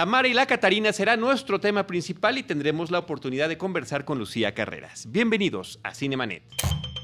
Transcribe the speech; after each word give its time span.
Tamara 0.00 0.28
y 0.28 0.32
la 0.32 0.46
Catarina 0.46 0.94
será 0.94 1.18
nuestro 1.18 1.60
tema 1.60 1.86
principal 1.86 2.38
y 2.38 2.42
tendremos 2.42 2.90
la 2.90 3.00
oportunidad 3.00 3.50
de 3.50 3.58
conversar 3.58 4.06
con 4.06 4.18
Lucía 4.18 4.54
Carreras. 4.54 5.04
Bienvenidos 5.10 5.78
a 5.82 5.92
Cinemanet. 5.92 6.42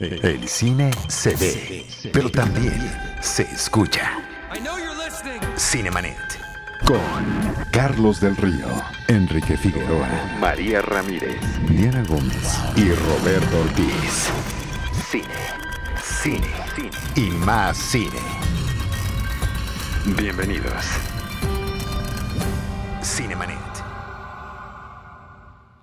El 0.01 0.49
cine 0.49 0.91
se 1.07 1.37
ve, 1.37 1.85
pero 2.11 2.31
también 2.31 2.73
se 3.21 3.43
escucha. 3.43 4.19
Cinemanet. 5.59 6.17
Con 6.87 6.99
Carlos 7.71 8.19
del 8.19 8.35
Río, 8.35 8.67
Enrique 9.09 9.59
Figueroa, 9.59 10.09
María 10.41 10.81
Ramírez, 10.81 11.39
Diana 11.69 12.03
Gómez 12.05 12.59
y 12.77 12.89
Roberto 12.93 13.61
Ortiz. 13.61 14.31
Cine, 15.11 15.27
cine, 16.03 16.49
cine 16.75 16.91
y 17.15 17.31
más 17.45 17.77
cine. 17.77 18.23
Bienvenidos. 20.17 21.16
Cinemanet. 23.07 23.57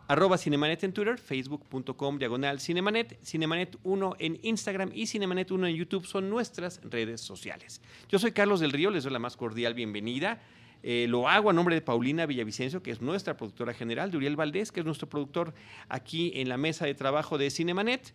Arroba 0.09 0.37
Cinemanet 0.37 0.83
en 0.83 0.91
Twitter, 0.91 1.17
facebook.com 1.17 2.17
diagonal 2.17 2.59
Cinemanet, 2.59 3.17
Cinemanet 3.23 3.77
1 3.83 4.15
en 4.19 4.39
Instagram 4.43 4.91
y 4.93 5.07
Cinemanet 5.07 5.49
1 5.49 5.67
en 5.67 5.73
YouTube 5.73 6.05
son 6.05 6.29
nuestras 6.29 6.81
redes 6.83 7.21
sociales. 7.21 7.81
Yo 8.09 8.19
soy 8.19 8.33
Carlos 8.33 8.59
del 8.59 8.73
Río, 8.73 8.91
les 8.91 9.05
doy 9.05 9.13
la 9.13 9.19
más 9.19 9.37
cordial 9.37 9.73
bienvenida. 9.73 10.41
Eh, 10.83 11.05
lo 11.07 11.29
hago 11.29 11.49
a 11.49 11.53
nombre 11.53 11.75
de 11.75 11.81
Paulina 11.81 12.25
Villavicencio, 12.25 12.83
que 12.83 12.91
es 12.91 13.01
nuestra 13.01 13.37
productora 13.37 13.73
general, 13.73 14.11
de 14.11 14.17
Uriel 14.17 14.35
Valdés, 14.35 14.73
que 14.73 14.81
es 14.81 14.85
nuestro 14.85 15.07
productor 15.07 15.53
aquí 15.87 16.33
en 16.35 16.49
la 16.49 16.57
mesa 16.57 16.85
de 16.85 16.93
trabajo 16.93 17.37
de 17.37 17.49
Cinemanet 17.49 18.13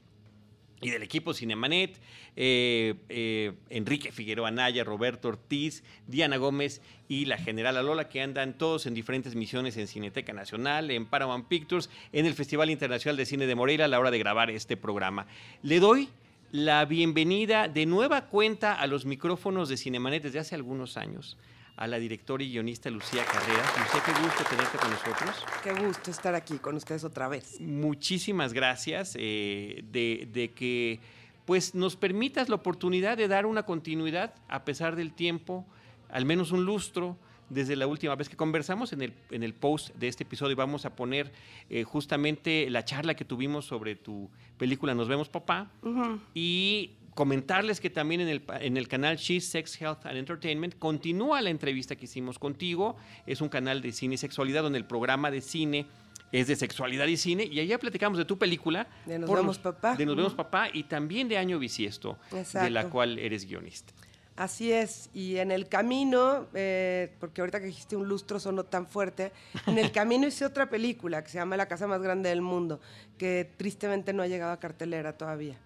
y 0.80 0.91
del 0.91 1.02
equipo 1.02 1.34
Cinemanet, 1.34 1.98
eh, 2.37 2.95
eh, 3.09 3.52
Enrique 3.70 4.12
Figueroa 4.12 4.50
Naya, 4.50 4.84
Roberto 4.84 5.28
Ortiz, 5.28 5.82
Diana 6.06 6.36
Gómez 6.36 6.80
y 7.09 7.24
la 7.24 7.38
general 7.38 7.77
Alola, 7.77 8.09
que 8.09 8.23
andan 8.23 8.56
todos 8.56 8.86
en 8.86 8.95
diferentes 8.95 9.34
misiones 9.34 9.77
en 9.77 9.88
Cineteca 9.88 10.33
Nacional, 10.33 10.91
en 10.91 11.06
Paramount 11.06 11.48
Pictures, 11.48 11.91
en 12.12 12.27
el 12.27 12.34
Festival 12.34 12.70
Internacional 12.70 13.17
de 13.17 13.27
Cine 13.27 13.47
de 13.47 13.55
Moreira 13.55 13.86
a 13.86 13.89
la 13.89 13.98
hora 13.98 14.11
de 14.11 14.19
grabar 14.19 14.50
este 14.50 14.77
programa. 14.77 15.27
Le 15.62 15.80
doy 15.80 16.08
la 16.52 16.84
bienvenida 16.84 17.69
de 17.69 17.84
nueva 17.86 18.27
cuenta 18.27 18.74
a 18.74 18.86
los 18.86 19.05
micrófonos 19.05 19.69
de 19.69 19.77
Cinemanet 19.77 20.22
desde 20.22 20.39
hace 20.39 20.55
algunos 20.55 20.97
años 20.97 21.36
a 21.78 21.86
la 21.86 21.98
directora 22.00 22.42
y 22.42 22.50
guionista 22.50 22.90
Lucía 22.90 23.24
Carreras. 23.24 23.72
Lucía, 23.78 24.02
qué 24.04 24.20
gusto 24.20 24.44
tenerte 24.50 24.78
con 24.78 24.90
nosotros. 24.90 25.44
Qué 25.62 25.72
gusto 25.72 26.10
estar 26.10 26.34
aquí 26.34 26.58
con 26.58 26.74
ustedes 26.74 27.04
otra 27.04 27.28
vez. 27.28 27.60
Muchísimas 27.60 28.52
gracias 28.52 29.14
eh, 29.16 29.84
de, 29.84 30.28
de, 30.32 30.50
que 30.50 30.98
pues, 31.44 31.76
nos 31.76 31.94
permitas 31.94 32.48
la 32.48 32.56
oportunidad 32.56 33.16
de 33.16 33.28
dar 33.28 33.46
una 33.46 33.62
continuidad 33.62 34.34
a 34.48 34.64
pesar 34.64 34.96
del 34.96 35.12
tiempo, 35.12 35.64
al 36.10 36.24
menos 36.24 36.50
un 36.50 36.64
lustro. 36.64 37.16
Desde 37.48 37.76
la 37.76 37.86
última 37.86 38.14
vez 38.14 38.28
que 38.28 38.36
conversamos 38.36 38.92
en 38.92 39.00
el, 39.00 39.14
en 39.30 39.42
el 39.42 39.54
post 39.54 39.94
de 39.94 40.08
este 40.08 40.24
episodio 40.24 40.54
vamos 40.54 40.84
a 40.84 40.94
poner 40.94 41.32
eh, 41.70 41.82
justamente 41.82 42.68
la 42.68 42.84
charla 42.84 43.14
que 43.14 43.24
tuvimos 43.24 43.64
sobre 43.64 43.96
tu 43.96 44.28
película 44.58 44.94
Nos 44.94 45.08
vemos 45.08 45.30
papá 45.30 45.70
uh 45.80 45.88
-huh. 45.88 46.20
y 46.34 46.90
comentarles 47.19 47.80
que 47.80 47.91
también 47.91 48.20
en 48.20 48.28
el, 48.28 48.44
en 48.61 48.77
el 48.77 48.86
canal 48.86 49.16
She's 49.16 49.44
Sex, 49.44 49.83
Health 49.83 50.06
and 50.06 50.19
Entertainment 50.19 50.78
continúa 50.78 51.42
la 51.42 51.50
entrevista 51.50 51.97
que 51.97 52.05
hicimos 52.05 52.38
contigo. 52.38 52.94
Es 53.27 53.41
un 53.41 53.48
canal 53.48 53.83
de 53.83 53.91
cine 53.91 54.14
y 54.14 54.19
sexualidad 54.19 54.62
donde 54.62 54.78
el 54.78 54.84
programa 54.84 55.28
de 55.33 55.41
cine 55.41 55.86
es 56.30 56.46
de 56.46 56.55
sexualidad 56.55 57.08
y 57.08 57.16
cine. 57.16 57.42
Y 57.42 57.58
allá 57.58 57.77
platicamos 57.80 58.19
de 58.19 58.24
tu 58.24 58.39
película. 58.39 58.86
De 59.05 59.19
Nos 59.19 59.28
vemos 59.33 59.58
papá. 59.58 59.96
De 59.96 60.06
Nos 60.06 60.14
vemos 60.14 60.34
papá 60.34 60.69
y 60.72 60.84
también 60.84 61.27
de 61.27 61.39
Año 61.39 61.58
Bisiesto, 61.58 62.19
Exacto. 62.30 62.61
de 62.61 62.70
la 62.70 62.89
cual 62.89 63.19
eres 63.19 63.48
guionista. 63.48 63.92
Así 64.36 64.70
es, 64.70 65.11
y 65.12 65.39
en 65.39 65.50
el 65.50 65.69
camino, 65.69 66.46
eh, 66.55 67.12
porque 67.19 67.41
ahorita 67.41 67.58
que 67.58 67.66
dijiste 67.66 67.96
un 67.96 68.06
lustro 68.06 68.39
sonó 68.39 68.62
tan 68.62 68.86
fuerte, 68.86 69.33
en 69.66 69.77
el 69.77 69.91
camino 69.91 70.28
hice 70.28 70.44
otra 70.44 70.70
película 70.70 71.24
que 71.24 71.30
se 71.30 71.39
llama 71.39 71.56
La 71.56 71.66
casa 71.66 71.89
más 71.89 72.00
grande 72.00 72.28
del 72.28 72.42
mundo, 72.42 72.78
que 73.19 73.50
tristemente 73.56 74.12
no 74.12 74.22
ha 74.22 74.28
llegado 74.28 74.52
a 74.52 74.61
cartelera 74.61 75.19
todavía 75.19 75.58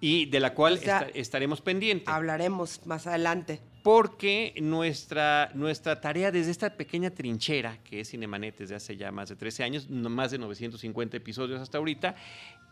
y 0.00 0.26
de 0.26 0.40
la 0.40 0.54
cual 0.54 0.74
o 0.74 0.76
sea, 0.76 1.00
est 1.00 1.16
estaremos 1.16 1.60
pendientes. 1.60 2.08
Hablaremos 2.08 2.86
más 2.86 3.06
adelante. 3.06 3.60
Porque 3.82 4.52
nuestra, 4.60 5.50
nuestra 5.54 6.00
tarea 6.00 6.32
desde 6.32 6.50
esta 6.50 6.70
pequeña 6.70 7.10
trinchera, 7.10 7.78
que 7.84 8.00
es 8.00 8.10
Cinemanet 8.10 8.58
desde 8.58 8.74
hace 8.74 8.96
ya 8.96 9.12
más 9.12 9.28
de 9.28 9.36
13 9.36 9.62
años, 9.62 9.88
más 9.88 10.32
de 10.32 10.38
950 10.38 11.16
episodios 11.16 11.60
hasta 11.60 11.78
ahorita, 11.78 12.16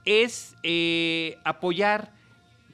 es 0.04 0.56
eh, 0.64 1.38
apoyar 1.44 2.12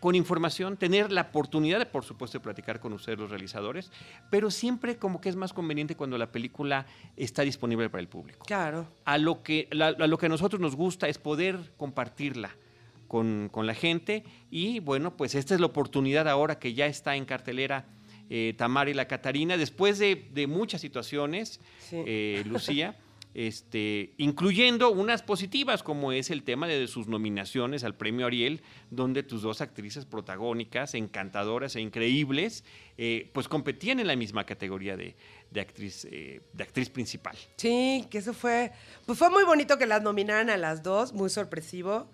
con 0.00 0.15
información, 0.15 0.78
tener 0.78 1.12
la 1.12 1.21
oportunidad 1.21 1.78
de, 1.78 1.84
por 1.84 2.05
supuesto, 2.05 2.39
de 2.39 2.43
platicar 2.43 2.81
con 2.81 2.94
ustedes, 2.94 3.19
los 3.19 3.28
realizadores, 3.28 3.93
pero 4.31 4.50
siempre 4.50 4.97
como 4.97 5.21
que 5.21 5.28
es 5.28 5.37
más 5.37 5.53
conveniente 5.53 5.94
cuando 5.94 6.16
la 6.16 6.33
película 6.33 6.87
está 7.19 7.43
disponible 7.43 7.91
para 7.91 8.00
el 8.00 8.09
público. 8.09 8.47
Claro. 8.47 8.89
A 9.05 9.19
lo 9.19 9.43
que, 9.43 9.69
la, 9.71 9.89
a 9.89 10.06
lo 10.06 10.16
que 10.16 10.27
a 10.27 10.28
nosotros 10.31 10.60
nos 10.60 10.75
gusta 10.75 11.09
es 11.09 11.19
poder 11.19 11.75
compartirla 11.77 12.56
con, 13.10 13.48
con, 13.50 13.66
la 13.66 13.75
gente. 13.75 14.22
Y 14.53 14.78
bueno, 14.78 15.16
pues 15.16 15.34
esta 15.34 15.53
es 15.53 15.60
la 15.60 15.66
oportunidad 15.66 16.28
ahora 16.28 16.60
que 16.60 16.75
ya 16.75 16.87
está 16.87 17.16
en 17.16 17.25
cartelera 17.25 17.87
eh, 18.31 18.54
Tamara 18.56 18.88
y 18.88 18.94
la 18.94 19.09
Catarina, 19.09 19.56
después 19.56 19.98
de, 19.98 20.28
de 20.32 20.47
muchas 20.47 20.81
situaciones, 20.81 21.60
sí. 21.81 21.97
eh, 22.06 22.44
Lucía. 22.47 22.97
Este, 23.32 24.12
incluyendo 24.16 24.91
unas 24.91 25.22
positivas 25.22 25.84
como 25.84 26.10
es 26.10 26.31
el 26.31 26.43
tema 26.43 26.66
de 26.66 26.88
sus 26.88 27.06
nominaciones 27.06 27.84
al 27.84 27.94
premio 27.94 28.26
Ariel, 28.26 28.60
donde 28.91 29.22
tus 29.22 29.42
dos 29.42 29.60
actrices 29.60 30.04
protagónicas, 30.04 30.94
encantadoras 30.94 31.77
e 31.77 31.81
increíbles, 31.81 32.65
eh, 32.98 33.31
pues 33.32 33.47
competían 33.47 34.00
en 34.00 34.09
la 34.09 34.16
misma 34.16 34.47
categoría 34.47 34.97
de, 34.97 35.15
de 35.53 35.60
actriz, 35.60 36.09
eh, 36.10 36.41
de 36.53 36.65
actriz 36.65 36.91
principal. 36.91 37.37
Sí, 37.56 38.04
que 38.10 38.19
eso 38.19 38.34
fue, 38.34 38.72
pues 39.06 39.16
fue 39.16 39.31
muy 39.31 39.44
bonito 39.44 39.78
que 39.78 39.87
las 39.87 40.03
nominaran 40.03 40.50
a 40.50 40.56
las 40.56 40.82
dos, 40.82 41.12
muy 41.12 41.31
sorpresivo. 41.31 42.10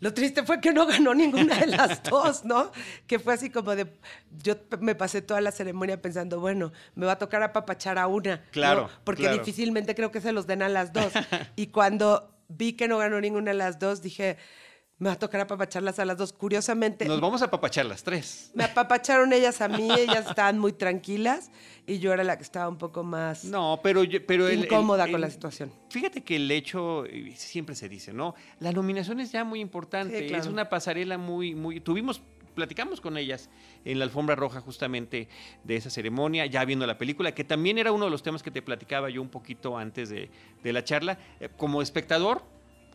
Lo 0.00 0.14
triste 0.14 0.42
fue 0.44 0.60
que 0.60 0.72
no 0.72 0.86
ganó 0.86 1.14
ninguna 1.14 1.58
de 1.58 1.66
las 1.66 2.02
dos, 2.10 2.44
¿no? 2.44 2.72
Que 3.06 3.18
fue 3.18 3.34
así 3.34 3.50
como 3.50 3.76
de. 3.76 3.86
Yo 4.42 4.54
me 4.80 4.94
pasé 4.94 5.22
toda 5.22 5.40
la 5.40 5.52
ceremonia 5.52 6.00
pensando, 6.00 6.40
bueno, 6.40 6.72
me 6.94 7.06
va 7.06 7.12
a 7.12 7.18
tocar 7.18 7.42
apapachar 7.42 7.98
a 7.98 8.06
una. 8.06 8.42
Claro. 8.50 8.82
¿no? 8.82 8.90
Porque 9.04 9.22
claro. 9.22 9.38
difícilmente 9.38 9.94
creo 9.94 10.10
que 10.10 10.20
se 10.20 10.32
los 10.32 10.46
den 10.46 10.62
a 10.62 10.68
las 10.68 10.92
dos. 10.92 11.12
y 11.56 11.68
cuando 11.68 12.34
vi 12.48 12.72
que 12.72 12.88
no 12.88 12.98
ganó 12.98 13.20
ninguna 13.20 13.52
de 13.52 13.58
las 13.58 13.78
dos, 13.78 14.02
dije. 14.02 14.38
Me 15.00 15.08
va 15.08 15.14
a 15.14 15.18
tocar 15.18 15.40
apapacharlas 15.40 15.98
a 15.98 16.04
las 16.04 16.18
dos. 16.18 16.34
Curiosamente. 16.34 17.06
Nos 17.06 17.22
vamos 17.22 17.40
a 17.40 17.46
apapachar 17.46 17.86
las 17.86 18.04
tres. 18.04 18.50
Me 18.52 18.64
apapacharon 18.64 19.32
ellas 19.32 19.62
a 19.62 19.68
mí, 19.68 19.90
ellas 19.90 20.26
estaban 20.28 20.58
muy 20.58 20.74
tranquilas 20.74 21.50
y 21.86 22.00
yo 22.00 22.12
era 22.12 22.22
la 22.22 22.36
que 22.36 22.42
estaba 22.42 22.68
un 22.68 22.76
poco 22.76 23.02
más. 23.02 23.44
No, 23.44 23.80
pero. 23.82 24.02
pero 24.26 24.46
el, 24.46 24.64
incómoda 24.64 25.06
el, 25.06 25.10
con 25.10 25.20
el, 25.22 25.22
la 25.22 25.30
situación. 25.30 25.72
Fíjate 25.88 26.22
que 26.22 26.36
el 26.36 26.50
hecho, 26.50 27.04
siempre 27.34 27.74
se 27.74 27.88
dice, 27.88 28.12
¿no? 28.12 28.34
La 28.58 28.72
nominación 28.72 29.20
es 29.20 29.32
ya 29.32 29.42
muy 29.42 29.60
importante. 29.60 30.18
Sí, 30.18 30.26
claro. 30.26 30.44
Es 30.44 30.50
una 30.50 30.68
pasarela 30.68 31.16
muy, 31.16 31.54
muy. 31.54 31.80
Tuvimos 31.80 32.20
platicamos 32.54 33.00
con 33.00 33.16
ellas 33.16 33.48
en 33.86 33.98
la 33.98 34.04
alfombra 34.04 34.34
roja 34.34 34.60
justamente 34.60 35.28
de 35.64 35.76
esa 35.76 35.88
ceremonia, 35.88 36.44
ya 36.44 36.62
viendo 36.66 36.86
la 36.86 36.98
película, 36.98 37.32
que 37.32 37.44
también 37.44 37.78
era 37.78 37.90
uno 37.90 38.04
de 38.04 38.10
los 38.10 38.22
temas 38.22 38.42
que 38.42 38.50
te 38.50 38.60
platicaba 38.60 39.08
yo 39.08 39.22
un 39.22 39.30
poquito 39.30 39.78
antes 39.78 40.10
de, 40.10 40.28
de 40.62 40.72
la 40.74 40.84
charla. 40.84 41.18
Eh, 41.40 41.48
como 41.56 41.80
espectador, 41.80 42.42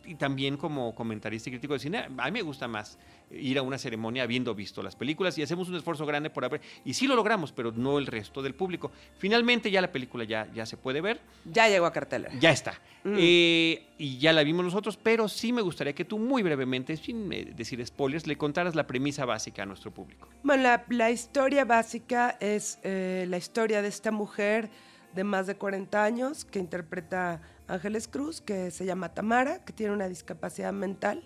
y 0.06 0.14
también 0.14 0.56
como 0.56 0.94
comentarista 0.94 1.48
y 1.48 1.52
crítico 1.52 1.74
de 1.74 1.78
cine, 1.78 2.08
a 2.16 2.24
mí 2.26 2.32
me 2.32 2.42
gusta 2.42 2.68
más 2.68 2.98
ir 3.30 3.58
a 3.58 3.62
una 3.62 3.76
ceremonia 3.76 4.22
habiendo 4.22 4.54
visto 4.54 4.82
las 4.82 4.94
películas 4.94 5.36
y 5.38 5.42
hacemos 5.42 5.68
un 5.68 5.76
esfuerzo 5.76 6.06
grande 6.06 6.30
por 6.30 6.44
haber, 6.44 6.60
y 6.84 6.94
sí 6.94 7.06
lo 7.06 7.16
logramos, 7.16 7.52
pero 7.52 7.72
no 7.72 7.98
el 7.98 8.06
resto 8.06 8.42
del 8.42 8.54
público. 8.54 8.92
Finalmente 9.18 9.70
ya 9.70 9.80
la 9.80 9.90
película 9.90 10.24
ya, 10.24 10.48
ya 10.54 10.64
se 10.66 10.76
puede 10.76 11.00
ver. 11.00 11.20
Ya 11.44 11.68
llegó 11.68 11.86
a 11.86 11.92
cartelera. 11.92 12.34
Ya 12.38 12.50
está. 12.50 12.80
Mm. 13.04 13.14
Eh, 13.18 13.86
y 13.98 14.18
ya 14.18 14.32
la 14.32 14.42
vimos 14.42 14.64
nosotros, 14.64 14.96
pero 14.96 15.28
sí 15.28 15.52
me 15.52 15.62
gustaría 15.62 15.94
que 15.94 16.04
tú 16.04 16.18
muy 16.18 16.42
brevemente, 16.42 16.96
sin 16.96 17.32
eh, 17.32 17.52
decir 17.56 17.84
spoilers, 17.84 18.26
le 18.26 18.36
contaras 18.36 18.74
la 18.74 18.86
premisa 18.86 19.24
básica 19.24 19.62
a 19.62 19.66
nuestro 19.66 19.90
público. 19.90 20.28
Bueno, 20.42 20.62
la, 20.62 20.84
la 20.88 21.10
historia 21.10 21.64
básica 21.64 22.36
es 22.40 22.78
eh, 22.82 23.26
la 23.28 23.38
historia 23.38 23.82
de 23.82 23.88
esta 23.88 24.10
mujer 24.10 24.70
de 25.14 25.24
más 25.24 25.46
de 25.46 25.56
40 25.56 26.04
años 26.04 26.44
que 26.44 26.58
interpreta 26.58 27.40
Ángeles 27.68 28.08
Cruz, 28.08 28.40
que 28.40 28.70
se 28.70 28.84
llama 28.84 29.14
Tamara, 29.14 29.64
que 29.64 29.72
tiene 29.72 29.92
una 29.92 30.08
discapacidad 30.08 30.72
mental 30.72 31.22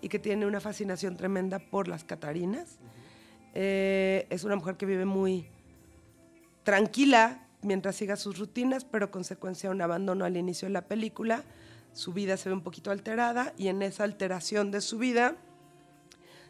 y 0.00 0.08
que 0.08 0.18
tiene 0.18 0.46
una 0.46 0.60
fascinación 0.60 1.16
tremenda 1.16 1.58
por 1.58 1.88
las 1.88 2.04
Catarinas. 2.04 2.78
Eh, 3.54 4.26
es 4.30 4.44
una 4.44 4.56
mujer 4.56 4.76
que 4.76 4.86
vive 4.86 5.04
muy 5.04 5.48
tranquila 6.62 7.46
mientras 7.62 7.96
siga 7.96 8.16
sus 8.16 8.38
rutinas, 8.38 8.84
pero 8.84 9.10
consecuencia 9.10 9.70
de 9.70 9.74
un 9.74 9.82
abandono 9.82 10.24
al 10.24 10.36
inicio 10.36 10.68
de 10.68 10.72
la 10.74 10.86
película. 10.86 11.42
Su 11.92 12.12
vida 12.12 12.36
se 12.36 12.48
ve 12.48 12.54
un 12.54 12.62
poquito 12.62 12.90
alterada 12.90 13.54
y 13.56 13.68
en 13.68 13.82
esa 13.82 14.04
alteración 14.04 14.70
de 14.70 14.80
su 14.80 14.98
vida 14.98 15.36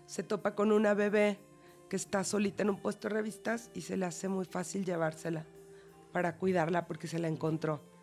se 0.06 0.22
topa 0.22 0.54
con 0.54 0.72
una 0.72 0.94
bebé 0.94 1.38
que 1.88 1.96
está 1.96 2.24
solita 2.24 2.62
en 2.62 2.70
un 2.70 2.80
puesto 2.80 3.08
de 3.08 3.14
revistas 3.14 3.70
y 3.74 3.82
se 3.82 3.96
le 3.96 4.06
hace 4.06 4.28
muy 4.28 4.44
fácil 4.44 4.84
llevársela 4.84 5.46
para 6.12 6.36
cuidarla 6.36 6.86
porque 6.86 7.06
se 7.06 7.18
la 7.18 7.28
encontró. 7.28 7.97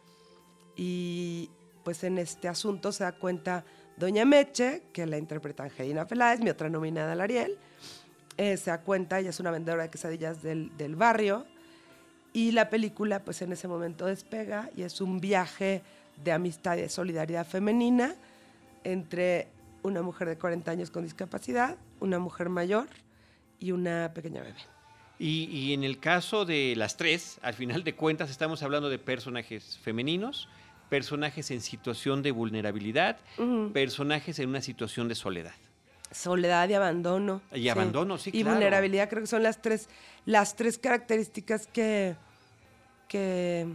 Y 0.76 1.50
pues 1.84 2.04
en 2.04 2.18
este 2.18 2.48
asunto 2.48 2.92
se 2.92 3.04
da 3.04 3.14
cuenta 3.14 3.64
Doña 3.98 4.26
Meche, 4.26 4.84
que 4.92 5.06
la 5.06 5.18
interpreta 5.18 5.64
Angelina 5.64 6.06
Peláez, 6.06 6.40
mi 6.40 6.50
otra 6.50 6.70
nominada 6.70 7.14
al 7.14 7.22
Ariel. 7.22 7.58
Eh, 8.38 8.58
se 8.58 8.70
da 8.70 8.82
cuenta, 8.82 9.20
ella 9.20 9.30
es 9.30 9.40
una 9.40 9.52
vendedora 9.52 9.84
de 9.84 9.90
quesadillas 9.90 10.44
del, 10.44 10.76
del, 10.76 10.98
barrio 10.98 11.46
Y 12.34 12.52
la 12.52 12.70
película, 12.70 13.24
pues 13.24 13.42
en 13.42 13.54
ese 13.54 13.70
momento 13.70 14.08
despega 14.08 14.70
y 14.76 14.82
es 14.82 15.00
un 15.00 15.22
viaje 15.22 15.84
de 16.22 16.34
amistad 16.34 16.76
y 16.76 16.82
de 16.82 16.90
solidaridad 16.90 17.48
femenina 17.48 18.16
entre 18.84 19.48
una 19.84 20.02
mujer 20.02 20.28
de 20.28 20.38
40 20.38 20.70
años 20.72 20.92
con 20.92 21.04
discapacidad, 21.04 21.78
una 22.00 22.20
mujer 22.20 22.50
mayor 22.50 22.88
y 23.60 23.72
una 23.72 24.12
pequeña 24.14 24.42
bebé. 24.42 24.60
Y, 25.18 25.74
en 25.74 25.86
el 25.86 26.00
caso 26.00 26.44
de 26.44 26.74
las 26.76 26.98
tres, 26.98 27.40
al 27.42 27.54
final 27.54 27.84
de 27.86 27.96
cuentas 27.96 28.30
estamos 28.30 28.64
hablando 28.64 28.90
de 28.90 29.00
personajes 29.00 29.78
femeninos, 29.78 30.50
personajes 30.90 31.52
en 31.52 31.62
situación 31.62 32.22
de 32.22 32.32
vulnerabilidad, 32.32 33.18
personajes 33.74 34.40
en 34.40 34.50
una 34.50 34.62
situación 34.62 35.08
de 35.08 35.16
soledad. 35.16 35.54
Soledad 36.12 36.70
y 36.70 36.74
abandono. 36.74 37.42
Y 37.54 37.68
abandono, 37.70 38.18
sí, 38.18 38.30
Y 38.34 38.44
vulnerabilidad 38.44 39.10
creo 39.10 39.22
que 39.22 39.28
son 39.28 39.44
las 39.44 39.62
tres, 39.62 39.90
las 40.26 40.56
tres 40.56 40.78
características 40.78 41.68
que, 41.68 42.16
que, 43.08 43.68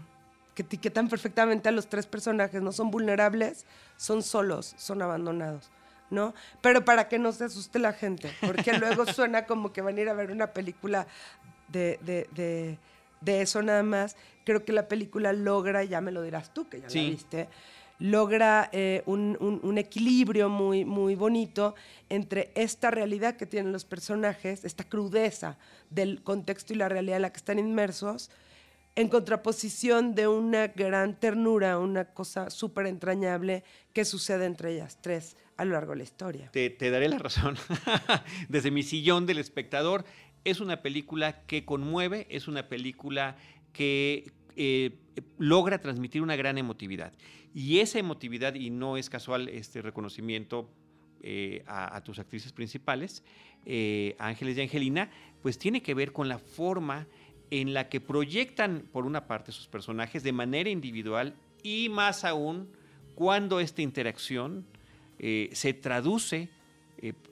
que 0.55 0.63
etiquetan 0.63 1.09
perfectamente 1.09 1.69
a 1.69 1.73
los 1.73 1.89
tres 1.89 2.07
personajes. 2.07 2.63
No 2.63 2.73
son 2.73 2.91
vulnerables, 2.91 3.67
son 3.97 4.23
solos, 4.23 4.75
son 4.79 5.03
abandonados. 5.03 5.71
¿no? 6.11 6.35
Pero 6.61 6.85
para 6.85 7.09
que 7.09 7.19
no 7.19 7.33
se 7.33 7.45
asuste 7.45 7.79
la 7.79 7.93
gente, 7.93 8.31
porque 8.41 8.73
luego 8.79 9.07
suena 9.07 9.47
como 9.47 9.73
que 9.73 9.81
van 9.81 9.97
a 9.97 10.01
ir 10.01 10.09
a 10.09 10.13
ver 10.13 10.31
una 10.31 10.49
película 10.49 11.07
de, 11.69 11.99
de, 12.03 12.29
de, 12.33 12.79
eso 13.27 13.63
nada 13.63 13.83
más. 13.83 14.17
Creo 14.45 14.65
que 14.65 14.73
la 14.73 14.89
película 14.89 15.33
logra, 15.33 15.85
ya 15.85 16.01
me 16.01 16.13
lo 16.13 16.23
dirás 16.23 16.53
tú, 16.55 16.69
que 16.69 16.81
ya 16.81 16.89
la 16.89 16.93
viste, 16.93 17.49
logra 17.99 18.71
eh, 18.73 19.03
un, 19.07 19.37
un, 19.63 19.79
equilibrio 19.79 20.49
muy, 20.49 20.85
muy 20.85 21.15
bonito 21.15 21.75
entre 22.09 22.51
esta 22.55 22.91
realidad 22.91 23.37
que 23.37 23.47
tienen 23.47 23.73
los 23.73 23.85
personajes, 23.85 24.65
esta 24.65 24.85
crudeza 24.85 25.59
del 25.91 26.23
contexto 26.23 26.73
y 26.73 26.77
la 26.77 26.89
realidad 26.89 27.17
en 27.17 27.23
la 27.23 27.31
que 27.31 27.37
están 27.37 27.59
inmersos, 27.59 28.31
en 28.97 29.09
contraposición 29.09 30.15
de 30.15 30.27
una 30.27 30.69
gran 30.69 31.19
ternura, 31.19 31.79
una 31.79 32.07
cosa 32.07 32.51
súper 32.51 32.87
entrañable 32.87 33.63
que 33.93 34.05
sucede 34.05 34.47
entre 34.47 34.75
ellas 34.75 34.99
tres 35.01 35.37
a 35.57 35.65
lo 35.65 35.73
largo 35.73 35.93
de 35.93 35.99
la 35.99 36.05
historia. 36.05 36.51
Te, 36.53 36.71
daré 36.91 37.09
la 37.09 37.19
razón. 37.19 37.57
Desde 38.49 38.71
mi 38.71 38.83
sillón 38.83 39.27
del 39.27 39.39
espectador, 39.39 40.07
es 40.45 40.61
una 40.61 40.83
película 40.83 41.43
que 41.47 41.65
conmueve, 41.65 42.27
es 42.31 42.49
una 42.49 42.69
película 42.69 43.37
que 43.73 44.33
eh, 44.57 44.99
logra 45.39 45.81
transmitir 45.81 46.23
una 46.23 46.37
gran 46.37 46.59
emotividad. 46.59 47.13
Y 47.55 47.79
esa 47.79 47.99
emotividad, 47.99 48.55
y 48.55 48.71
no 48.71 48.97
es 48.97 49.11
casual 49.11 49.49
este 49.49 49.83
reconocimiento 49.83 50.71
eh, 51.23 51.63
a, 51.67 52.01
tus 52.03 52.19
actrices 52.19 52.53
principales, 52.53 53.23
eh, 53.67 54.17
Ángeles 54.19 54.57
y 54.57 54.63
Angelina, 54.63 55.11
pues 55.43 55.59
tiene 55.59 55.83
que 55.83 55.95
ver 55.95 56.13
con 56.13 56.29
la 56.29 56.39
forma 56.39 57.07
en 57.51 57.75
la 57.75 57.89
que 57.89 58.01
proyectan, 58.01 58.89
por 58.93 59.05
una 59.05 59.27
parte, 59.27 59.53
sus 59.53 59.67
personajes 59.67 60.23
de 60.23 60.33
manera 60.33 60.71
individual 60.71 61.35
y 61.63 61.89
más 61.89 62.25
aún 62.25 62.71
cuando 63.15 63.61
esta 63.61 63.83
interacción 63.83 64.65
se 65.19 65.75
traduce 65.75 66.49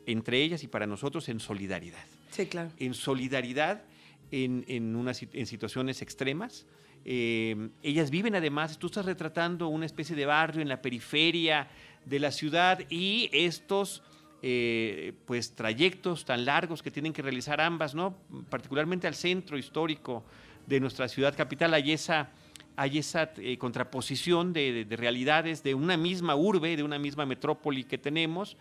entre 0.04 0.43
ellas 0.43 0.62
y 0.62 0.66
para 0.66 0.87
nosotros 0.87 1.31
en 1.31 1.40
solidaridad. 1.40 2.17
Sí. 2.44 2.85
En 2.85 2.94
solidaridad 2.94 3.82
en, 4.31 4.64
en 4.69 5.46
situaciones 5.46 6.02
extremas. 6.02 6.67
Eh, 7.05 7.70
ellas 7.82 8.11
viven 8.11 8.35
además, 8.35 8.79
tú 8.79 8.88
estás 8.88 9.06
retratando 9.06 9.69
una 9.69 9.87
especie 9.87 10.14
de 10.17 10.26
barrio 10.26 10.61
en 10.61 10.69
la 10.69 10.82
periferia 10.82 11.69
de 12.05 12.19
la 12.19 12.31
ciudad 12.31 12.81
y 12.90 13.31
estos 13.32 14.02
eh, 14.43 15.14
pues 15.26 15.55
trayectos 15.55 16.25
tan 16.25 16.44
largos 16.44 16.82
que 16.82 16.90
tienen 16.90 17.12
que 17.12 17.23
realizar 17.23 17.61
ambas, 17.61 17.94
¿no? 17.94 18.14
Particularmente 18.50 19.06
al 19.06 19.14
centro 19.14 19.56
histórico 19.58 20.25
de 20.67 20.81
nuestra 20.81 21.08
ciudad 21.08 21.35
capital 21.35 21.73
hay 21.75 21.93
esa, 21.93 22.31
hay 22.76 22.99
esa 22.99 23.32
eh, 23.38 23.56
contraposición 23.56 24.52
de, 24.52 24.87
realidades 24.90 25.62
de 25.62 25.75
una 25.75 25.96
misma 25.96 26.37
urbe, 26.37 26.76
de 26.76 26.82
una 26.82 26.99
misma 26.99 27.25
metrópoli 27.26 27.85
que 27.85 27.96
tenemos 27.96 28.56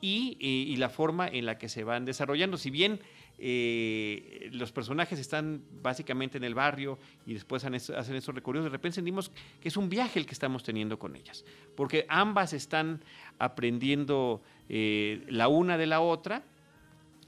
y, 0.00 0.36
y 0.38 0.76
la 0.76 0.88
forma 0.88 1.26
en 1.26 1.46
la 1.46 1.58
que 1.58 1.68
se 1.68 1.82
van 1.82 2.04
desarrollando. 2.04 2.56
Si 2.56 2.70
bien 2.70 3.00
eh, 3.40 4.48
los 4.52 4.72
personajes 4.72 5.18
están 5.18 5.62
básicamente 5.80 6.38
en 6.38 6.44
el 6.44 6.54
barrio 6.54 6.98
y 7.24 7.34
después 7.34 7.64
hacen 7.64 8.16
esos 8.16 8.34
recorridos, 8.34 8.64
de 8.64 8.70
repente 8.70 8.96
sentimos 8.96 9.30
que 9.60 9.68
es 9.68 9.76
un 9.76 9.88
viaje 9.88 10.18
el 10.18 10.26
que 10.26 10.32
estamos 10.32 10.64
teniendo 10.64 10.98
con 10.98 11.14
ellas, 11.14 11.44
porque 11.76 12.04
ambas 12.08 12.52
están 12.52 13.02
aprendiendo 13.38 14.42
eh, 14.68 15.24
la 15.28 15.46
una 15.46 15.78
de 15.78 15.86
la 15.86 16.00
otra, 16.00 16.42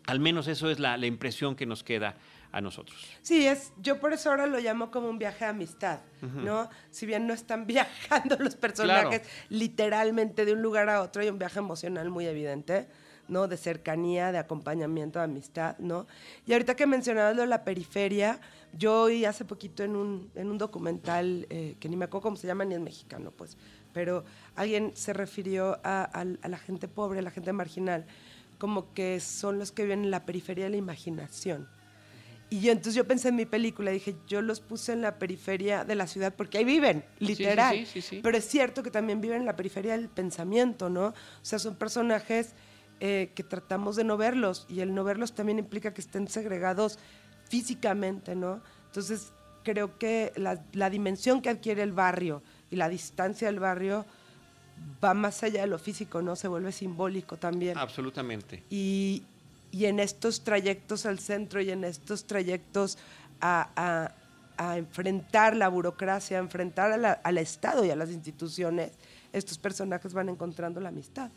al 0.07 0.19
menos 0.19 0.49
eso 0.49 0.69
es 0.69 0.81
la, 0.81 0.99
impresión 1.07 1.55
que 1.55 1.67
nos 1.67 1.85
queda 1.85 2.17
a 2.51 2.61
nosotros. 2.61 2.99
Sí, 3.23 3.47
es, 3.47 3.73
yo 3.81 4.01
por 4.01 4.13
eso 4.13 4.31
ahora 4.31 4.47
lo 4.47 4.59
llamo 4.59 4.91
como 4.91 5.09
un 5.09 5.19
viaje 5.19 5.45
de 5.45 5.51
amistad, 5.53 6.01
¿no? 6.21 6.69
Si 6.91 7.07
bien 7.07 7.29
no 7.29 7.35
están 7.35 7.67
viajando 7.69 8.37
los 8.37 8.57
personajes 8.57 9.23
literalmente 9.49 10.45
de 10.45 10.55
un 10.55 10.63
lugar 10.63 10.89
a 10.89 11.03
otro, 11.03 11.23
hay 11.23 11.29
un 11.29 11.39
viaje 11.39 11.61
emocional 11.61 12.11
muy 12.11 12.27
evidente. 12.27 12.89
¿No? 13.31 13.49
De 13.49 13.57
cercanía, 13.57 14.33
de 14.33 14.39
acompañamiento, 14.39 15.21
de 15.21 15.25
amistad, 15.25 15.79
¿no? 15.79 16.07
Y 16.47 16.53
ahorita 16.53 16.75
que 16.75 16.87
mencionabas 16.87 17.35
lo 17.35 17.43
de 17.43 17.49
la 17.49 17.65
periferia, 17.65 18.41
yo 18.77 19.03
oí 19.03 19.25
hace 19.25 19.45
poquito 19.45 19.83
en 19.85 19.97
un, 19.97 20.31
en 20.35 20.51
un 20.51 20.59
documental, 20.59 21.47
eh, 21.49 21.77
que 21.81 21.89
ni 21.89 21.97
me 21.97 22.05
acuerdo 22.07 22.25
cómo 22.25 22.37
se 22.37 22.47
llama, 22.47 22.65
ni 22.65 22.75
es 22.75 22.81
mexicano, 22.81 23.31
pues, 23.31 23.57
pero 23.93 24.25
alguien 24.57 24.93
se 24.95 25.13
refirió 25.13 25.79
a, 25.83 26.25
la 26.43 26.59
gente 26.59 26.89
pobre, 26.89 27.21
a 27.21 27.23
la 27.23 27.31
gente 27.31 27.53
marginal, 27.53 28.05
como 28.59 28.93
que 28.93 29.21
son 29.21 29.59
los 29.59 29.73
que 29.73 29.85
viven 29.85 30.05
en 30.05 30.11
la 30.11 30.27
periferia 30.27 30.65
de 30.65 30.71
la 30.71 30.77
imaginación. 30.77 31.69
Y 32.53 32.61
yo 32.61 32.73
entonces 32.73 32.95
yo 32.95 33.07
pensé 33.07 33.29
en 33.29 33.37
mi 33.37 33.47
película, 33.47 33.93
dije, 33.93 34.17
yo 34.27 34.43
los 34.43 34.61
puse 34.61 34.93
en 34.93 35.03
la 35.03 35.21
periferia 35.21 35.85
de 35.85 35.95
la 35.95 36.09
ciudad 36.09 36.35
porque 36.35 36.59
ahí 36.59 36.65
viven, 36.65 37.05
literal. 37.21 37.87
Pero 38.23 38.37
es 38.37 38.45
cierto 38.45 38.83
que 38.83 38.91
también 38.91 39.21
viven 39.21 39.39
en 39.39 39.47
la 39.47 39.55
periferia 39.55 39.93
del 39.93 40.09
pensamiento, 40.09 40.91
¿no? 40.91 41.07
O 41.07 41.15
sea, 41.43 41.61
son 41.61 41.77
personajes 41.77 42.55
eh, 43.01 43.31
que 43.35 43.43
tratamos 43.43 43.97
de 43.97 44.05
no 44.05 44.19
verlos 44.19 44.67
y 44.69 44.81
el 44.81 44.95
no 44.95 45.05
verlos 45.05 45.33
también 45.33 45.59
implica 45.59 45.95
que 45.95 46.03
estén 46.03 46.29
segregados 46.29 46.99
físicamente, 47.49 48.37
¿no? 48.37 48.61
Entonces 48.87 49.33
creo 49.63 49.99
que 49.99 50.33
la, 50.37 50.91
dimensión 50.91 51.41
que 51.41 51.49
adquiere 51.49 51.83
el 51.83 51.93
barrio 51.93 52.43
y 52.71 52.77
la 52.77 52.91
distancia 52.91 53.49
del 53.49 53.59
barrio 53.59 54.05
va 55.03 55.15
más 55.15 55.43
allá 55.43 55.63
de 55.63 55.67
lo 55.67 55.79
físico, 55.79 56.23
¿no? 56.23 56.37
Se 56.37 56.49
vuelve 56.49 56.73
simbólico 56.73 57.37
también. 57.37 57.79
Absolutamente. 57.79 58.65
Y, 58.71 59.25
en 59.73 60.01
estos 60.01 60.43
trayectos 60.43 61.07
al 61.07 61.21
centro 61.21 61.61
y 61.61 61.71
en 61.71 61.85
estos 61.85 62.25
trayectos 62.25 62.99
a, 63.41 64.13
enfrentar 64.77 65.57
la 65.57 65.69
burocracia, 65.69 66.37
a 66.37 66.41
enfrentar 66.41 67.19
al 67.23 67.39
Estado 67.39 67.83
y 67.85 67.91
a 67.91 67.97
las 67.97 68.11
instituciones, 68.11 68.93
estos 69.33 69.57
personajes 69.57 70.13
van 70.13 70.29
encontrando 70.29 70.81
la 70.81 70.91
amistad. 70.91 71.31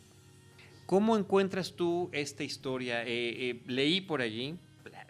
¿Cómo 0.93 1.17
encuentras 1.17 1.73
tú 1.73 2.11
esta 2.11 2.43
historia? 2.43 3.01
Eh, 3.01 3.07
eh, 3.49 3.63
leí 3.65 3.99
por 3.99 4.21
allí, 4.21 4.55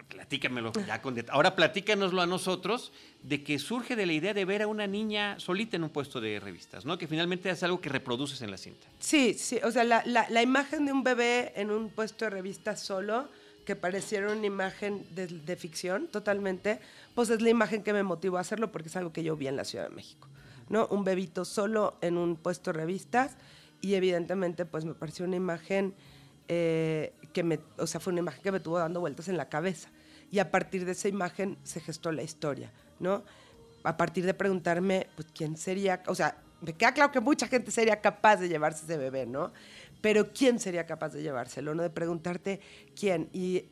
platícamelo 0.08 0.72
ya 0.88 1.02
con 1.02 1.22
Ahora 1.28 1.58
platícanoslo 1.58 2.22
a 2.22 2.26
nosotros, 2.26 2.94
de 3.22 3.44
que 3.44 3.60
surge 3.60 3.98
de 3.98 4.06
la 4.06 4.14
idea 4.14 4.34
de 4.34 4.46
ver 4.46 4.62
a 4.62 4.68
una 4.68 4.88
niña 4.88 5.38
solita 5.42 5.76
en 5.76 5.84
un 5.84 5.90
puesto 5.90 6.22
de 6.22 6.40
revistas, 6.40 6.86
¿no? 6.86 6.98
Que 6.98 7.06
finalmente 7.06 7.50
es 7.50 7.64
algo 7.64 7.82
que 7.82 7.90
reproduces 7.90 8.42
en 8.42 8.52
la 8.52 8.56
cinta. 8.56 8.88
Sí, 9.02 9.34
sí. 9.34 9.60
O 9.62 9.72
sea, 9.72 9.84
la, 9.84 10.06
la, 10.06 10.42
imagen 10.42 10.86
de 10.86 10.94
un 10.94 11.04
bebé 11.04 11.52
en 11.58 11.70
un 11.70 11.90
puesto 11.90 12.24
de 12.24 12.32
revistas 12.32 12.80
solo, 12.80 13.28
que 13.66 13.76
pareciera 13.76 14.32
una 14.32 14.46
imagen 14.46 15.06
de, 15.14 15.28
de 15.28 15.56
ficción 15.58 16.08
totalmente, 16.08 16.80
pues 17.14 17.30
es 17.30 17.42
la 17.42 17.50
imagen 17.50 17.84
que 17.84 17.92
me 17.92 18.04
motivó 18.04 18.38
a 18.38 18.40
hacerlo 18.40 18.72
porque 18.72 18.88
es 18.88 18.96
algo 18.96 19.12
que 19.12 19.22
yo 19.22 19.36
vi 19.36 19.48
en 19.48 19.58
la 19.58 19.66
Ciudad 19.66 19.90
de 19.90 19.94
México, 19.94 20.30
¿no? 20.70 20.88
Un 20.92 21.04
bebito 21.04 21.44
solo 21.44 21.98
en 22.00 22.18
un 22.18 22.38
puesto 22.38 22.72
de 22.72 22.80
revistas 22.80 23.36
y 23.84 23.96
evidentemente 23.96 24.66
pues 24.66 24.86
me 24.86 24.94
pareció 24.94 25.26
una 25.26 25.36
imagen 25.36 25.94
eh, 26.48 27.14
que 27.34 27.44
me, 27.44 27.60
o 27.78 27.86
sea, 27.86 28.00
fue 28.00 28.14
una 28.14 28.22
imagen 28.22 28.42
que 28.42 28.52
me 28.54 28.62
tuvo 28.62 28.80
dando 28.80 29.02
vueltas 29.02 29.28
en 29.28 29.36
la 29.36 29.50
cabeza. 29.50 29.90
Y 30.32 30.40
a 30.40 30.50
partir 30.50 30.86
de 30.86 30.94
esa 30.94 31.10
imagen 31.10 31.58
se 31.64 31.82
gestó 31.82 32.14
la 32.14 32.24
historia, 32.24 32.72
¿no? 33.00 33.26
A 33.84 33.98
partir 33.98 34.26
de 34.26 34.34
preguntarme, 34.34 35.08
pues, 35.16 35.28
¿quién 35.36 35.58
sería? 35.58 36.02
O 36.08 36.16
sea, 36.16 36.38
me 36.62 36.72
queda 36.72 36.94
claro 36.94 37.12
que 37.12 37.20
mucha 37.20 37.48
gente 37.50 37.72
sería 37.72 38.00
capaz 38.00 38.38
de 38.38 38.48
llevarse 38.48 38.86
ese 38.86 38.98
bebé, 38.98 39.26
¿no? 39.26 39.52
Pero 40.00 40.32
¿quién 40.32 40.62
sería 40.62 40.86
capaz 40.86 41.10
de 41.10 41.22
llevárselo? 41.22 41.76
¿No? 41.76 41.84
De 41.84 41.90
preguntarte 41.90 42.62
quién. 42.98 43.30
Y 43.34 43.66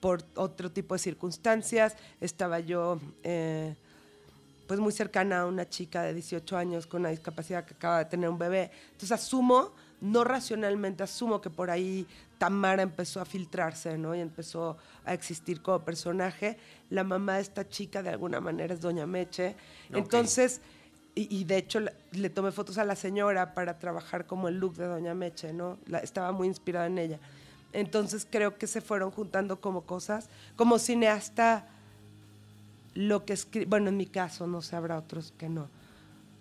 por 0.00 0.24
otro 0.34 0.72
tipo 0.72 0.96
de 0.96 0.98
circunstancias, 0.98 1.96
estaba 2.20 2.58
yo... 2.58 3.00
Eh, 3.22 3.76
pues 4.72 4.80
muy 4.80 4.92
cercana 4.94 5.40
a 5.40 5.44
una 5.44 5.68
chica 5.68 6.00
de 6.00 6.14
18 6.14 6.56
años 6.56 6.86
con 6.86 7.02
una 7.02 7.10
discapacidad 7.10 7.62
que 7.66 7.74
acaba 7.74 7.98
de 7.98 8.04
tener 8.06 8.30
un 8.30 8.38
bebé. 8.38 8.70
Entonces 8.86 9.12
asumo, 9.12 9.72
no 10.00 10.24
racionalmente, 10.24 11.02
asumo 11.02 11.42
que 11.42 11.50
por 11.50 11.70
ahí 11.70 12.06
Tamara 12.38 12.80
empezó 12.80 13.20
a 13.20 13.26
filtrarse, 13.26 13.98
¿no? 13.98 14.14
Y 14.14 14.20
empezó 14.20 14.78
a 15.04 15.12
existir 15.12 15.60
como 15.60 15.80
personaje. 15.84 16.56
La 16.88 17.04
mamá 17.04 17.34
de 17.36 17.42
esta 17.42 17.68
chica 17.68 18.02
de 18.02 18.08
alguna 18.08 18.40
manera 18.40 18.72
es 18.72 18.80
Doña 18.80 19.04
Meche. 19.06 19.56
Entonces, 19.90 20.62
y, 21.14 21.44
de 21.44 21.58
hecho 21.58 21.80
le, 22.12 22.30
tomé 22.30 22.50
fotos 22.50 22.78
a 22.78 22.86
la 22.86 22.96
señora 22.96 23.52
para 23.52 23.78
trabajar 23.78 24.24
como 24.24 24.48
el 24.48 24.58
look 24.58 24.76
de 24.76 24.86
Doña 24.86 25.12
Meche, 25.12 25.52
¿no? 25.52 25.76
estaba 26.02 26.32
muy 26.32 26.48
inspirada 26.48 26.86
en 26.86 26.96
ella. 26.96 27.20
Entonces 27.74 28.26
creo 28.30 28.56
que 28.56 28.66
se 28.66 28.80
fueron 28.80 29.10
juntando 29.10 29.60
como 29.60 29.82
cosas. 29.82 30.30
Como 30.56 30.78
cineasta 30.78 31.68
lo 32.94 33.24
que 33.24 33.32
escribe, 33.32 33.66
bueno, 33.66 33.88
en 33.88 33.96
mi 33.96 34.06
caso, 34.06 34.46
no 34.46 34.62
sé, 34.62 34.76
habrá 34.76 34.98
otros 34.98 35.32
que 35.38 35.48
no, 35.48 35.68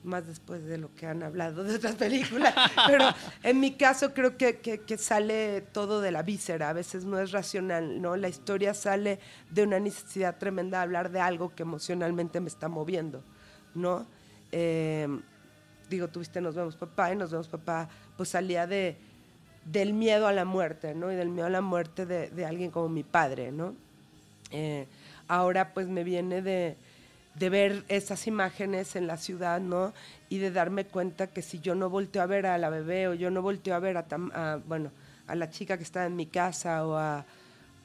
más 0.04 0.26
después 0.28 0.66
de 0.66 0.78
lo 0.78 0.94
que 0.96 1.08
han 1.08 1.24
hablado 1.24 1.64
de 1.64 1.76
otras 1.76 1.96
películas, 1.96 2.54
pero 2.88 3.06
en 3.44 3.60
mi 3.60 3.72
caso 3.74 4.14
creo 4.14 4.38
que, 4.38 4.60
que, 4.60 4.98
sale 4.98 5.62
todo 5.62 6.02
de 6.02 6.12
la 6.12 6.24
víscera, 6.24 6.70
a 6.70 6.74
veces 6.74 7.06
no 7.06 7.20
es 7.20 7.32
racional, 7.32 8.02
¿no? 8.02 8.16
La 8.18 8.30
historia 8.30 8.74
sale 8.74 9.20
de 9.50 9.64
una 9.64 9.80
necesidad 9.80 10.38
tremenda 10.38 10.80
de 10.80 10.84
hablar 10.84 11.12
de 11.12 11.20
algo 11.20 11.54
que 11.56 11.64
emocionalmente 11.64 12.40
me 12.40 12.48
está 12.48 12.68
moviendo, 12.68 13.24
¿no? 13.74 14.06
Eh, 14.52 15.08
digo, 15.90 16.08
tuviste 16.10 16.42
Nos 16.42 16.56
vemos 16.56 16.76
papá 16.76 17.12
y 17.14 17.16
Nos 17.16 17.32
vemos 17.32 17.48
papá, 17.48 17.88
pues 18.18 18.30
salía 18.30 18.68
de, 18.68 18.98
del 19.66 19.94
miedo 19.94 20.28
a 20.28 20.34
la 20.34 20.46
muerte, 20.46 20.96
¿no? 20.96 21.12
Y 21.12 21.16
del 21.16 21.30
miedo 21.30 21.48
a 21.48 21.52
la 21.52 21.62
muerte 21.62 22.06
de, 22.06 22.30
de 22.30 22.46
alguien 22.46 22.72
como 22.72 22.90
mi 22.90 23.04
padre, 23.04 23.52
¿no? 23.52 23.76
Eh, 24.52 24.88
ahora 25.32 25.74
pues 25.74 25.88
me 25.88 26.04
viene 26.04 26.42
de, 26.42 26.76
ver 27.40 27.86
esas 27.88 28.28
imágenes 28.28 28.98
en 28.98 29.08
la 29.08 29.16
ciudad, 29.16 29.62
¿no? 29.62 29.94
Y 30.28 30.40
de 30.40 30.52
darme 30.52 30.84
cuenta 30.84 31.28
que 31.28 31.42
si 31.42 31.62
yo 31.62 31.74
no 31.74 31.90
volteo 31.90 32.22
a 32.22 32.26
ver 32.26 32.46
a 32.46 32.58
la 32.58 32.70
bebé 32.70 33.08
o 33.08 33.14
yo 33.14 33.32
no 33.32 33.42
volteo 33.42 33.74
a 33.74 33.80
ver 33.80 33.96
a, 33.96 34.60
bueno, 34.68 34.92
a 35.28 35.36
la 35.36 35.50
chica 35.50 35.78
que 35.78 35.84
está 35.84 36.06
en 36.06 36.18
mi 36.18 36.26
casa 36.26 36.86
o 36.86 36.98
a, 36.98 37.26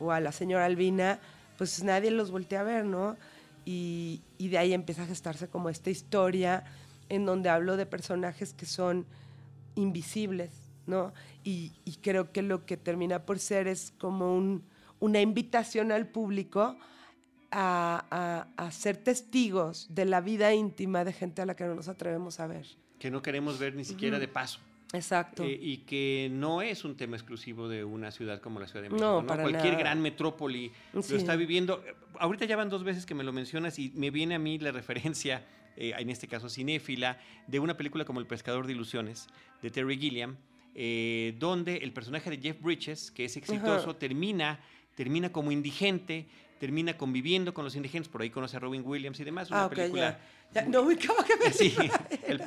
o 0.01 0.11
a 0.11 0.19
la 0.19 0.33
señora 0.33 0.65
Albina, 0.65 1.21
pues 1.57 1.85
nadie 1.85 2.11
los 2.11 2.33
voltea 2.33 2.63
a 2.63 2.65
ver, 2.65 2.85
¿no? 2.85 3.17
Y, 3.65 4.23
de 4.39 4.59
ahí 4.59 4.73
empieza 4.73 5.05
a 5.05 5.07
gestarse 5.07 5.47
como 5.47 5.69
esta 5.69 5.91
historia 5.91 6.65
en 7.09 7.27
donde 7.27 7.49
hablo 7.49 7.77
de 7.77 7.87
personajes 7.87 8.55
que 8.55 8.67
son 8.67 9.07
invisibles, 9.77 10.51
¿no? 10.89 11.13
Y, 11.45 11.71
creo 12.03 12.33
que 12.33 12.43
lo 12.43 12.67
que 12.67 12.77
termina 12.77 13.21
por 13.21 13.39
ser 13.39 13.69
es 13.69 13.93
como 13.99 14.37
un, 14.37 14.65
una 14.99 15.21
invitación 15.21 15.93
al 15.93 16.09
público 16.09 16.77
a, 17.51 18.69
ser 18.71 18.97
testigos 18.97 19.87
de 19.91 20.05
la 20.05 20.21
vida 20.21 20.55
íntima 20.55 21.05
de 21.05 21.13
gente 21.13 21.43
a 21.43 21.47
la 21.47 21.57
que 21.57 21.65
no 21.65 21.75
nos 21.75 21.89
atrevemos 21.89 22.41
a 22.41 22.47
ver. 22.47 22.67
Que 22.99 23.11
no 23.11 23.23
queremos 23.23 23.59
ver 23.59 23.75
ni 23.75 23.85
siquiera 23.85 24.19
de 24.19 24.29
paso. 24.29 24.61
Exacto. 24.93 25.43
Eh, 25.45 25.59
y 25.61 25.79
que 25.79 26.29
no 26.33 26.63
es 26.63 26.85
un 26.85 26.97
tema 26.97 27.17
exclusivo 27.17 27.69
de 27.69 27.85
una 27.85 28.11
ciudad 28.11 28.41
como 28.41 28.61
la 28.61 28.67
Ciudad 28.67 28.83
de 28.83 28.91
México. 28.91 29.23
No, 29.23 29.27
Cualquier 29.27 29.77
gran 29.77 30.01
metrópoli 30.01 30.71
lo 30.93 31.01
está 31.01 31.37
viviendo. 31.37 31.83
Ahorita 32.19 32.45
ya 32.45 32.57
van 32.57 32.69
dos 32.69 32.85
veces 32.85 33.05
que 33.05 33.15
me 33.15 33.25
lo 33.25 33.33
mencionas 33.33 33.79
y 33.79 33.93
me 33.95 34.11
viene 34.11 34.37
a 34.37 34.39
mí 34.39 34.59
la 34.59 34.73
referencia, 34.73 35.45
eh, 35.77 35.93
en 35.99 36.11
este 36.11 36.29
caso 36.29 36.49
cinéfila, 36.49 37.19
de 37.47 37.59
una 37.59 37.77
película 37.77 38.05
como 38.05 38.21
El 38.21 38.27
Pescador 38.27 38.67
de 38.67 38.73
Ilusiones, 38.73 39.27
de 39.61 39.71
Terry 39.71 39.99
Gilliam, 39.99 40.37
eh, 40.75 41.35
donde 41.39 41.79
el 41.79 41.93
personaje 41.93 42.31
de 42.31 42.39
Jeff 42.39 42.61
Bridges, 42.61 43.11
que 43.11 43.25
es 43.25 43.37
exitoso, 43.37 43.97
termina, 43.97 44.61
termina 44.95 45.33
como 45.33 45.51
indigente, 45.51 46.27
termina 46.59 46.97
conviviendo 46.97 47.53
con 47.53 47.65
los 47.65 47.77
indigentes, 47.77 48.09
por 48.09 48.23
ahí 48.23 48.31
conoce 48.31 48.57
a 48.57 48.61
Robin 48.61 48.83
Williams 48.85 49.21
y 49.21 49.25
demás, 49.25 49.51
una 49.51 49.65
ah, 49.65 49.71
película... 49.71 50.19
no 50.69 50.87
que 50.89 51.53
Sí, 51.53 51.75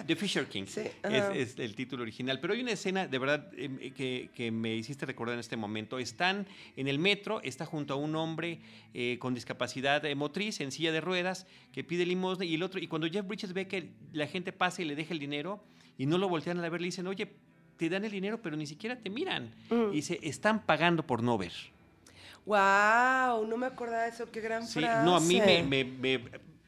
The 0.07 0.15
Fisher 0.15 0.47
King 0.47 0.63
es, 0.63 1.59
el 1.59 1.75
título 1.75 2.03
original. 2.03 2.39
Pero 2.39 2.53
hay 2.53 2.61
una 2.61 2.71
escena, 2.71 3.07
de 3.07 3.17
verdad, 3.19 3.51
em, 3.55 3.77
que, 3.93 4.29
que, 4.33 4.51
me 4.51 4.75
hiciste 4.75 5.05
recordar 5.05 5.33
en 5.35 5.39
este 5.39 5.57
momento. 5.57 5.99
Están 5.99 6.47
en 6.75 6.87
el 6.87 6.97
metro, 6.97 7.41
está 7.43 7.65
junto 7.65 7.93
a 7.93 7.97
un 7.97 8.15
hombre 8.15 8.59
eh, 8.93 9.17
con 9.19 9.33
discapacidad 9.33 10.03
motriz, 10.15 10.59
en 10.59 10.71
silla 10.71 10.91
de 10.91 11.01
ruedas, 11.01 11.45
que 11.71 11.83
pide 11.83 12.05
limosna, 12.05 12.45
y 12.45 12.55
el 12.55 12.63
otro, 12.63 12.79
y 12.79 12.87
cuando 12.87 13.07
Jeff 13.07 13.27
Bridges 13.27 13.53
ve 13.53 13.67
que 13.67 13.91
la 14.13 14.27
gente 14.27 14.51
pasa 14.51 14.81
y 14.81 14.85
le 14.85 14.95
deja 14.95 15.13
el 15.13 15.19
dinero, 15.19 15.63
y 15.97 16.05
no 16.05 16.17
lo 16.17 16.29
voltean 16.29 16.59
a 16.59 16.69
ver, 16.69 16.81
le 16.81 16.85
dicen, 16.85 17.05
oye, 17.07 17.35
te 17.77 17.89
dan 17.89 18.05
el 18.05 18.11
dinero, 18.11 18.41
pero 18.41 18.57
ni 18.57 18.65
siquiera 18.65 18.97
te 18.97 19.09
miran. 19.09 19.53
Mm. 19.69 19.93
Y 19.93 20.01
se 20.01 20.19
están 20.21 20.65
pagando 20.65 21.05
por 21.05 21.23
no 21.23 21.37
ver. 21.37 21.53
Wow, 22.49 23.45
no 23.45 23.57
me 23.57 23.67
acordaba 23.67 24.05
de 24.05 24.09
eso, 24.09 24.31
qué 24.31 24.41
gran 24.41 24.65
sí, 24.65 24.79
No, 24.79 25.15
a 25.15 25.19
mí 25.19 25.39
me, 25.39 26.19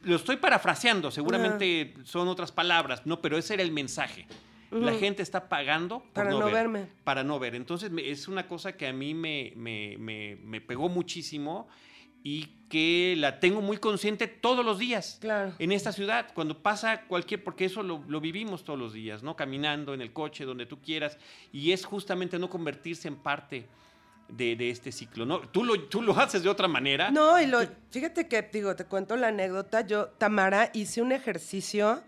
lo 0.03 0.15
estoy 0.15 0.37
parafraseando, 0.37 1.09
seguramente 1.09 1.95
son 2.03 2.27
otras 2.27 2.51
palabras, 2.51 3.03
no, 3.05 3.19
pero 3.19 3.35
ese 3.35 3.55
era 3.55 3.63
el 3.63 3.71
mensaje. 3.71 4.27
La 4.69 4.93
gente 4.93 5.23
está 5.23 5.49
pagando 5.49 6.03
para 6.13 6.29
no, 6.29 6.51
verme. 6.51 6.87
Para 7.03 7.23
no 7.23 7.39
ver. 7.39 7.55
Entonces 7.55 7.91
es 7.97 8.27
una 8.27 8.47
cosa 8.47 8.73
que 8.73 8.87
a 8.87 8.93
mí 8.93 9.15
me, 9.15 9.53
me, 9.55 10.61
pegó 10.61 10.87
muchísimo 10.87 11.67
y 12.23 12.45
que 12.69 13.15
la 13.17 13.39
tengo 13.39 13.59
muy 13.61 13.77
consciente 13.77 14.27
todos 14.27 14.63
los 14.63 14.77
días 14.77 15.17
claro. 15.19 15.53
en 15.57 15.71
esta 15.71 15.91
ciudad, 15.91 16.27
cuando 16.35 16.61
pasa 16.61 17.05
cualquier, 17.07 17.43
porque 17.43 17.65
eso 17.65 17.81
lo, 17.81 18.03
lo, 18.07 18.21
vivimos 18.21 18.63
todos 18.63 18.77
los 18.77 18.93
días, 18.93 19.23
¿no? 19.23 19.35
Caminando 19.35 19.95
en 19.95 20.01
el 20.01 20.13
coche, 20.13 20.45
donde 20.45 20.67
tú 20.67 20.79
quieras, 20.79 21.17
y 21.51 21.71
es 21.71 21.83
justamente 21.83 22.37
no 22.37 22.51
convertirse 22.51 23.07
en 23.07 23.15
parte 23.15 23.67
de, 24.31 24.69
este 24.69 24.91
ciclo, 24.91 25.25
¿no? 25.25 25.41
Tú 25.41 25.63
lo, 25.63 25.79
tú 25.83 26.01
lo 26.01 26.17
haces 26.17 26.43
de 26.43 26.49
otra 26.49 26.67
manera. 26.67 27.11
No, 27.11 27.39
y 27.39 27.47
lo, 27.47 27.59
fíjate 27.89 28.27
que, 28.27 28.41
digo, 28.51 28.75
te 28.75 28.85
cuento 28.85 29.15
la 29.15 29.27
anécdota. 29.27 29.81
Yo, 29.81 30.07
Tamara, 30.09 30.69
hice 30.73 31.01
un 31.01 31.11
ejercicio 31.11 32.01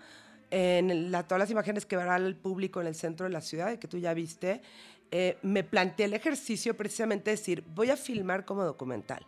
en 0.50 1.12
la, 1.12 1.24
todas 1.24 1.40
las 1.40 1.52
imágenes 1.52 1.86
que 1.86 1.98
verá 1.98 2.16
el 2.18 2.36
público 2.36 2.80
en 2.82 2.88
el 2.88 2.96
centro 2.96 3.26
de 3.26 3.32
la 3.32 3.42
ciudad, 3.42 3.78
que 3.78 3.88
tú 3.88 3.98
ya 3.98 4.14
viste. 4.14 4.62
Eh, 5.12 5.38
me 5.42 5.64
planteé 5.64 6.06
el 6.06 6.14
ejercicio 6.14 6.76
precisamente 6.76 7.32
decir, 7.32 7.64
voy 7.76 7.90
a 7.90 7.98
filmar 7.98 8.46
como 8.46 8.64
documental. 8.64 9.26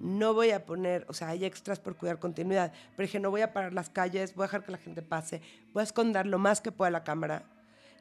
No 0.00 0.34
voy 0.34 0.50
a 0.50 0.66
poner, 0.66 1.06
o 1.08 1.14
sea, 1.14 1.28
hay 1.28 1.44
extras 1.44 1.78
por 1.78 1.96
cuidar 1.96 2.18
continuidad, 2.18 2.72
pero 2.96 3.06
dije, 3.06 3.20
no 3.20 3.30
voy 3.30 3.42
a 3.42 3.52
parar 3.52 3.72
las 3.72 3.88
calles, 3.88 4.34
voy 4.34 4.44
a 4.44 4.46
dejar 4.46 4.64
que 4.64 4.72
la 4.72 4.78
gente 4.78 5.00
pase, 5.00 5.40
voy 5.72 5.82
a 5.82 5.84
esconder 5.84 6.26
lo 6.26 6.38
más 6.38 6.60
que 6.60 6.72
pueda 6.72 6.90
la 6.90 7.04
cámara 7.04 7.44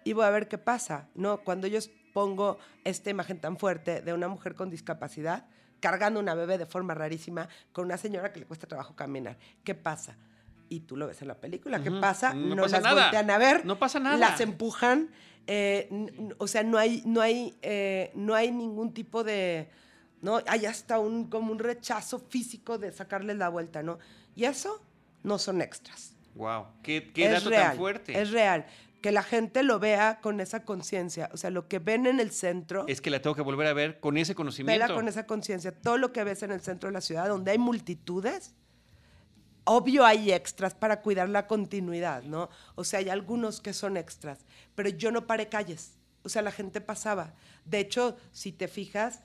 y 0.04 0.14
voy 0.14 0.26
a 0.26 0.30
ver 0.30 0.48
qué 0.48 0.58
pasa, 0.58 1.10
¿no? 1.16 1.42
Cuando 1.44 1.68
yo 1.68 1.80
pongo 2.14 2.58
esta 2.84 3.10
imagen 3.10 3.40
tan 3.40 3.58
fuerte 3.58 4.02
de 4.02 4.14
una 4.14 4.28
mujer 4.28 4.56
con 4.56 4.70
discapacidad 4.70 5.46
cargando 5.80 6.20
una 6.20 6.36
bebé 6.36 6.58
de 6.58 6.66
forma 6.66 6.94
rarísima 6.94 7.50
con 7.72 7.86
una 7.86 7.98
señora 7.98 8.32
que 8.32 8.40
le 8.40 8.46
cuesta 8.46 8.68
trabajo 8.68 8.96
caminar, 8.96 9.38
¿qué 9.64 9.76
pasa? 9.76 10.16
Y 10.70 10.82
tú 10.82 10.96
lo 10.96 11.08
ves 11.08 11.22
en 11.22 11.28
la 11.28 11.36
película, 11.36 11.84
¿qué 11.84 11.92
pasa? 11.92 12.34
No, 12.34 12.56
las 12.56 12.82
voltean 12.82 13.30
a 13.30 13.38
ver, 13.38 13.66
no 13.66 13.78
pasa 13.78 14.00
nada. 14.00 14.16
Las 14.16 14.40
empujan, 14.40 15.10
eh, 15.48 15.90
o 16.38 16.48
sea, 16.48 16.64
no 16.64 16.78
hay, 16.78 17.04
no 17.06 17.20
hay, 17.20 17.58
eh, 17.62 18.12
no 18.16 18.36
hay 18.36 18.52
ningún 18.52 18.94
tipo 18.94 19.24
de, 19.24 19.70
no, 20.22 20.40
hay 20.48 20.66
hasta 20.66 21.00
un 21.00 21.30
como 21.30 21.52
un 21.52 21.60
rechazo 21.60 22.20
físico 22.20 22.78
de 22.78 22.94
sacarles 22.94 23.36
la 23.38 23.50
vuelta, 23.50 23.84
¿no? 23.84 24.00
Y 24.34 24.46
eso 24.46 24.82
no 25.24 25.40
son 25.40 25.62
extras. 25.62 26.16
Wow, 26.36 26.68
qué, 26.82 27.12
qué 27.12 27.28
dato 27.28 27.50
tan 27.50 27.76
fuerte. 27.76 28.22
Es 28.22 28.32
real 28.32 28.66
que 29.02 29.12
la 29.12 29.24
gente 29.24 29.64
lo 29.64 29.80
vea 29.80 30.20
con 30.22 30.40
esa 30.40 30.64
conciencia. 30.64 31.30
O 31.34 31.38
sea, 31.38 31.50
lo 31.50 31.68
que 31.68 31.80
ven 31.80 32.06
en 32.06 32.20
el 32.20 32.32
centro. 32.32 32.86
Es 32.88 33.02
que 33.02 33.10
la 33.10 33.22
tengo 33.22 33.36
que 33.36 33.42
volver 33.42 33.68
a 33.68 33.74
ver 33.74 34.00
con 34.00 34.18
ese 34.18 34.36
conocimiento. 34.36 34.80
Vela 34.80 34.94
con 34.94 35.08
esa 35.08 35.26
conciencia. 35.26 35.72
Todo 35.72 35.98
lo 35.98 36.14
que 36.14 36.24
ves 36.24 36.44
en 36.44 36.52
el 36.52 36.62
centro 36.62 36.90
de 36.90 36.94
la 36.94 37.02
ciudad, 37.02 37.28
donde 37.28 37.52
hay 37.52 37.58
multitudes, 37.58 38.54
obvio 39.64 40.06
hay 40.06 40.32
extras 40.32 40.76
para 40.76 41.02
cuidar 41.02 41.30
la 41.30 41.48
continuidad, 41.48 42.24
¿no? 42.24 42.50
O 42.76 42.84
sea, 42.84 43.00
hay 43.00 43.10
algunos 43.10 43.60
que 43.60 43.74
son 43.74 43.98
extras. 43.98 44.46
Pero 44.76 44.90
yo 44.90 45.12
no 45.12 45.26
paré 45.26 45.50
calles. 45.50 45.94
O 46.24 46.30
sea, 46.30 46.44
la 46.44 46.52
gente 46.52 46.80
pasaba. 46.80 47.34
De 47.66 47.80
hecho, 47.80 48.16
si 48.32 48.52
te 48.52 48.68
fijas, 48.68 49.22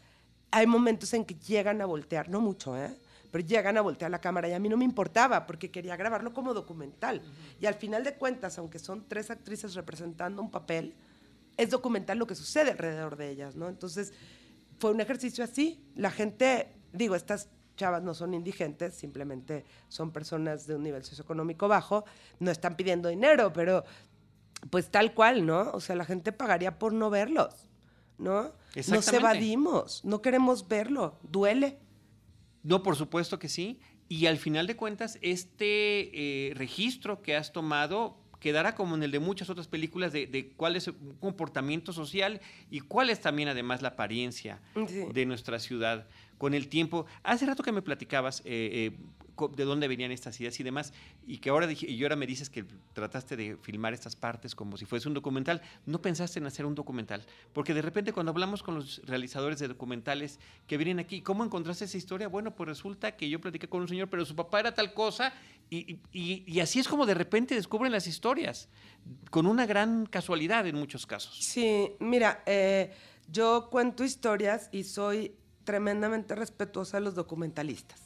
hay 0.50 0.66
momentos 0.66 1.12
en 1.12 1.26
que 1.26 1.35
llegan 1.35 1.83
a 1.83 1.87
voltear, 1.87 2.30
no 2.30 2.40
mucho, 2.40 2.76
¿eh? 2.78 2.97
Pero 3.30 3.47
llegan 3.47 3.76
a 3.76 3.80
voltear 3.80 4.11
la 4.11 4.21
cámara 4.21 4.49
y 4.49 4.52
a 4.52 4.59
mí 4.59 4.68
no 4.68 4.76
me 4.76 4.85
importaba 4.85 5.47
porque 5.47 5.71
quería 5.71 5.97
grabarlo 5.97 6.33
como 6.33 6.54
documental. 6.54 7.23
Y 7.61 7.66
al 7.66 7.75
final 7.75 8.04
de 8.04 8.14
cuentas, 8.14 8.59
aunque 8.59 8.78
son 8.78 9.06
tres 9.09 9.30
actrices 9.30 9.75
representando 9.75 10.42
un 10.42 10.50
papel, 10.50 10.95
es 11.56 11.71
documental 11.71 12.18
lo 12.18 12.26
que 12.26 12.35
sucede 12.35 12.73
alrededor 12.73 13.16
de 13.16 13.30
ellas, 13.30 13.56
¿no? 13.56 13.68
Entonces, 13.68 14.12
fue 14.78 14.90
un 14.90 15.00
ejercicio 15.00 15.42
así. 15.42 15.83
La 15.95 16.11
gente, 16.11 16.73
digo, 16.92 17.14
estas 17.14 17.49
chavas 17.76 18.02
no 18.02 18.14
son 18.14 18.35
indigentes, 18.35 18.95
simplemente 18.95 19.64
son 19.88 20.11
personas 20.11 20.66
de 20.66 20.75
un 20.75 20.83
nivel 20.83 21.04
socioeconómico 21.04 21.68
bajo, 21.68 22.04
no 22.40 22.50
están 22.50 22.76
pidiendo 22.76 23.09
dinero, 23.09 23.52
pero 23.52 23.85
pues 24.71 24.90
tal 24.90 25.14
cual, 25.14 25.47
¿no? 25.47 25.71
O 25.73 25.80
sea, 25.80 25.95
la 25.97 26.04
gente 26.04 26.33
pagaría 26.33 26.78
por 26.78 26.92
no 26.92 27.11
verlos, 27.11 27.54
¿no? 28.18 28.52
Nos 28.88 29.12
evadimos, 29.12 30.04
no 30.04 30.23
queremos 30.23 30.66
verlo, 30.66 31.18
duele. 31.23 31.78
No, 32.66 32.82
por 32.82 32.96
supuesto 32.96 33.38
que 33.38 33.49
sí. 33.49 33.78
Y 34.08 34.26
al 34.26 34.38
final 34.38 34.66
de 34.66 34.75
cuentas, 34.75 35.18
este 35.23 36.49
eh, 36.49 36.54
registro 36.54 37.23
que 37.23 37.37
has 37.37 37.52
tomado 37.52 38.18
quedará 38.40 38.75
como 38.75 38.96
en 38.96 39.02
el 39.02 39.12
de 39.12 39.20
muchas 39.20 39.50
otras 39.50 39.68
películas 39.68 40.12
de, 40.12 40.52
cuál 40.56 40.76
es 40.76 40.88
el 40.88 40.94
comportamiento 41.20 41.92
social 41.92 42.40
y 42.70 42.80
cuál 42.80 43.11
es 43.11 43.20
también 43.20 43.49
además 43.49 43.82
la 43.82 43.88
apariencia 43.88 44.61
de 44.75 45.26
nuestra 45.26 45.58
ciudad 45.58 46.06
con 46.38 46.54
el 46.54 46.68
tiempo. 46.68 47.06
Hace 47.23 47.46
rato 47.46 47.62
que 47.62 47.73
me 47.73 47.82
platicabas 47.82 48.40
eh, 48.40 48.44
eh, 48.44 48.99
de 49.57 49.64
dónde 49.64 49.88
venían 49.88 50.11
estas 50.11 50.40
ideas 50.40 50.59
y 50.61 50.62
demás, 50.62 50.93
y 51.26 51.38
que 51.38 51.50
ahora, 51.50 51.69
y 51.71 52.02
ahora 52.02 52.16
me 52.16 52.26
dices 52.26 52.50
que 52.50 52.64
trataste 52.93 53.37
de 53.37 53.57
filmar 53.57 53.95
estas 53.95 54.16
partes 54.16 54.55
como 54.55 54.76
si 54.76 54.85
fuese 54.85 55.09
un 55.09 55.14
documental. 55.14 55.62
¿No 55.85 56.00
pensaste 56.00 56.38
en 56.38 56.47
hacer 56.47 56.66
un 56.66 56.75
documental? 56.75 57.25
Porque 57.52 57.75
de 57.75 57.83
repente 57.83 58.12
cuando 58.12 58.33
hablamos 58.33 58.62
con 58.62 58.75
los 58.75 59.02
realizadores 59.05 59.59
de 59.59 59.69
documentales 59.69 60.38
que 60.66 60.76
vienen 60.76 60.99
aquí, 60.99 61.23
¿cómo 61.23 61.45
encontraste 61.45 61.85
esa 61.85 61.97
historia? 61.97 62.28
Bueno, 62.28 62.55
pues 62.55 62.69
resulta 62.69 63.16
que 63.16 63.28
yo 63.28 63.40
platiqué 63.40 63.69
con 63.69 63.83
un 63.83 63.88
señor, 63.88 64.09
pero 64.09 64.25
su 64.25 64.35
papá 64.35 64.61
era 64.61 64.75
tal 64.75 64.95
cosa, 64.95 65.33
y, 65.69 65.99
y 66.12 66.61
así 66.61 66.78
es 66.78 66.88
como 66.88 67.07
de 67.07 67.14
repente 67.14 67.55
descubren 67.55 67.93
las 67.93 68.07
historias, 68.07 68.69
con 69.31 69.47
una 69.47 69.66
gran 69.66 70.07
casualidad 70.07 70.66
en 70.66 70.76
muchos 70.76 71.07
casos. 71.07 71.37
Sí, 71.40 71.93
mira, 71.99 72.43
eh, 72.47 72.93
yo 73.28 73.69
cuento 73.71 74.05
historias 74.05 74.69
y 74.73 74.85
soy 74.85 75.35
tremendamente 75.64 76.35
respetuosa 76.35 76.99
de 76.99 77.05
los 77.05 77.14
documentalistas. 77.14 78.00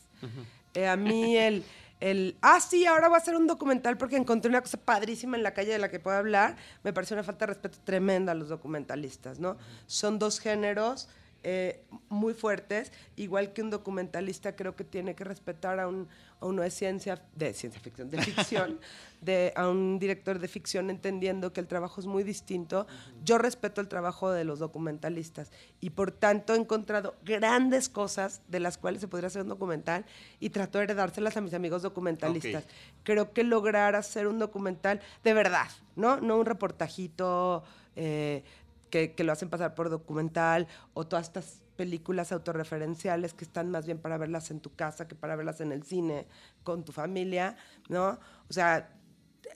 Eh, 0.75 0.87
a 0.87 0.97
mí 0.97 1.37
el, 1.37 1.65
el, 2.01 2.37
ah, 2.41 2.61
sí, 2.61 2.87
ahora 2.87 3.09
voy 3.09 3.17
a 3.17 3.19
hacer 3.19 3.37
un 3.37 3.47
documental 3.47 3.99
porque 3.99 4.17
encontré 4.17 4.49
una 4.49 4.63
cosa 4.63 4.79
padrísima 4.79 5.37
en 5.37 5.43
la 5.43 5.53
calle 5.53 5.73
de 5.73 5.79
la 5.79 5.91
que 5.91 6.01
puedo 6.01 6.17
hablar, 6.17 6.57
me 6.83 6.93
pareció 6.93 7.15
una 7.15 7.25
falta 7.25 7.47
de 7.47 7.53
respeto 7.53 7.79
tremenda 7.85 8.33
a 8.33 8.35
los 8.35 8.49
documentalistas, 8.49 9.39
¿no? 9.39 9.57
Son 9.87 10.19
dos 10.19 10.41
géneros 10.41 11.09
eh, 11.43 11.83
muy 12.11 12.35
fuertes, 12.35 12.93
igual 13.17 13.55
que 13.55 13.63
un 13.63 13.71
documentalista 13.71 14.57
creo 14.57 14.77
que 14.77 14.85
tiene 14.85 15.15
que 15.15 15.25
respetar 15.25 15.81
a, 15.81 15.89
un, 15.89 16.07
a 16.39 16.47
uno 16.47 16.61
de 16.61 16.71
ciencia, 16.71 17.23
de 17.35 17.55
ciencia 17.55 17.81
ficción, 17.81 18.11
de 18.11 18.21
ficción, 18.21 18.79
de, 19.23 19.53
a 19.57 19.69
un 19.69 19.99
director 19.99 20.39
de 20.39 20.49
ficción 20.49 20.91
entendiendo 20.91 21.53
que 21.55 21.61
el 21.61 21.67
trabajo 21.67 22.01
es 22.01 22.07
muy 22.07 22.25
distinto. 22.25 22.87
Yo 23.25 23.39
respeto 23.39 23.81
el 23.81 23.89
trabajo 23.89 24.31
de 24.31 24.45
los 24.45 24.59
documentalistas 24.59 25.51
y 25.81 25.91
por 25.91 26.11
tanto 26.11 26.55
he 26.55 26.59
encontrado 26.59 27.17
grandes 27.25 27.89
cosas 27.89 28.43
de 28.49 28.61
las 28.61 28.77
cuales 28.77 29.01
se 29.01 29.09
podría 29.09 29.29
hacer 29.29 29.43
un 29.43 29.49
documental 29.49 30.05
y 30.41 30.51
trato 30.51 30.77
de 30.77 30.85
heredárselas 30.85 31.39
a 31.39 31.41
mis 31.41 31.55
amigos 31.55 31.81
documentalistas. 31.81 32.65
Creo 33.03 33.33
que 33.33 33.45
lograr 33.45 33.97
hacer 33.97 34.27
un 34.27 34.39
documental 34.39 35.01
de 35.25 35.33
verdad, 35.33 35.69
¿no? 35.97 36.21
No 36.21 36.37
un 36.37 36.45
reportajito. 36.45 37.65
Eh, 37.97 38.45
que, 38.91 39.15
lo 39.19 39.33
hacen 39.33 39.49
pasar 39.49 39.75
por 39.75 39.89
documental, 39.91 40.69
o 40.95 41.07
todas 41.07 41.29
estas 41.29 41.63
películas 41.77 42.33
autorreferenciales 42.33 43.33
que 43.33 43.45
están 43.45 43.71
más 43.71 43.87
bien 43.87 43.99
para 43.99 44.19
verlas 44.19 44.51
en 44.51 44.61
tu 44.61 44.75
casa 44.75 45.09
que 45.09 45.15
para 45.15 45.37
verlas 45.37 45.61
en 45.61 45.73
el 45.73 45.83
cine 45.83 46.27
con 46.63 46.85
tu 46.85 46.93
familia, 46.93 47.57
¿no? 47.89 48.19
O 48.49 48.53
sea, 48.53 48.93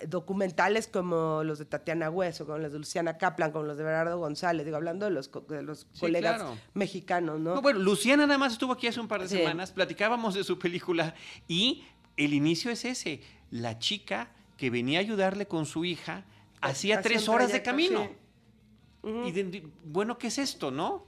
documentales 0.08 0.88
como 0.88 1.42
los 1.44 1.58
de 1.58 1.66
Tatiana 1.66 2.10
Hueso, 2.10 2.46
como 2.46 2.58
los 2.58 2.72
de 2.72 2.78
Luciana 2.78 3.18
Kaplan, 3.18 3.52
como 3.52 3.64
los 3.64 3.76
de 3.76 3.84
Bernardo 3.84 4.18
González, 4.18 4.64
digo, 4.64 4.76
hablando 4.76 5.04
de 5.04 5.12
los, 5.12 5.30
de 5.48 5.62
los 5.62 5.86
colegas 6.00 6.42
mexicanos, 6.72 7.40
¿no? 7.40 7.60
Bueno, 7.60 7.80
Luciana 7.80 8.26
nada 8.26 8.38
más 8.38 8.54
estuvo 8.54 8.72
aquí 8.72 8.86
hace 8.86 9.00
un 9.00 9.08
par 9.08 9.20
de 9.20 9.28
semanas, 9.28 9.72
platicábamos 9.72 10.34
de 10.34 10.44
su 10.44 10.58
película 10.58 11.14
y 11.46 11.84
el 12.16 12.32
inicio 12.32 12.70
es 12.70 12.84
ese, 12.84 13.20
la 13.50 13.78
chica 13.78 14.30
que 14.56 14.70
venía 14.70 14.98
a 14.98 15.02
ayudarle 15.02 15.46
con 15.46 15.66
su 15.66 15.84
hija 15.84 16.24
hacía 16.60 17.00
tres 17.02 17.28
horas 17.28 17.52
de 17.52 17.62
camino. 17.62 18.08
Y 19.04 19.62
bueno, 19.84 20.18
¿qué 20.18 20.28
es 20.28 20.38
esto, 20.38 20.70
no? 20.70 21.06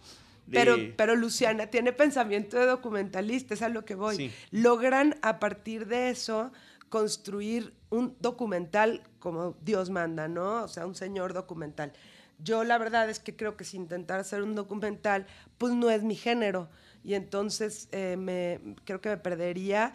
Pero, 0.50 0.76
pero 0.96 1.16
Luciana 1.16 1.66
tiene 1.68 1.92
pensamiento 1.92 2.56
de 2.56 2.66
documentalista, 2.66 3.54
es 3.54 3.62
a 3.62 3.68
lo 3.68 3.84
que 3.84 3.94
voy. 3.94 4.30
Logran 4.50 5.16
a 5.22 5.38
partir 5.38 5.86
de 5.86 6.10
eso 6.10 6.52
construir 6.88 7.74
un 7.90 8.16
documental 8.20 9.02
como 9.18 9.56
Dios 9.62 9.90
manda, 9.90 10.28
¿no? 10.28 10.62
O 10.62 10.68
sea, 10.68 10.86
un 10.86 10.94
señor 10.94 11.32
documental. 11.32 11.92
Yo 12.38 12.64
la 12.64 12.78
verdad 12.78 13.08
es 13.10 13.18
que 13.18 13.34
creo 13.34 13.56
que 13.56 13.64
si 13.64 13.76
intentar 13.76 14.20
hacer 14.20 14.42
un 14.42 14.54
documental, 14.54 15.26
pues 15.58 15.72
no 15.72 15.90
es 15.90 16.04
mi 16.04 16.14
género. 16.14 16.68
Y 17.02 17.14
entonces 17.14 17.88
eh, 17.92 18.16
me, 18.16 18.60
creo 18.84 19.00
que 19.00 19.08
me 19.08 19.16
perdería 19.16 19.94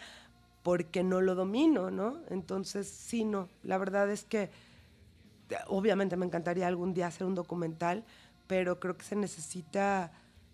porque 0.64 1.04
no 1.04 1.22
lo 1.22 1.36
domino, 1.36 1.92
¿no? 1.92 2.20
Entonces, 2.30 2.88
sí, 2.88 3.24
no. 3.26 3.50
La 3.64 3.78
verdad 3.78 4.10
es 4.10 4.24
que 4.24 4.50
obviamente 5.68 6.16
me 6.18 6.26
encantaría 6.26 6.68
algún 6.68 6.94
día 6.94 7.08
hacer 7.08 7.28
un 7.28 7.36
documental, 7.36 8.04
pero 8.48 8.80
creo 8.80 8.98
que 8.98 9.06
se 9.06 9.16
necesita 9.16 10.12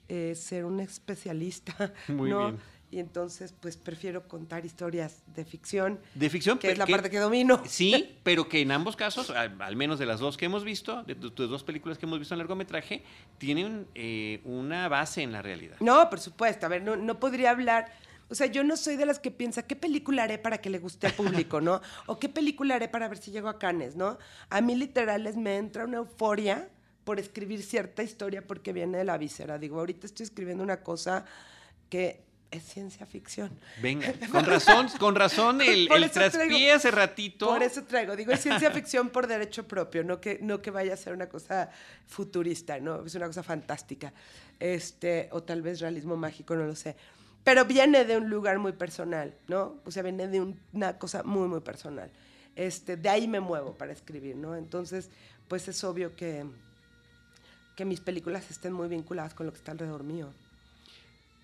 eh, 0.08 0.36
ser 0.36 0.66
un 0.66 0.80
especialista, 0.80 1.94
Muy 2.08 2.32
Bien. 2.32 2.58
Y 2.90 3.00
entonces, 3.00 3.54
pues 3.60 3.76
prefiero 3.76 4.30
contar 4.30 4.66
historias 4.66 5.22
de 5.36 5.44
ficción. 5.44 6.00
De 6.16 6.30
ficción, 6.30 6.58
que 6.58 6.72
es 6.72 6.78
la 6.78 6.88
parte 6.88 7.10
que 7.10 7.20
domino. 7.20 7.62
Sí, 7.68 8.16
pero 8.24 8.48
que 8.48 8.62
en 8.62 8.72
ambos 8.72 8.96
casos, 8.96 9.30
al, 9.30 9.76
menos 9.76 10.00
de 10.00 10.06
las 10.06 10.22
dos 10.22 10.38
que 10.38 10.46
hemos 10.46 10.64
visto, 10.64 11.04
de 11.04 11.16
tus 11.16 11.50
dos 11.50 11.64
películas 11.66 11.98
que 11.98 12.06
hemos 12.06 12.18
visto 12.18 12.34
en 12.34 12.38
largometraje, 12.38 13.04
tienen 13.38 13.88
eh, 13.94 14.40
una 14.46 14.88
base 14.88 15.22
en 15.22 15.34
la 15.34 15.42
realidad. 15.42 15.76
No, 15.82 16.10
por 16.10 16.22
supuesto. 16.22 16.66
A 16.66 16.70
ver, 16.70 16.82
no, 16.82 16.96
no 16.96 17.20
podría 17.20 17.52
hablar 17.52 17.92
o 18.30 18.36
sea, 18.36 18.48
yo 18.48 18.64
no 18.64 18.76
soy 18.76 18.98
de 18.98 19.06
las 19.06 19.20
que 19.20 19.32
piensa, 19.32 19.64
¿qué 19.64 19.76
película 19.76 20.24
haré 20.24 20.38
para 20.38 20.58
que 20.58 20.70
le 20.70 20.80
guste 20.80 21.08
al 21.08 21.14
público, 21.14 21.62
no? 21.62 21.82
O 22.08 22.20
qué 22.20 22.28
película 22.28 22.76
haré 22.76 22.90
para 22.90 23.08
ver 23.08 23.18
si 23.18 23.32
llego 23.32 23.48
a 23.48 23.58
Cannes, 23.58 23.96
¿no? 23.96 24.18
A 24.50 24.62
mí 24.62 24.76
literales 24.76 25.38
me 25.38 25.58
entra 25.58 25.86
una 25.86 25.98
euforia 25.98 26.70
por 27.06 27.20
escribir 27.20 27.64
cierta 27.64 28.04
historia 28.04 28.46
porque 28.46 28.74
viene 28.74 28.98
de 28.98 29.06
la 29.06 29.18
víscera. 29.18 29.58
Digo, 29.58 29.80
ahorita 29.80 30.08
estoy 30.08 30.26
escribiendo 30.26 30.62
una 30.62 30.84
cosa 30.84 31.24
que 31.90 32.22
es 32.52 32.64
ciencia 32.64 33.06
ficción. 33.06 33.50
Venga, 33.82 34.12
con 34.32 34.46
razón, 34.46 34.90
con 35.00 35.16
razón 35.16 35.62
el, 35.62 35.90
el 35.90 36.12
traspié 36.12 36.74
hace 36.74 36.92
ratito. 36.92 37.48
Por 37.48 37.64
eso 37.64 37.86
traigo, 37.86 38.14
digo, 38.18 38.34
es 38.34 38.42
ciencia 38.42 38.72
ficción 38.72 39.10
por 39.10 39.28
derecho 39.28 39.66
propio, 39.66 40.04
no 40.04 40.20
que, 40.20 40.40
no 40.42 40.62
que 40.62 40.70
vaya 40.70 40.94
a 40.94 40.98
ser 40.98 41.14
una 41.14 41.30
cosa 41.30 41.70
futurista, 42.08 42.78
¿no? 42.82 43.06
Es 43.06 43.16
una 43.16 43.28
cosa 43.28 43.42
fantástica. 43.42 44.12
Este, 44.60 45.30
o 45.32 45.44
tal 45.44 45.62
vez 45.62 45.80
realismo 45.80 46.18
mágico, 46.18 46.56
no 46.56 46.66
lo 46.66 46.76
sé 46.76 46.98
pero 47.48 47.64
viene 47.64 48.04
de 48.04 48.18
un 48.18 48.30
lugar 48.30 48.60
muy 48.60 48.74
personal, 48.74 49.34
¿no? 49.48 49.78
O 49.86 49.92
sea, 49.92 50.04
viene 50.04 50.28
de 50.28 50.54
una 50.74 50.98
cosa 50.98 51.24
muy, 51.24 51.48
muy 51.48 51.62
personal. 51.62 52.12
Este, 52.58 52.98
de 52.98 53.08
ahí 53.08 53.26
me 53.26 53.40
muevo 53.40 53.72
para 53.78 53.94
escribir, 53.94 54.36
¿no? 54.36 54.54
Entonces, 54.58 55.10
pues 55.48 55.66
es 55.70 55.82
obvio 55.86 56.14
que, 56.14 56.46
que 57.78 57.86
mis 57.86 58.02
películas 58.02 58.52
estén 58.52 58.74
muy 58.74 58.90
vinculadas 58.90 59.34
con 59.34 59.46
lo 59.46 59.54
que 59.54 59.60
está 59.60 59.72
alrededor 59.72 60.04
mío. 60.04 60.28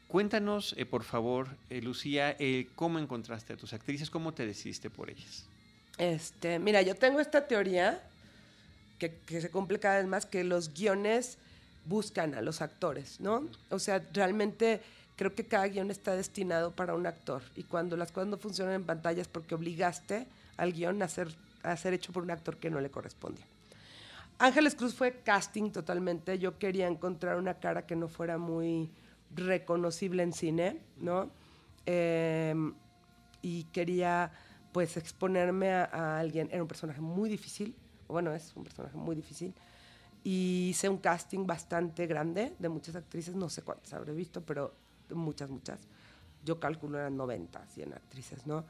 Cuéntanos, 0.10 0.76
eh, 0.78 0.86
por 0.86 1.04
favor, 1.04 1.48
eh, 1.70 1.82
Lucía, 1.82 2.36
eh, 2.38 2.68
cómo 2.76 3.00
encontraste 3.00 3.54
a 3.54 3.56
tus 3.56 3.72
actrices, 3.72 4.10
cómo 4.10 4.34
te 4.34 4.46
decidiste 4.46 4.90
por 4.90 5.10
ellas. 5.10 5.46
Este, 5.98 6.60
mira, 6.60 6.82
yo 6.82 6.96
tengo 6.96 7.22
esta 7.22 7.48
teoría 7.48 8.04
que, 9.00 9.16
que 9.26 9.40
se 9.40 9.50
cumple 9.50 9.80
cada 9.80 10.00
vez 10.00 10.08
más, 10.08 10.26
que 10.26 10.44
los 10.44 10.74
guiones 10.74 11.38
buscan 11.86 12.34
a 12.36 12.42
los 12.42 12.62
actores, 12.62 13.22
¿no? 13.22 13.48
O 13.70 13.80
sea, 13.80 14.06
realmente 14.12 14.82
creo 15.24 15.36
que 15.36 15.46
cada 15.46 15.66
guion 15.70 15.90
está 15.90 16.18
destinado 16.18 16.72
para 16.72 16.96
un 16.96 17.08
actor 17.08 17.42
y 17.56 17.64
cuando 17.64 17.96
las 17.96 18.12
cosas 18.12 18.28
no 18.28 18.36
funcionan 18.36 18.74
en 18.74 18.84
pantalla 18.84 19.22
es 19.22 19.30
porque 19.30 19.56
obligaste 19.56 20.28
al 20.58 20.74
guion 20.74 21.02
a 21.02 21.08
ser, 21.08 21.34
a 21.64 21.78
ser 21.78 21.94
hecho 21.94 22.12
por 22.12 22.24
un 22.24 22.32
actor 22.32 22.58
que 22.58 22.70
no 22.70 22.82
le 22.82 22.92
correspondía. 22.92 23.46
Ángeles 24.38 24.76
Cruz 24.76 24.94
fue 24.94 25.22
casting 25.24 25.72
totalmente. 25.72 26.38
Yo 26.40 26.58
quería 26.60 26.88
encontrar 26.88 27.38
una 27.38 27.54
cara 27.54 27.86
que 27.86 27.96
no 27.96 28.10
fuera 28.10 28.38
muy 28.38 28.92
reconocible 29.34 30.24
en 30.24 30.34
cine, 30.34 30.82
¿no? 30.98 31.30
Em, 31.86 32.74
y 33.42 33.64
quería, 33.72 34.30
pues, 34.74 34.98
exponerme 34.98 35.72
a, 35.72 35.86
a, 35.86 36.20
alguien. 36.20 36.50
Era 36.52 36.62
un 36.62 36.68
personaje 36.68 37.00
muy 37.00 37.30
difícil, 37.30 37.74
bueno, 38.10 38.34
es 38.34 38.52
un 38.58 38.66
personaje 38.66 38.98
muy 38.98 39.16
difícil. 39.16 39.54
Y 40.22 40.68
hice 40.72 40.90
un 40.90 40.98
casting 40.98 41.48
bastante 41.48 42.08
grande 42.08 42.54
de 42.60 42.68
muchas 42.68 42.98
actrices, 42.98 43.36
no 43.36 43.50
sé 43.50 43.62
cuántas 43.62 43.94
habré 43.94 44.14
visto, 44.14 44.42
pero 44.42 44.83
muchas, 45.10 45.50
muchas. 45.50 45.80
Yo 46.44 46.60
calculo 46.60 47.00
eran 47.00 47.16
90, 47.16 47.66
100 47.68 47.94
actrices, 47.94 48.46
¿no? 48.46 48.66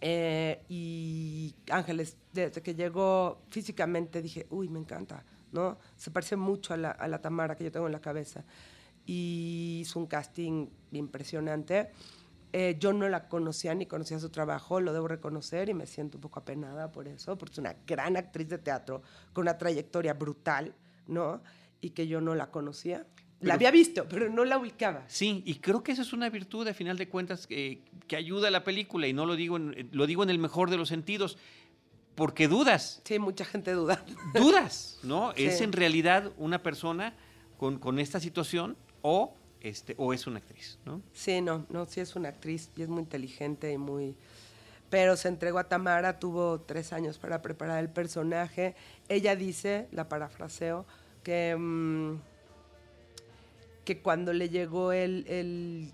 Eh, 0.00 0.62
y 0.68 1.54
Ángeles, 1.70 2.16
desde 2.32 2.62
que 2.62 2.74
llegó 2.74 3.42
físicamente 3.50 4.20
dije, 4.20 4.46
uy, 4.50 4.68
me 4.68 4.78
encanta, 4.78 5.24
¿no? 5.52 5.78
Se 5.96 6.10
parece 6.10 6.36
mucho 6.36 6.74
a 6.74 6.76
la, 6.76 6.90
a 6.90 7.08
la 7.08 7.20
Tamara 7.20 7.56
que 7.56 7.64
yo 7.64 7.72
tengo 7.72 7.86
en 7.86 7.92
la 7.92 8.00
cabeza. 8.00 8.44
Y 9.06 9.80
hizo 9.82 9.98
un 9.98 10.06
casting 10.06 10.68
impresionante. 10.92 11.90
Eh, 12.56 12.76
yo 12.78 12.92
no 12.92 13.08
la 13.08 13.28
conocía 13.28 13.74
ni 13.74 13.84
conocía 13.84 14.20
su 14.20 14.30
trabajo, 14.30 14.80
lo 14.80 14.92
debo 14.92 15.08
reconocer 15.08 15.68
y 15.68 15.74
me 15.74 15.86
siento 15.86 16.18
un 16.18 16.20
poco 16.20 16.38
apenada 16.38 16.92
por 16.92 17.08
eso, 17.08 17.36
porque 17.36 17.54
es 17.54 17.58
una 17.58 17.74
gran 17.84 18.16
actriz 18.16 18.48
de 18.48 18.58
teatro 18.58 19.02
con 19.32 19.42
una 19.42 19.58
trayectoria 19.58 20.14
brutal, 20.14 20.72
¿no? 21.08 21.42
Y 21.80 21.90
que 21.90 22.06
yo 22.06 22.20
no 22.20 22.36
la 22.36 22.52
conocía 22.52 23.08
la 23.44 23.54
había 23.54 23.70
visto, 23.70 24.06
pero 24.08 24.28
no 24.28 24.44
la 24.44 24.58
ubicaba. 24.58 25.04
Sí, 25.06 25.42
y 25.44 25.56
creo 25.56 25.82
que 25.82 25.92
esa 25.92 26.02
es 26.02 26.12
una 26.12 26.28
virtud, 26.30 26.66
a 26.68 26.74
final 26.74 26.96
de 26.96 27.08
cuentas, 27.08 27.46
que 27.46 27.82
ayuda 28.16 28.48
a 28.48 28.50
la 28.50 28.64
película, 28.64 29.06
y 29.06 29.12
no 29.12 29.26
lo 29.26 29.36
digo, 29.36 29.56
en, 29.56 29.88
lo 29.92 30.06
digo 30.06 30.22
en 30.22 30.30
el 30.30 30.38
mejor 30.38 30.70
de 30.70 30.76
los 30.76 30.88
sentidos, 30.88 31.38
porque 32.14 32.48
dudas. 32.48 33.00
Sí, 33.04 33.18
mucha 33.18 33.44
gente 33.44 33.72
duda. 33.72 34.04
Dudas, 34.34 34.98
¿no? 35.02 35.32
¿Es 35.32 35.60
en 35.60 35.72
realidad 35.72 36.32
una 36.38 36.62
persona 36.62 37.14
con, 37.58 37.78
con, 37.78 37.98
esta 37.98 38.20
situación 38.20 38.76
o, 39.02 39.34
este, 39.60 39.94
o 39.98 40.12
es 40.12 40.26
una 40.26 40.38
actriz, 40.38 40.78
¿no? 40.84 41.02
Sí, 41.12 41.40
no, 41.40 41.66
no, 41.70 41.86
sí 41.86 42.00
es 42.00 42.14
una 42.14 42.28
actriz 42.28 42.70
y 42.76 42.82
es 42.82 42.88
muy 42.88 43.00
inteligente 43.00 43.72
y 43.72 43.78
muy... 43.78 44.16
Pero 44.90 45.16
se 45.16 45.28
entregó 45.28 45.58
a 45.58 45.64
Tamara, 45.64 46.20
tuvo 46.20 46.60
tres 46.60 46.92
años 46.92 47.18
para 47.18 47.42
preparar 47.42 47.80
el 47.80 47.88
personaje. 47.88 48.76
Ella 49.08 49.34
dice, 49.34 49.88
la 49.90 50.08
parafraseo, 50.08 50.86
que... 51.24 51.56
Mm, 51.56 52.33
que 53.84 54.00
cuando 54.00 54.32
le 54.32 54.48
llegó 54.48 54.92
el, 54.92 55.92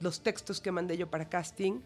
los 0.00 0.20
textos 0.20 0.60
que 0.60 0.72
mandé 0.72 0.96
yo 0.96 1.10
para 1.10 1.28
casting, 1.28 1.80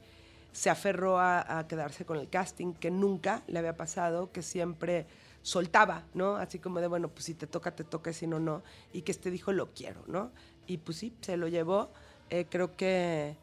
se 0.52 0.70
aferró 0.70 1.18
a, 1.20 1.66
quedarse 1.68 2.04
con 2.04 2.18
el 2.18 2.28
casting, 2.28 2.72
que 2.74 2.90
nunca 2.90 3.42
le 3.46 3.58
había 3.58 3.76
pasado, 3.76 4.32
que 4.32 4.42
siempre 4.42 5.06
soltaba, 5.42 6.04
¿no? 6.14 6.36
Así 6.36 6.58
como 6.58 6.80
de, 6.80 6.88
bueno, 6.88 7.08
pues 7.08 7.24
si 7.26 7.34
te 7.34 7.46
toca, 7.46 7.74
te 7.74 7.84
toca, 7.84 8.12
si 8.12 8.26
no, 8.26 8.40
no. 8.40 8.62
Y 8.92 9.02
que 9.02 9.12
este 9.12 9.30
dijo, 9.30 9.52
lo 9.52 9.72
quiero, 9.72 10.02
¿no? 10.06 10.32
Y 10.66 10.78
pues 10.78 10.98
sí, 10.98 11.14
se 11.20 11.36
lo 11.36 11.48
llevó. 11.48 11.90
Eh, 12.30 12.46
creo 12.50 12.76
que 12.76 13.36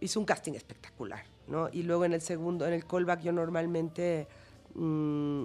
hizo 0.00 0.18
un 0.18 0.26
casting 0.26 0.52
espectacular, 0.52 1.24
¿no? 1.46 1.68
Y 1.72 1.82
luego 1.84 2.04
en 2.04 2.12
el 2.12 2.20
segundo, 2.20 2.66
en 2.66 2.72
el 2.72 2.84
callback, 2.84 3.20
yo 3.20 3.32
normalmente 3.32 4.26
mm, 4.74 5.44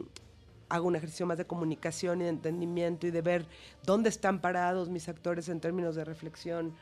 hago 0.73 0.87
un 0.87 0.95
ejercicio 0.95 1.27
más 1.27 1.37
de 1.37 1.45
comunicación 1.45 2.21
y 2.21 2.23
de 2.23 2.31
entendimiento 2.31 3.05
y 3.05 3.11
de 3.11 3.21
ver 3.21 3.45
dónde 3.83 4.09
están 4.09 4.41
parados 4.41 4.89
mis 4.89 5.07
actores 5.07 5.47
en 5.47 5.59
términos 5.59 5.95
de 5.95 6.03
reflexión 6.03 6.73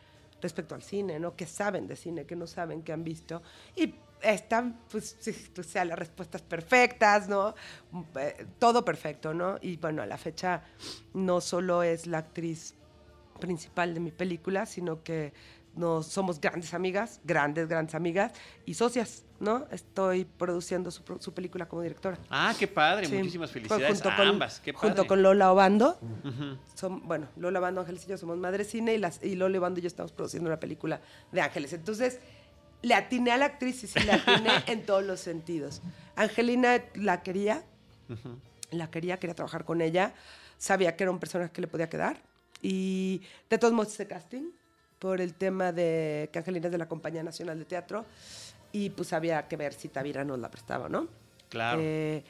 respecto 0.41 0.75
al 0.75 0.81
cine, 0.81 1.19
¿no? 1.19 1.35
Que 1.35 1.45
saben 1.45 1.87
de 1.87 1.97
cine, 1.97 2.25
que 2.25 2.37
no 2.37 2.47
saben, 2.47 2.83
que 2.83 2.93
han 2.93 3.03
visto. 3.03 3.41
Y 3.75 3.93
están, 4.21 4.79
pues, 4.89 5.17
o 5.59 5.63
sea, 5.63 5.83
las 5.83 5.99
respuestas 5.99 6.41
perfectas, 6.41 7.27
¿no? 7.27 7.53
Eh, 8.15 8.45
todo 8.59 8.85
perfecto, 8.85 9.33
¿no? 9.33 9.57
Y 9.61 9.75
bueno, 9.75 10.01
a 10.01 10.05
la 10.05 10.17
fecha 10.17 10.63
no 11.13 11.41
solo 11.41 11.83
es 11.83 12.07
la 12.07 12.19
actriz 12.19 12.75
principal 13.41 13.93
de 13.93 13.99
mi 13.99 14.11
película, 14.11 14.65
sino 14.65 15.03
que 15.03 15.33
nos 15.75 16.07
somos 16.07 16.41
grandes 16.41 16.73
amigas, 16.73 17.19
grandes, 17.23 17.67
grandes 17.67 17.95
amigas 17.95 18.33
y 18.65 18.73
socias, 18.73 19.23
¿no? 19.39 19.67
Estoy 19.71 20.25
produciendo 20.25 20.91
su, 20.91 21.03
su 21.19 21.33
película 21.33 21.67
como 21.67 21.81
directora. 21.81 22.17
Ah, 22.29 22.53
qué 22.57 22.67
padre, 22.67 23.07
muchísimas 23.07 23.51
felicidades 23.51 24.05
a 24.05 24.17
ambas, 24.17 24.59
qué 24.59 24.73
padre. 24.73 24.89
Junto 24.89 25.07
con 25.07 25.21
Lola 25.21 25.51
Obando, 25.51 25.97
son, 26.75 27.07
bueno, 27.07 27.27
Lola 27.37 27.59
Obando, 27.59 27.81
Ángeles 27.81 28.05
y 28.05 28.09
yo 28.09 28.17
somos 28.17 28.37
Madre 28.37 28.65
Cine 28.65 28.93
y, 28.93 28.97
las, 28.97 29.23
y 29.23 29.35
Lola 29.35 29.59
Obando 29.59 29.79
y 29.79 29.83
yo 29.83 29.87
estamos 29.87 30.11
produciendo 30.11 30.49
una 30.49 30.59
película 30.59 31.01
de 31.31 31.41
Ángeles. 31.41 31.73
Entonces, 31.73 32.19
le 32.81 32.93
atiné 32.93 33.31
a 33.31 33.37
la 33.37 33.45
actriz 33.45 33.83
y 33.83 33.87
sí, 33.87 33.99
le 33.99 34.11
atiné 34.11 34.49
en 34.67 34.85
todos 34.85 35.03
los 35.03 35.19
sentidos. 35.19 35.81
Angelina 36.15 36.83
la 36.95 37.23
quería, 37.23 37.63
la 38.71 38.89
quería, 38.89 39.17
quería 39.17 39.35
trabajar 39.35 39.63
con 39.63 39.81
ella, 39.81 40.13
sabía 40.57 40.95
que 40.95 41.03
era 41.03 41.11
un 41.11 41.19
personaje 41.19 41.51
que 41.51 41.61
le 41.61 41.67
podía 41.67 41.89
quedar 41.89 42.21
y 42.61 43.21
de 43.49 43.57
todos 43.57 43.73
modos 43.73 43.93
ese 43.93 44.07
casting 44.07 44.51
por 45.01 45.19
el 45.19 45.33
tema 45.33 45.71
de 45.71 46.29
que 46.31 46.37
Angelina 46.37 46.67
es 46.67 46.71
de 46.71 46.77
la 46.77 46.87
Compañía 46.87 47.23
Nacional 47.23 47.57
de 47.57 47.65
Teatro 47.65 48.05
y 48.71 48.91
pues 48.91 49.11
había 49.13 49.47
que 49.47 49.57
ver 49.57 49.73
si 49.73 49.87
Tavira 49.87 50.23
nos 50.23 50.37
la 50.37 50.51
prestaba, 50.51 50.89
¿no? 50.89 51.07
Claro. 51.49 51.79
Eh, 51.81 52.23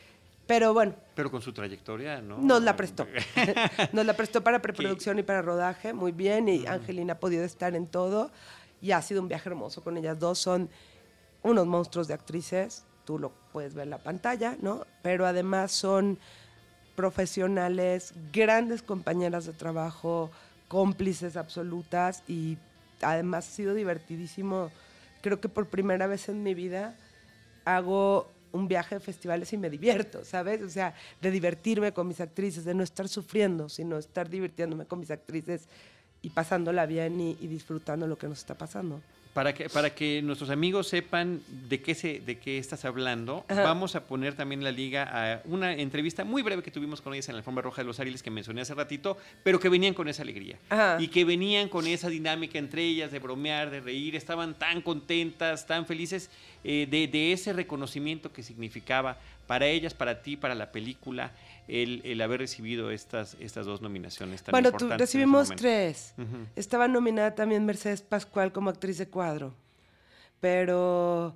pero 0.47 0.73
bueno. 0.73 0.95
Pero 1.13 1.29
con 1.29 1.41
su 1.41 1.51
trayectoria, 1.51 2.21
¿no? 2.21 2.37
Nos 2.37 2.63
la 2.63 2.77
prestó. 2.77 3.05
nos 3.91 4.05
la 4.05 4.13
prestó 4.13 4.41
para 4.41 4.61
preproducción 4.61 5.19
y 5.19 5.23
para 5.23 5.41
rodaje, 5.41 5.93
muy 5.93 6.13
bien, 6.13 6.47
y 6.47 6.65
Angelina 6.65 7.13
ha 7.13 7.19
podido 7.19 7.43
estar 7.43 7.75
en 7.75 7.87
todo 7.87 8.31
y 8.81 8.93
ha 8.93 9.01
sido 9.01 9.21
un 9.21 9.27
viaje 9.27 9.49
hermoso 9.49 9.83
con 9.83 9.97
ellas 9.97 10.17
dos. 10.17 10.39
Son 10.39 10.69
unos 11.43 11.67
monstruos 11.67 12.07
de 12.07 12.13
actrices, 12.13 12.85
tú 13.03 13.19
lo 13.19 13.33
puedes 13.51 13.73
ver 13.73 13.83
en 13.83 13.89
la 13.89 14.01
pantalla, 14.01 14.55
¿no? 14.61 14.85
Pero 15.01 15.25
además 15.25 15.73
son 15.73 16.19
profesionales, 16.95 18.13
grandes 18.31 18.81
compañeras 18.81 19.45
de 19.45 19.51
trabajo, 19.51 20.31
cómplices 20.71 21.35
absolutas 21.35 22.23
y 22.29 22.57
además 23.01 23.45
ha 23.45 23.51
sido 23.51 23.73
divertidísimo. 23.73 24.71
Creo 25.21 25.41
que 25.41 25.49
por 25.49 25.67
primera 25.67 26.07
vez 26.07 26.29
en 26.29 26.43
mi 26.43 26.53
vida 26.53 26.95
hago 27.65 28.31
un 28.53 28.69
viaje 28.69 28.95
de 28.95 29.01
festivales 29.01 29.51
y 29.51 29.57
me 29.57 29.69
divierto, 29.69 30.23
¿sabes? 30.23 30.61
O 30.61 30.69
sea, 30.69 30.95
de 31.21 31.29
divertirme 31.29 31.91
con 31.91 32.07
mis 32.07 32.21
actrices, 32.21 32.63
de 32.63 32.73
no 32.73 32.83
estar 32.83 33.09
sufriendo, 33.09 33.67
sino 33.67 33.97
estar 33.97 34.29
divirtiéndome 34.29 34.85
con 34.85 35.01
mis 35.01 35.11
actrices 35.11 35.67
y 36.21 36.29
pasándola 36.29 36.85
bien 36.85 37.19
y, 37.19 37.35
disfrutando 37.47 38.07
lo 38.07 38.17
que 38.17 38.29
nos 38.29 38.39
está 38.39 38.55
pasando. 38.55 39.01
Para 39.33 39.53
que, 39.53 39.69
para 39.69 39.91
que 39.91 40.21
nuestros 40.21 40.49
amigos 40.49 40.89
sepan 40.89 41.41
de 41.47 41.81
qué, 41.81 41.95
se, 41.95 42.19
de 42.19 42.37
qué 42.37 42.57
estás 42.57 42.83
hablando, 42.83 43.45
vamos 43.47 43.95
a 43.95 44.05
poner 44.05 44.35
también 44.35 44.61
la 44.61 44.71
liga 44.71 45.09
a 45.09 45.41
una 45.45 45.73
entrevista 45.73 46.25
muy 46.25 46.41
breve 46.41 46.61
que 46.61 46.71
tuvimos 46.71 47.01
con 47.01 47.13
ellas 47.13 47.29
en 47.29 47.35
la 47.35 47.39
alfombra 47.39 47.61
roja 47.61 47.81
de 47.81 47.85
los 47.85 47.99
Ariles 48.01 48.21
que 48.23 48.29
mencioné 48.29 48.61
hace 48.61 48.73
ratito, 48.73 49.17
pero 49.43 49.59
que 49.59 49.69
venían 49.69 49.93
con 49.93 50.09
esa 50.09 50.23
alegría. 50.23 50.57
Y 50.99 51.07
que 51.07 51.23
venían 51.23 51.69
con 51.69 51.87
esa 51.87 52.09
dinámica 52.09 52.59
entre 52.59 52.83
ellas 52.83 53.11
de 53.11 53.19
bromear, 53.19 53.69
de 53.69 53.79
reír, 53.79 54.15
estaban 54.17 54.53
tan 54.53 54.81
contentas, 54.81 55.65
tan 55.65 55.85
felices 55.85 56.29
eh, 56.63 56.87
de, 56.89 57.07
de, 57.07 57.33
ese 57.33 57.53
reconocimiento 57.53 58.31
que 58.31 58.43
significaba 58.43 59.17
para 59.47 59.67
ellas, 59.67 59.93
para 59.93 60.21
ti, 60.21 60.37
para 60.37 60.55
la 60.55 60.71
película, 60.71 61.31
el, 61.67 62.01
el 62.03 62.21
haber 62.21 62.39
recibido 62.39 62.91
estas, 62.91 63.35
estas 63.39 63.65
dos 63.65 63.81
nominaciones 63.81 64.43
tan 64.43 64.51
bueno, 64.51 64.71
tú, 64.71 64.89
recibimos 64.89 65.49
tres. 65.49 66.13
Estaba 66.55 66.87
nominada 66.87 67.35
también 67.35 67.65
Mercedes 67.65 68.01
Pascual 68.01 68.51
como 68.51 68.69
actriz 68.69 68.97
de 68.97 69.07
cuadro, 69.07 69.53
pero 70.39 71.35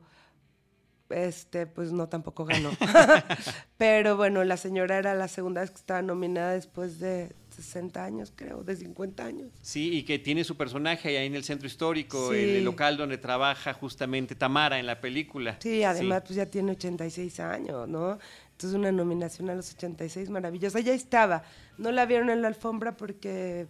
este, 1.09 1.67
pues 1.67 1.91
no 1.91 2.07
tampoco 2.07 2.45
ganó. 2.45 2.71
pero 3.77 4.17
bueno, 4.17 4.43
la 4.43 4.57
señora 4.57 4.97
era 4.97 5.13
la 5.15 5.27
segunda 5.27 5.61
vez 5.61 5.71
que 5.71 5.77
estaba 5.77 6.01
nominada 6.01 6.53
después 6.53 6.99
de 6.99 7.35
60 7.55 8.03
años, 8.03 8.33
creo, 8.35 8.63
de 8.63 8.75
50 8.75 9.25
años. 9.25 9.49
Sí, 9.61 9.97
y 9.97 10.03
que 10.03 10.19
tiene 10.19 10.43
su 10.43 10.57
personaje 10.57 11.17
ahí 11.17 11.25
en 11.25 11.35
el 11.35 11.43
centro 11.43 11.67
histórico, 11.67 12.33
el, 12.33 12.63
local 12.63 12.97
donde 12.97 13.17
trabaja 13.17 13.73
justamente 13.73 14.35
Tamara 14.35 14.79
en 14.79 14.85
la 14.85 14.99
película. 14.99 15.57
Sí, 15.61 15.83
además 15.83 16.23
pues 16.25 16.35
ya 16.35 16.45
tiene 16.45 16.73
86 16.73 17.39
años, 17.39 17.87
¿no? 17.87 18.17
Entonces 18.51 18.77
una 18.77 18.91
nominación 18.91 19.49
a 19.49 19.55
los 19.55 19.73
86, 19.73 20.29
maravillosa. 20.29 20.79
Ya 20.79 20.93
estaba, 20.93 21.43
no 21.77 21.91
la 21.91 22.05
vieron 22.05 22.29
en 22.29 22.41
la 22.41 22.47
alfombra 22.47 22.95
porque 22.95 23.67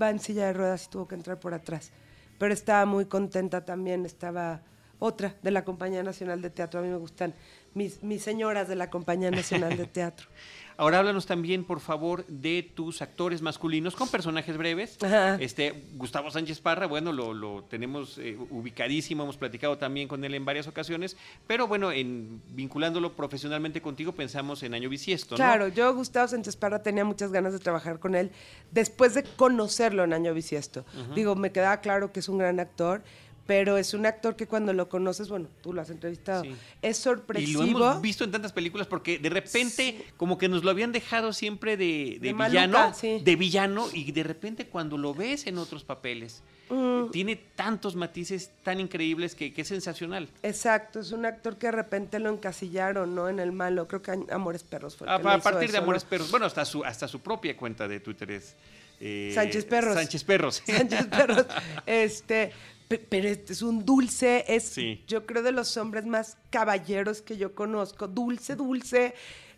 va 0.00 0.10
en 0.10 0.18
silla 0.18 0.46
de 0.46 0.52
ruedas 0.52 0.86
y 0.86 0.90
tuvo 0.90 1.08
que 1.08 1.14
entrar 1.14 1.38
por 1.40 1.54
atrás. 1.54 1.92
Pero 2.38 2.54
estaba 2.54 2.86
muy 2.86 3.06
contenta 3.06 3.64
también, 3.64 4.06
estaba 4.06 4.62
otra 4.98 5.34
de 5.42 5.50
la 5.50 5.64
Compañía 5.64 6.02
Nacional 6.02 6.42
de 6.42 6.50
Teatro. 6.50 6.80
A 6.80 6.82
mí 6.82 6.88
me 6.88 6.96
gustan 6.96 7.34
mis, 7.78 8.02
mis 8.02 8.22
señoras 8.22 8.68
de 8.68 8.76
la 8.76 8.90
Compañía 8.90 9.30
Nacional 9.30 9.76
de 9.76 9.86
Teatro. 9.86 10.28
Ahora 10.80 11.00
háblanos 11.00 11.26
también, 11.26 11.64
por 11.64 11.80
favor, 11.80 12.24
de 12.28 12.62
tus 12.62 13.02
actores 13.02 13.42
masculinos 13.42 13.96
con 13.96 14.08
personajes 14.08 14.56
breves. 14.56 14.96
Este 15.40 15.74
Gustavo 15.94 16.30
Sánchez 16.30 16.60
Parra, 16.60 16.86
bueno, 16.86 17.12
lo, 17.12 17.64
tenemos 17.64 18.16
eh, 18.18 18.38
ubicadísimo, 18.50 19.24
hemos 19.24 19.36
platicado 19.36 19.76
también 19.76 20.06
con 20.06 20.22
él 20.22 20.34
en 20.34 20.44
varias 20.44 20.68
ocasiones, 20.68 21.16
pero 21.48 21.66
bueno, 21.66 21.90
en 21.90 22.40
vinculándolo 22.50 23.16
profesionalmente 23.16 23.82
contigo, 23.82 24.12
pensamos 24.12 24.62
en 24.62 24.72
Año 24.72 24.88
Bisiesto, 24.88 25.34
¿no? 25.34 25.38
Claro, 25.38 25.66
yo 25.66 25.92
Gustavo 25.96 26.28
Sánchez 26.28 26.54
Parra 26.54 26.80
tenía 26.80 27.04
muchas 27.04 27.32
ganas 27.32 27.52
de 27.52 27.58
trabajar 27.58 27.98
con 27.98 28.14
él 28.14 28.30
después 28.70 29.14
de 29.14 29.24
conocerlo 29.24 30.04
en 30.04 30.12
Año 30.12 30.32
Bisiesto. 30.32 30.84
Digo, 31.12 31.34
me 31.34 31.50
quedaba 31.50 31.80
claro 31.80 32.12
que 32.12 32.20
es 32.20 32.28
un 32.28 32.38
gran 32.38 32.60
actor 32.60 33.02
pero 33.48 33.78
es 33.78 33.94
un 33.94 34.04
actor 34.04 34.36
que 34.36 34.46
cuando 34.46 34.74
lo 34.74 34.90
conoces, 34.90 35.30
bueno, 35.30 35.48
tú 35.62 35.72
lo 35.72 35.80
has 35.80 35.88
entrevistado, 35.88 36.44
es 36.82 36.98
sorpresivo. 36.98 37.64
Y 37.64 37.70
lo 37.70 37.92
hemos 37.92 38.02
visto 38.02 38.22
en 38.22 38.30
tantas 38.30 38.52
películas 38.52 38.86
porque 38.86 39.18
de 39.18 39.30
repente 39.30 40.04
como 40.18 40.36
que 40.36 40.50
nos 40.50 40.64
lo 40.64 40.70
habían 40.70 40.92
dejado 40.92 41.32
siempre 41.32 41.78
de, 41.78 42.18
villano, 42.20 42.92
de 43.00 43.36
villano 43.36 43.86
y 43.90 44.12
de 44.12 44.22
repente 44.22 44.66
cuando 44.66 44.98
lo 44.98 45.14
ves 45.14 45.46
en 45.46 45.56
otros 45.56 45.82
papeles, 45.82 46.42
mm. 46.68 47.10
tiene 47.10 47.36
tantos 47.36 47.96
matices 47.96 48.50
tan 48.62 48.80
increíbles 48.80 49.34
que, 49.34 49.54
es 49.56 49.68
sensacional. 49.68 50.28
Exacto, 50.42 51.00
es 51.00 51.12
un 51.12 51.24
actor 51.24 51.56
que 51.56 51.68
de 51.68 51.72
repente 51.72 52.18
lo 52.18 52.28
encasillaron, 52.28 53.14
¿no? 53.14 53.30
En 53.30 53.40
el 53.40 53.52
malo, 53.52 53.88
creo 53.88 54.02
que 54.02 54.10
Amores 54.30 54.62
Perros 54.62 54.94
fue. 54.94 55.06
El 55.06 55.26
a, 55.26 55.38
partir 55.38 55.72
de 55.72 55.78
Amores 55.78 56.04
Perros, 56.04 56.30
bueno, 56.30 56.44
hasta 56.44 56.66
su, 56.66 56.84
hasta 56.84 57.08
su 57.08 57.20
propia 57.20 57.56
cuenta 57.56 57.88
de 57.88 58.00
Twitter 58.00 58.30
es... 58.30 58.54
Eh, 59.00 59.30
Sánchez 59.34 59.64
Perros. 59.64 59.94
Sánchez 59.94 60.24
Perros. 60.24 60.62
Sánchez 60.66 61.06
Perros. 61.06 61.46
Este, 61.86 62.52
pero 62.88 63.28
este 63.28 63.52
es 63.52 63.62
un 63.62 63.84
dulce, 63.84 64.44
es 64.48 64.74
yo 65.06 65.26
creo 65.26 65.42
de 65.42 65.52
los 65.52 65.76
hombres 65.76 66.06
más 66.06 66.38
caballeros 66.50 67.20
que 67.20 67.36
yo 67.36 67.54
conozco, 67.54 68.08
dulce, 68.08 68.56
dulce. 68.56 69.14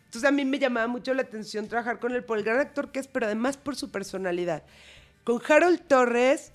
Entonces 0.07 0.29
a 0.29 0.33
mí 0.33 0.45
me 0.45 0.59
llamaba 0.59 0.89
mucho 0.89 1.15
la 1.15 1.23
atención 1.23 1.69
trabajar 1.69 2.01
con 2.01 2.13
él 2.13 2.25
por 2.25 2.39
el 2.39 2.45
gran 2.45 2.59
actor 2.59 2.91
que 2.91 2.99
es, 2.99 3.07
pero 3.07 3.27
además 3.27 3.57
por 3.57 3.77
su 3.77 3.93
personalidad. 3.93 4.65
Con 5.23 5.41
Harold 5.49 5.87
Torres, 5.87 6.51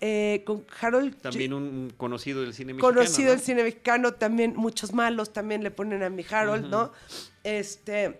eh, 0.00 0.42
con 0.46 0.64
Harold... 0.80 1.20
También 1.20 1.52
un 1.52 1.92
conocido 1.98 2.40
del 2.40 2.54
cine 2.54 2.72
mexicano. 2.72 2.94
Conocido 2.94 3.30
del 3.32 3.40
cine 3.40 3.62
mexicano, 3.64 4.14
también 4.14 4.54
muchos 4.56 4.94
malos 4.94 5.34
también 5.34 5.62
le 5.62 5.70
ponen 5.70 6.02
a 6.02 6.08
mi 6.08 6.24
Harold, 6.30 6.70
¿no? 6.70 6.92
Este, 7.44 8.18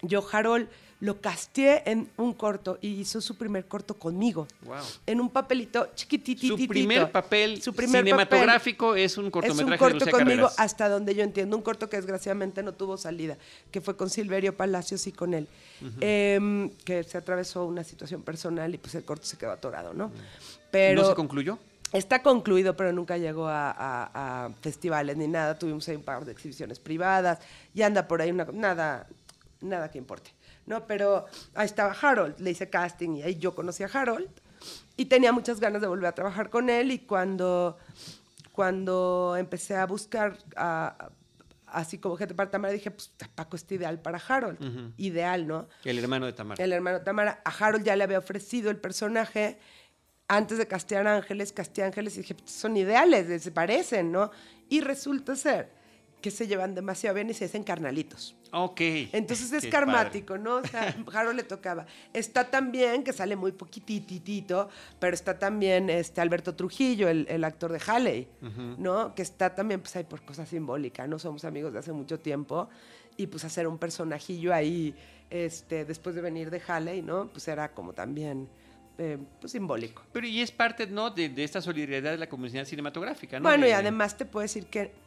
yo 0.00 0.26
Harold 0.32 0.68
lo 1.00 1.20
casteé 1.20 1.82
en 1.86 2.08
un 2.16 2.32
corto 2.32 2.78
y 2.80 3.00
hizo 3.00 3.20
su 3.20 3.36
primer 3.36 3.66
corto 3.66 3.94
conmigo. 3.94 4.46
Wow. 4.62 4.76
En 5.06 5.20
un 5.20 5.30
papelito 5.30 5.88
chiquititito. 5.94 6.56
Su 6.56 6.68
primer 6.68 7.10
papel 7.10 7.62
su 7.62 7.74
primer 7.74 8.04
cinematográfico 8.04 8.94
es 8.94 9.18
un 9.18 9.30
cortometraje 9.30 9.74
es 9.74 9.80
un 9.80 9.98
corto 9.98 10.10
conmigo 10.10 10.50
hasta 10.56 10.88
donde 10.88 11.14
yo 11.14 11.22
entiendo. 11.22 11.56
Un 11.56 11.62
corto 11.62 11.88
que 11.88 11.96
desgraciadamente 11.96 12.62
no 12.62 12.72
tuvo 12.72 12.96
salida, 12.96 13.36
que 13.70 13.80
fue 13.80 13.96
con 13.96 14.10
Silverio 14.10 14.56
Palacios 14.56 15.06
y 15.06 15.12
con 15.12 15.34
él. 15.34 15.48
Em, 16.00 16.70
que 16.84 17.02
se 17.02 17.18
atravesó 17.18 17.64
una 17.66 17.84
situación 17.84 18.22
personal 18.22 18.74
y 18.74 18.78
pues 18.78 18.94
el 18.94 19.04
corto 19.04 19.26
se 19.26 19.36
quedó 19.36 19.52
atorado, 19.52 19.92
¿no? 19.92 20.10
Pero, 20.70 21.02
¿No 21.02 21.08
se 21.08 21.14
concluyó? 21.14 21.58
Está 21.92 22.22
concluido, 22.22 22.76
pero 22.76 22.92
nunca 22.92 23.18
llegó 23.18 23.46
a, 23.48 24.50
festivales 24.60 25.16
ni 25.16 25.28
nada. 25.28 25.56
Tuvimos 25.56 25.88
ahí 25.88 25.94
un 25.94 26.02
par 26.02 26.24
de 26.24 26.32
exhibiciones 26.32 26.80
privadas 26.80 27.38
y 27.72 27.82
anda 27.82 28.08
por 28.08 28.20
ahí 28.20 28.32
una, 28.32 28.46
nada, 28.52 29.06
nada 29.60 29.90
que 29.90 29.98
importe. 29.98 30.32
¿No? 30.66 30.86
Pero 30.86 31.26
ahí 31.54 31.66
estaba 31.66 31.92
Harold, 31.92 32.38
le 32.40 32.50
hice 32.50 32.70
casting 32.70 33.16
y 33.16 33.22
ahí 33.22 33.36
yo 33.36 33.54
conocí 33.54 33.82
a 33.82 33.86
Harold 33.86 34.28
y 34.96 35.06
tenía 35.06 35.32
muchas 35.32 35.60
ganas 35.60 35.80
de 35.82 35.88
volver 35.88 36.06
a 36.06 36.12
trabajar 36.12 36.50
con 36.50 36.70
él 36.70 36.90
y 36.90 37.00
cuando, 37.00 37.78
cuando 38.52 39.36
empecé 39.38 39.76
a 39.76 39.86
buscar 39.86 40.38
así 41.66 41.98
como 41.98 42.16
gente 42.16 42.34
para 42.34 42.50
Tamara, 42.50 42.72
dije, 42.72 42.90
pues 42.90 43.10
Paco 43.34 43.56
es 43.56 43.70
ideal 43.70 44.00
para 44.00 44.18
Harold, 44.18 44.94
ideal, 44.96 45.46
¿no? 45.46 45.68
El 45.84 45.98
hermano 45.98 46.26
de 46.26 46.32
Tamara. 46.32 46.62
El 46.62 46.72
hermano 46.72 47.00
de 47.00 47.04
Tamara. 47.04 47.42
A 47.44 47.50
Harold 47.50 47.84
ya 47.84 47.96
le 47.96 48.04
había 48.04 48.18
ofrecido 48.18 48.70
el 48.70 48.76
personaje 48.76 49.58
antes 50.28 50.56
de 50.56 50.66
castear 50.66 51.06
Ángeles, 51.06 51.52
casteé 51.52 51.84
Ángeles 51.84 52.14
y 52.16 52.20
dije, 52.20 52.34
pues, 52.34 52.50
son 52.50 52.76
ideales, 52.76 53.42
se 53.42 53.50
parecen, 53.50 54.12
¿no? 54.12 54.30
Y 54.68 54.80
resulta 54.80 55.36
ser 55.36 55.70
que 56.24 56.30
se 56.30 56.46
llevan 56.46 56.74
demasiado 56.74 57.16
bien 57.16 57.28
y 57.28 57.34
se 57.34 57.44
hacen 57.44 57.62
carnalitos. 57.64 58.34
Ok. 58.50 58.80
Entonces 59.12 59.52
es 59.52 59.64
Qué 59.64 59.68
karmático, 59.68 60.38
¿no? 60.38 60.54
O 60.56 60.66
sea, 60.66 60.96
Harold 61.12 61.36
le 61.36 61.42
tocaba. 61.42 61.84
Está 62.14 62.50
también, 62.50 63.04
que 63.04 63.12
sale 63.12 63.36
muy 63.36 63.52
poquititito, 63.52 64.70
pero 64.98 65.12
está 65.12 65.38
también 65.38 65.90
este 65.90 66.22
Alberto 66.22 66.54
Trujillo, 66.54 67.10
el, 67.10 67.26
el 67.28 67.44
actor 67.44 67.70
de 67.72 67.82
Halley, 67.86 68.28
¿no? 68.78 69.14
Que 69.14 69.20
está 69.20 69.54
también, 69.54 69.82
pues 69.82 69.94
ahí 69.96 70.04
por 70.04 70.22
cosas 70.22 70.48
simbólicas, 70.48 71.06
¿no? 71.06 71.18
Somos 71.18 71.44
amigos 71.44 71.74
de 71.74 71.80
hace 71.80 71.92
mucho 71.92 72.18
tiempo. 72.18 72.70
Y 73.18 73.26
pues 73.26 73.44
hacer 73.44 73.68
un 73.68 73.76
personajillo 73.76 74.54
ahí, 74.54 74.94
este, 75.28 75.84
después 75.84 76.16
de 76.16 76.22
venir 76.22 76.50
de 76.50 76.62
Halley, 76.66 77.02
¿no? 77.02 77.28
Pues 77.28 77.46
era 77.48 77.70
como 77.74 77.92
también, 77.92 78.48
eh, 78.96 79.18
pues 79.42 79.52
simbólico. 79.52 80.02
Pero 80.10 80.26
y 80.26 80.40
es 80.40 80.50
parte, 80.50 80.86
¿no? 80.86 81.10
De, 81.10 81.28
de 81.28 81.44
esta 81.44 81.60
solidaridad 81.60 82.12
de 82.12 82.16
la 82.16 82.30
comunidad 82.30 82.64
cinematográfica, 82.64 83.38
¿no? 83.38 83.42
Bueno, 83.42 83.66
y 83.66 83.72
además 83.72 84.16
te 84.16 84.24
puedo 84.24 84.40
decir 84.40 84.64
que 84.68 85.03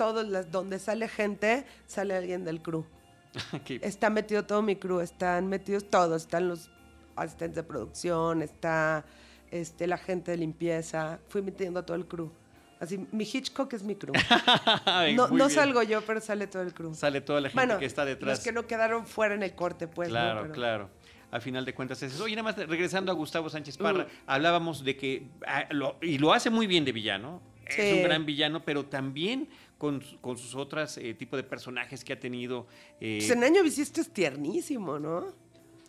todos 0.00 0.26
las, 0.26 0.50
donde 0.50 0.78
sale 0.78 1.08
gente, 1.08 1.66
sale 1.86 2.16
alguien 2.16 2.42
del 2.42 2.62
crew. 2.62 2.86
Está 3.82 4.08
metido 4.08 4.44
todo 4.46 4.62
mi 4.62 4.76
crew, 4.76 5.00
están 5.00 5.46
metidos 5.48 5.84
todos, 5.90 6.22
están 6.22 6.48
los 6.48 6.70
asistentes 7.16 7.56
de 7.56 7.62
producción, 7.64 8.40
está 8.40 9.04
este, 9.50 9.86
la 9.86 9.98
gente 9.98 10.30
de 10.30 10.38
limpieza, 10.38 11.18
fui 11.28 11.42
metiendo 11.42 11.80
a 11.80 11.84
todo 11.84 11.98
el 11.98 12.06
crew. 12.06 12.32
Así, 12.80 13.06
mi 13.12 13.24
Hitchcock 13.30 13.70
es 13.74 13.82
mi 13.82 13.94
crew. 13.94 14.14
No, 15.32 15.50
salgo 15.50 15.82
yo, 15.82 16.00
pero 16.02 16.18
sale 16.22 16.46
todo 16.46 16.62
el 16.62 16.72
crew. 16.72 16.94
Sale 16.94 17.20
toda 17.20 17.42
la 17.42 17.50
gente 17.50 17.60
Bueno, 17.66 17.78
que 17.78 17.84
está 17.84 18.06
detrás. 18.06 18.38
los 18.38 18.44
que 18.44 18.52
no 18.52 18.66
quedaron 18.66 19.06
fuera 19.06 19.34
en 19.34 19.42
el 19.42 19.54
corte, 19.54 19.86
pues. 19.86 20.08
¿no? 20.08 20.12
Claro, 20.14 20.40
Pero- 20.42 20.54
claro. 20.54 20.90
A 21.32 21.38
final 21.40 21.64
de 21.66 21.74
cuentas 21.74 22.02
es 22.02 22.14
eso. 22.14 22.24
Oye, 22.24 22.34
nada 22.34 22.42
más 22.50 22.56
regresando 22.68 23.12
a 23.12 23.14
Gustavo 23.14 23.48
Sánchez 23.50 23.76
Parra, 23.76 24.04
Mm. 24.04 24.08
hablábamos 24.26 24.82
de 24.82 24.96
que, 24.96 25.28
ah, 25.46 25.66
lo- 25.70 25.96
y 26.02 26.16
lo 26.18 26.32
hace 26.32 26.48
muy 26.50 26.66
bien 26.66 26.84
de 26.86 26.90
villano, 26.90 27.40
es 27.66 27.94
un 27.98 28.02
gran 28.02 28.26
villano, 28.26 28.64
pero 28.64 28.84
también 28.86 29.48
con, 29.80 30.00
con 30.20 30.36
sus 30.36 30.54
otros 30.54 31.00
tipos 31.18 31.38
de 31.38 31.42
personajes 31.42 32.04
que 32.04 32.12
ha 32.12 32.20
tenido. 32.20 32.66
eh, 33.00 33.16
Pues 33.20 33.30
en 33.30 33.42
Año 33.42 33.62
Bisiesto 33.62 34.02
es 34.02 34.10
tiernísimo, 34.12 34.98
¿no? 34.98 35.32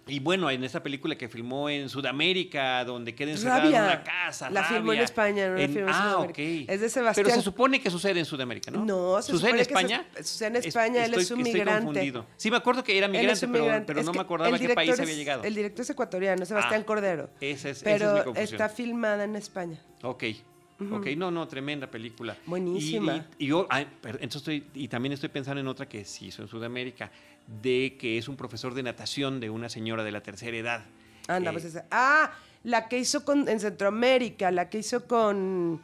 y 0.08 0.20
bueno, 0.20 0.50
en 0.50 0.64
esta 0.64 0.82
película 0.82 1.16
que 1.16 1.30
filmó 1.30 1.70
en 1.70 1.88
Sudamérica, 1.88 2.84
donde 2.86 3.14
queda 3.14 3.32
encerrado 3.32 3.70
en 3.70 3.76
una 3.76 4.04
casa. 4.04 4.50
La 4.50 4.64
filmó 4.64 4.94
en. 4.94 5.00
España, 5.02 5.48
no 5.50 5.56
la 5.58 5.68
filmó 5.68 5.80
en 5.82 5.90
Ah, 5.90 6.12
Sudamérica. 6.14 6.42
ok. 6.42 6.70
Es 6.74 6.82
de 6.82 6.90
Sebastián- 6.90 7.26
Pero 7.26 7.36
se 7.36 7.42
supone 7.44 7.82
que 7.82 7.90
sucede 7.92 8.20
en 8.20 8.26
Sudamérica, 8.26 8.72
¿no? 8.72 8.84
No, 8.84 9.22
se 9.22 9.32
¿Sucede 9.32 9.52
en 9.52 9.60
España? 9.60 10.06
se- 10.16 10.24
sucede 10.24 10.48
en 10.48 10.56
España, 10.56 11.06
él 11.06 11.14
es 11.14 11.30
un 11.32 11.40
estoy 11.42 11.54
migrante. 11.54 11.86
confundido. 11.86 12.26
Sí, 12.36 12.50
me 12.50 12.58
acuerdo 12.58 12.84
que 12.84 12.98
era 12.98 13.08
migrante, 13.08 13.48
pero, 13.48 13.66
pero 13.86 14.04
no 14.04 14.12
me 14.14 14.22
acordaba 14.22 14.56
a 14.56 14.60
qué 14.60 14.70
país 14.74 15.00
había 15.00 15.14
llegado. 15.16 15.44
El 15.44 15.54
director 15.54 15.84
es 15.84 15.90
ecuatoriano, 15.92 16.46
Sebastián 16.46 16.82
Ah, 16.82 16.86
Cordero. 16.86 17.30
Esa 17.40 17.70
es, 17.70 17.78
esa 17.82 17.90
es 17.92 18.00
pero 18.02 18.14
mi 18.16 18.24
confusión. 18.24 18.44
está 18.62 18.70
filmada 18.70 19.24
en 19.24 19.36
España. 19.36 19.80
Ok. 20.04 20.24
Ok, 20.92 21.08
no, 21.18 21.30
no, 21.32 21.48
tremenda 21.48 21.88
película. 21.90 22.36
Buenísima. 22.46 23.16
Y, 23.38 23.44
y- 23.44 23.46
y 23.46 23.48
yo, 23.50 23.68
ay, 23.70 23.88
pero 24.02 24.16
entonces 24.22 24.42
estoy, 24.42 24.66
y 24.74 24.88
también 24.88 25.14
estoy 25.14 25.30
pensando 25.30 25.60
en 25.62 25.68
otra 25.68 25.88
que 25.88 26.06
se 26.06 26.26
hizo 26.26 26.42
en 26.42 26.48
Sudamérica, 26.48 27.12
de 27.62 27.98
que 28.00 28.18
es 28.18 28.28
un 28.28 28.36
profesor 28.38 28.74
de 28.74 28.84
natación 28.84 29.40
de 29.40 29.50
una 29.50 29.70
señora 29.70 30.04
de 30.04 30.12
la 30.12 30.22
tercera 30.22 30.56
edad. 30.58 30.86
Anda, 31.28 31.50
Eh, 31.52 31.54
pues 31.54 31.66
esa. 31.66 31.86
Ah, 31.92 32.32
la 32.64 32.88
que 32.88 32.98
hizo 33.00 33.24
con, 33.26 33.48
en 33.50 33.60
Centroamérica, 33.60 34.50
la 34.52 34.70
que 34.70 34.80
hizo 34.80 35.06
con. 35.08 35.82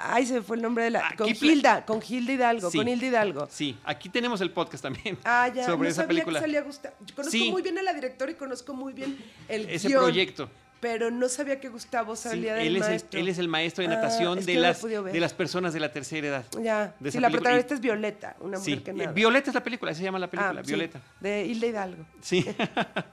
Ay, 0.00 0.26
se 0.26 0.34
me 0.34 0.42
fue 0.42 0.56
el 0.56 0.62
nombre 0.62 0.84
de 0.84 0.90
la. 0.90 1.00
Ah, 1.08 1.14
con 1.16 1.28
Hilda, 1.28 1.84
con 1.86 2.00
Hilda 2.06 2.32
Hidalgo, 2.32 2.70
Sí. 2.70 2.78
con 2.78 2.88
Hilda 2.88 3.06
Hidalgo. 3.06 3.46
Sí, 3.50 3.76
aquí 3.84 4.08
tenemos 4.08 4.40
el 4.40 4.50
podcast 4.50 4.82
también 4.82 5.16
Ah, 5.24 5.48
ya. 5.54 5.64
sobre 5.66 5.88
no 5.88 5.92
esa 5.92 6.02
sabía 6.02 6.08
película. 6.08 6.38
que 6.40 6.44
salía 6.44 6.62
Gustavo. 6.62 6.94
Yo 7.06 7.14
conozco 7.14 7.30
Sí. 7.32 7.50
muy 7.50 7.62
bien 7.62 7.78
a 7.78 7.82
la 7.82 7.92
directora 7.92 8.32
y 8.32 8.34
conozco 8.34 8.74
muy 8.74 8.92
bien 8.92 9.16
el 9.48 9.68
Ese 9.68 9.88
guion, 9.88 10.02
proyecto. 10.02 10.50
Pero 10.80 11.10
no 11.10 11.28
sabía 11.28 11.58
que 11.58 11.68
Gustavo 11.68 12.14
Sí, 12.14 12.28
salía 12.28 12.54
del 12.54 12.68
él, 12.68 12.76
es 12.76 12.86
el, 13.10 13.18
él 13.20 13.28
es 13.28 13.38
el 13.38 13.48
maestro 13.48 13.82
de 13.86 13.92
Ah, 13.92 13.96
natación 13.96 14.44
de, 14.44 14.54
no 14.54 14.60
las, 14.60 14.82
de 14.82 15.20
las 15.20 15.34
personas 15.34 15.72
de 15.72 15.80
la 15.80 15.90
tercera 15.92 16.26
edad. 16.28 16.44
Ya. 16.62 16.94
de 17.00 17.10
Sí, 17.10 17.18
la 17.18 17.30
protagonista 17.30 17.74
es 17.74 17.80
Violeta, 17.80 18.36
una 18.40 18.58
mujer 18.58 18.76
Sí, 18.78 18.82
que 18.84 18.90
eh, 18.92 18.94
nada. 18.94 19.12
Violeta 19.12 19.50
es 19.50 19.54
la 19.54 19.62
película, 19.64 19.92
se 19.92 20.02
llama 20.04 20.18
la 20.20 20.28
película, 20.30 20.60
Ah, 20.60 20.64
sí, 20.64 20.68
Violeta. 20.70 21.00
de 21.20 21.46
Hilda 21.46 21.66
Hidalgo. 21.66 22.04
Sí. 22.20 22.44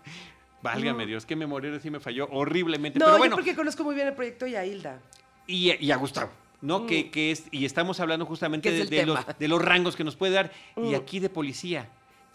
Válgame 0.62 1.06
Dios, 1.06 1.26
qué 1.26 1.36
memoria 1.36 1.80
sí 1.80 1.90
me 1.92 2.00
falló 2.00 2.28
horriblemente. 2.32 2.98
No, 3.00 3.06
Pero 3.06 3.16
yo 3.16 3.20
bueno, 3.20 3.36
porque 3.36 3.56
conozco 3.56 3.84
muy 3.84 3.96
bien 3.96 4.08
el 4.08 4.14
proyecto 4.14 4.48
y 4.48 4.56
a 4.56 4.66
Hilda. 4.66 5.00
y, 5.48 5.74
y 5.84 5.92
a 5.92 5.96
Gustavo, 5.98 6.32
¿no? 6.62 6.88
Que, 6.88 7.12
que 7.12 7.32
es, 7.32 7.44
y 7.52 7.66
estamos 7.66 8.00
hablando 8.00 8.26
justamente 8.26 8.70
Mm. 8.72 8.90
De, 8.90 9.06
los, 9.06 9.20
de 9.40 9.48
los 9.48 9.62
rangos 9.62 9.96
que 9.96 10.04
nos 10.04 10.16
puede 10.16 10.34
dar. 10.34 10.52
Y 10.76 10.92
Mm. 10.92 10.96
aquí 10.96 11.20
de 11.20 11.30
policía. 11.30 11.88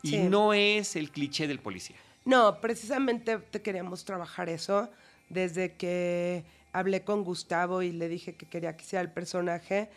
Y 0.02 0.10
Sí. 0.10 0.18
no 0.18 0.54
es 0.54 0.96
el 0.96 1.10
cliché 1.10 1.46
del 1.48 1.58
policía. 1.60 1.96
No, 2.24 2.60
precisamente 2.60 3.38
te 3.38 3.62
queríamos 3.62 4.04
trabajar 4.04 4.48
eso 4.48 4.90
desde 5.30 5.72
que 5.72 6.44
hablé 6.72 7.02
con 7.02 7.24
Gustavo 7.24 7.80
y 7.82 7.90
le 7.92 8.08
dije 8.08 8.34
que 8.34 8.46
quería 8.46 8.76
que 8.76 8.84
hiciera 8.84 9.00
el 9.02 9.10
personaje. 9.10 9.88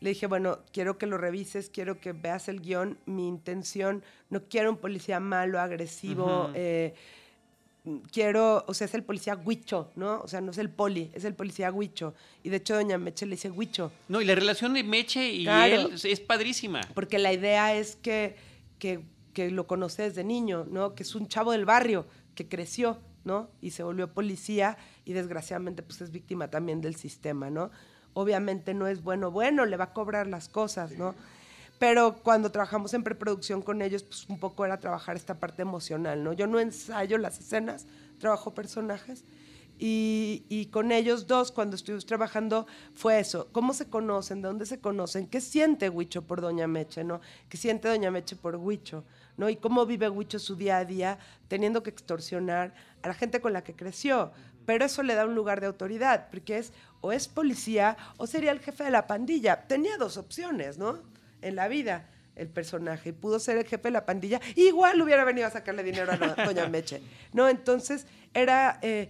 Le 0.00 0.10
dije, 0.10 0.26
bueno, 0.26 0.58
quiero 0.72 0.98
que 0.98 1.06
lo 1.06 1.16
revises, 1.18 1.70
quiero 1.70 2.00
que 2.00 2.12
veas 2.12 2.48
el 2.48 2.60
guion. 2.60 2.98
Mi 3.06 3.28
intención, 3.28 4.02
no 4.30 4.42
quiero 4.44 4.70
un 4.70 4.76
policía 4.78 5.20
malo, 5.20 5.58
agresivo. 5.60 6.50
Eh, 6.54 6.94
quiero, 8.12 8.64
o 8.66 8.74
sea, 8.74 8.86
es 8.86 8.94
el 8.94 9.04
policía 9.04 9.36
huicho, 9.36 9.90
¿no? 9.94 10.20
O 10.20 10.28
sea, 10.28 10.40
no 10.40 10.50
es 10.50 10.58
el 10.58 10.70
poli, 10.70 11.10
es 11.14 11.24
el 11.24 11.34
policía 11.34 11.70
huicho. 11.72 12.14
Y 12.42 12.48
de 12.48 12.56
hecho, 12.56 12.74
doña 12.74 12.98
Meche 12.98 13.26
le 13.26 13.32
dice 13.36 13.50
huicho. 13.50 13.92
No, 14.08 14.20
y 14.20 14.24
la 14.24 14.34
relación 14.34 14.74
de 14.74 14.82
Meche 14.82 15.30
y 15.32 15.44
Claro. 15.44 15.74
él 15.74 15.90
es- 15.94 16.04
es 16.04 16.20
padrísima. 16.20 16.80
Porque 16.94 17.18
la 17.18 17.32
idea 17.32 17.74
es 17.74 17.96
que, 17.96 18.36
que, 18.78 19.00
que 19.32 19.50
lo 19.50 19.66
conoce 19.66 20.02
desde 20.02 20.24
niño, 20.24 20.66
¿no? 20.70 20.94
Que 20.94 21.04
es 21.04 21.14
un 21.14 21.28
chavo 21.28 21.52
del 21.52 21.64
barrio 21.64 22.06
que 22.34 22.48
creció, 22.48 22.98
¿no? 23.26 23.50
Y 23.60 23.72
se 23.72 23.82
volvió 23.82 24.08
policía 24.08 24.78
y 25.04 25.12
desgraciadamente 25.12 25.82
pues 25.82 26.00
es 26.00 26.10
víctima 26.10 26.48
también 26.48 26.80
del 26.80 26.94
sistema, 26.96 27.50
¿no? 27.50 27.70
Obviamente 28.14 28.72
no 28.72 28.86
es 28.86 29.02
bueno, 29.02 29.30
bueno, 29.30 29.66
le 29.66 29.76
va 29.76 29.84
a 29.84 29.92
cobrar 29.92 30.26
las 30.26 30.48
cosas, 30.48 30.92
¿no? 30.92 31.14
Pero 31.78 32.20
cuando 32.22 32.50
trabajamos 32.50 32.94
en 32.94 33.02
preproducción 33.02 33.60
con 33.60 33.82
ellos, 33.82 34.02
pues 34.02 34.26
un 34.30 34.38
poco 34.38 34.64
era 34.64 34.78
trabajar 34.78 35.16
esta 35.16 35.34
parte 35.38 35.60
emocional, 35.60 36.24
¿no? 36.24 36.32
Yo 36.32 36.46
no 36.46 36.58
ensayo 36.58 37.18
las 37.18 37.38
escenas, 37.38 37.86
trabajo 38.18 38.54
personajes. 38.54 39.24
Y, 39.78 40.70
con 40.72 40.90
ellos 40.90 41.26
dos, 41.26 41.52
cuando 41.52 41.76
estuvimos 41.76 42.06
trabajando, 42.06 42.66
fue 42.94 43.20
eso. 43.20 43.48
¿Cómo 43.52 43.74
se 43.74 43.90
conocen? 43.90 44.40
¿De 44.40 44.48
dónde 44.48 44.64
se 44.64 44.80
conocen? 44.80 45.26
¿Qué 45.26 45.42
siente 45.42 45.90
Huicho 45.90 46.22
por 46.22 46.40
Doña 46.40 46.66
Meche, 46.66 47.04
no? 47.04 47.20
¿Qué 47.50 47.58
siente 47.58 47.88
Doña 47.88 48.10
Meche 48.10 48.36
por 48.36 48.56
Huicho? 48.56 49.04
¿No? 49.36 49.48
Y 49.50 49.56
cómo 49.56 49.84
vive 49.86 50.08
Huicho 50.08 50.38
su 50.38 50.56
día 50.56 50.78
a 50.78 50.84
día 50.84 51.18
teniendo 51.48 51.82
que 51.82 51.90
extorsionar 51.90 52.72
a 53.02 53.08
la 53.08 53.14
gente 53.14 53.40
con 53.40 53.52
la 53.52 53.62
que 53.62 53.74
creció. 53.74 54.32
Pero 54.64 54.84
eso 54.86 55.02
le 55.02 55.14
da 55.14 55.26
un 55.26 55.34
lugar 55.34 55.60
de 55.60 55.66
autoridad, 55.66 56.28
porque 56.30 56.58
es 56.58 56.72
o 57.00 57.12
es 57.12 57.28
policía 57.28 57.96
o 58.16 58.26
sería 58.26 58.50
el 58.52 58.60
jefe 58.60 58.84
de 58.84 58.90
la 58.90 59.06
pandilla. 59.06 59.66
Tenía 59.68 59.96
dos 59.98 60.16
opciones, 60.16 60.78
¿no? 60.78 60.98
En 61.42 61.54
la 61.56 61.68
vida 61.68 62.08
el 62.34 62.48
personaje 62.48 63.10
y 63.10 63.12
pudo 63.12 63.38
ser 63.38 63.56
el 63.56 63.64
jefe 63.64 63.84
de 63.84 63.92
la 63.92 64.04
pandilla, 64.04 64.40
igual 64.56 65.00
hubiera 65.00 65.24
venido 65.24 65.46
a 65.46 65.50
sacarle 65.50 65.82
dinero 65.82 66.12
a 66.12 66.16
do- 66.18 66.34
Doña 66.44 66.68
Meche. 66.68 67.00
¿No? 67.32 67.48
Entonces, 67.48 68.06
era. 68.34 68.78
eh, 68.82 69.08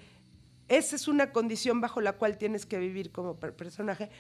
esa 0.68 0.96
es 0.96 1.06
una 1.08 1.30
condición 1.32 1.80
bajo 1.80 2.00
la 2.00 2.14
cual 2.14 2.38
tienes 2.38 2.66
que 2.66 2.78
vivir 2.78 3.12
como 3.12 3.36
per- 3.36 3.54
personaje, 3.54 4.10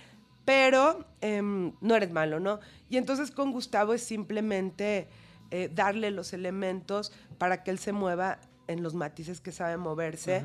pero 0.44 1.04
em, 1.20 1.72
no 1.80 1.96
eres 1.96 2.10
malo, 2.12 2.38
¿no? 2.40 2.60
Y 2.88 2.96
entonces 2.98 3.30
con 3.32 3.50
Gustavo 3.52 3.94
es 3.94 4.02
simplemente 4.02 5.08
eh, 5.50 5.70
darle 5.72 6.10
los 6.10 6.32
elementos 6.32 7.12
para 7.38 7.62
que 7.62 7.70
él 7.70 7.78
se 7.78 7.92
mueva 7.92 8.38
en 8.66 8.82
los 8.82 8.94
matices 8.94 9.40
que 9.40 9.52
sabe 9.52 9.76
moverse. 9.76 10.44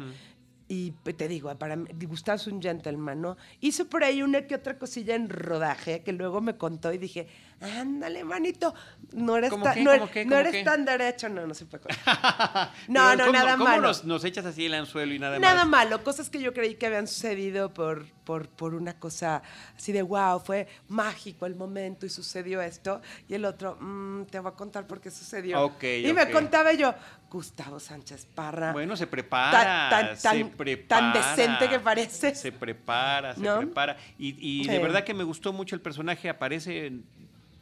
Y 0.67 0.91
pues, 1.03 1.17
te 1.17 1.27
digo, 1.27 1.53
para 1.59 1.75
mí, 1.75 1.89
Gustavo 2.07 2.37
es 2.37 2.47
un 2.47 2.61
gentleman, 2.61 3.19
¿no? 3.21 3.35
Hizo 3.59 3.89
por 3.89 4.05
ahí 4.05 4.23
una 4.23 4.47
que 4.47 4.55
otra 4.55 4.79
cosilla 4.79 5.15
en 5.15 5.29
rodaje 5.29 6.01
que 6.01 6.13
luego 6.13 6.39
me 6.39 6.55
contó 6.55 6.93
y 6.93 6.97
dije, 6.97 7.27
ándale, 7.61 8.23
manito, 8.23 8.73
no 9.13 9.37
eres, 9.37 9.49
¿Cómo 9.49 9.63
tan, 9.63 9.73
qué? 9.75 9.83
no, 9.83 9.91
¿Cómo 9.91 10.03
eres- 10.03 10.11
qué? 10.13 10.25
no 10.25 10.29
¿Cómo 10.29 10.39
eres 10.41 10.51
qué? 10.53 10.63
tan 10.63 10.85
derecho. 10.85 11.29
No, 11.29 11.45
no 11.47 11.53
se 11.53 11.65
puede 11.65 11.83
No, 12.87 13.15
no, 13.15 13.25
¿cómo- 13.27 13.31
nada 13.37 13.51
¿Cómo 13.53 13.63
malo. 13.65 13.81
nos, 13.83 14.03
nos 14.05 14.23
echas 14.23 14.45
así 14.45 14.65
el 14.65 14.73
anzuelo 14.73 15.13
y 15.13 15.19
nada, 15.19 15.37
Nada 15.39 15.65
más? 15.65 15.85
malo, 15.85 16.03
cosas 16.03 16.29
que 16.29 16.39
yo 16.41 16.53
creí 16.53 16.75
que 16.75 16.87
habían 16.87 17.07
sucedido 17.07 17.73
por, 17.73 18.05
por, 18.23 18.47
por 18.49 18.73
una 18.73 18.93
cosa 18.99 19.41
así 19.77 19.91
de 19.91 20.01
wow, 20.01 20.39
fue 20.39 20.67
mágico 20.87 21.45
el 21.45 21.55
momento 21.55 22.05
y 22.05 22.09
sucedió 22.09 22.61
esto. 22.61 23.01
Y 23.27 23.33
el 23.35 23.45
otro, 23.45 23.77
"Mm, 23.79 24.25
te 24.25 24.39
voy 24.39 24.51
a 24.51 24.55
contar 24.55 24.87
por 24.87 24.99
qué 25.01 25.11
sucedió. 25.11 25.61
Ok, 25.63 25.83
y 25.83 26.13
me 26.13 26.29
contaba 26.31 26.73
yo, 26.73 26.93
Gustavo 27.29 27.79
Sánchez 27.79 28.25
Parra. 28.33 28.73
Bueno, 28.73 28.95
se 28.97 29.07
prepara, 29.07 29.89
Tan- 29.89 30.07
tan- 30.07 30.17
se 30.17 30.23
tan- 30.23 30.49
prepara. 30.49 31.13
tan 31.13 31.13
decente 31.13 31.69
que 31.69 31.79
parece. 31.79 32.35
Se 32.35 32.51
prepara, 32.51 33.35
se 33.35 33.41
¿No? 33.41 33.57
prepara. 33.59 33.95
Y, 34.17 34.35
y 34.63 34.67
de 34.67 34.79
verdad 34.79 35.03
que 35.03 35.13
me 35.13 35.23
gustó 35.23 35.53
mucho 35.53 35.75
el 35.75 35.81
personaje, 35.81 36.27
aparece 36.29 36.91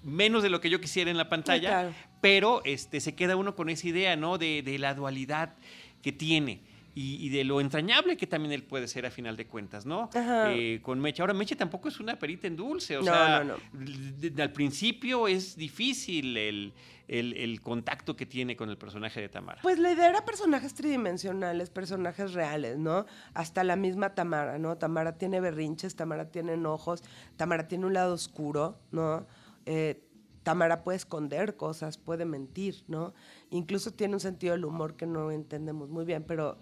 menos 0.04 0.44
de 0.44 0.50
lo 0.50 0.62
que 0.62 0.70
yo 0.70 0.80
quisiera 0.82 1.12
en 1.12 1.18
la 1.18 1.30
pantalla, 1.30 1.70
claro. 1.70 1.94
pero 2.22 2.62
este, 2.66 3.00
se 3.02 3.16
queda 3.16 3.36
uno 3.36 3.56
con 3.56 3.70
esa 3.70 3.88
idea, 3.88 4.16
¿no? 4.16 4.38
De, 4.38 4.62
de 4.64 4.78
la 4.80 4.94
dualidad 4.94 5.56
que 6.02 6.12
tiene. 6.12 6.62
Y, 6.96 7.16
y 7.26 7.30
de 7.30 7.44
lo 7.46 7.62
entrañable 7.62 8.18
que 8.18 8.28
también 8.28 8.52
él 8.52 8.64
puede 8.64 8.88
ser 8.88 9.06
a 9.06 9.12
final 9.12 9.38
de 9.38 9.46
cuentas, 9.46 9.86
¿no? 9.86 10.10
Ajá. 10.14 10.52
Eh, 10.54 10.80
con 10.82 11.00
Meche. 11.00 11.22
Ahora, 11.22 11.34
Meche 11.34 11.56
tampoco 11.56 11.88
es 11.88 12.00
una 12.00 12.18
perita 12.18 12.48
en 12.48 12.56
dulce, 12.58 12.98
o 12.98 13.02
No, 13.02 13.06
sea, 13.06 13.44
no, 13.44 13.56
de- 13.72 14.42
al 14.42 14.52
principio 14.52 15.28
es 15.28 15.56
difícil 15.56 16.36
el, 16.36 16.74
el- 17.08 17.34
el 17.38 17.62
contacto 17.62 18.16
que 18.18 18.26
tiene 18.26 18.58
con 18.58 18.70
el 18.70 18.78
personaje 18.78 19.22
de 19.22 19.30
Tamara. 19.30 19.62
Pues 19.62 19.80
la 19.80 19.92
idea 19.94 20.10
era 20.10 20.26
personajes 20.26 20.74
tridimensionales, 20.74 21.70
personajes 21.70 22.34
reales, 22.34 22.78
¿no? 22.78 23.06
Hasta 23.34 23.64
la 23.64 23.76
misma 23.76 24.14
Tamara, 24.16 24.58
¿no? 24.58 24.78
Tamara 24.78 25.18
tiene 25.18 25.40
berrinches, 25.40 25.96
Tamara 25.96 26.32
tiene 26.32 26.54
enojos, 26.54 27.04
Tamara 27.38 27.68
tiene 27.68 27.86
un 27.86 27.94
lado 27.94 28.14
oscuro, 28.16 28.78
¿no? 28.92 29.26
Eh, 29.72 30.02
Tamara 30.42 30.84
puede 30.84 30.96
esconder 30.96 31.56
cosas, 31.56 32.00
puede 32.00 32.26
mentir, 32.26 32.84
¿no? 32.88 33.14
Incluso 33.52 33.92
tiene 33.92 34.16
un 34.16 34.20
sentido 34.20 34.54
del 34.54 34.66
humor 34.66 34.96
que 34.96 35.06
no 35.06 35.30
entendemos 35.30 35.90
muy 35.90 36.06
bien, 36.06 36.24
pero 36.24 36.58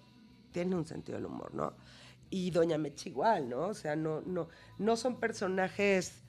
tiene 0.52 0.76
un 0.76 0.86
sentido 0.86 1.18
del 1.18 1.28
humor, 1.28 1.54
¿no? 1.54 1.74
Y 2.30 2.52
Doña 2.52 2.78
Mecha 2.78 3.08
igual, 3.08 3.48
¿no? 3.48 3.68
O 3.68 3.74
sea, 3.74 3.96
no, 3.96 4.20
no, 4.26 4.50
no 4.78 4.98
son 4.98 5.22
personajes 5.22 6.22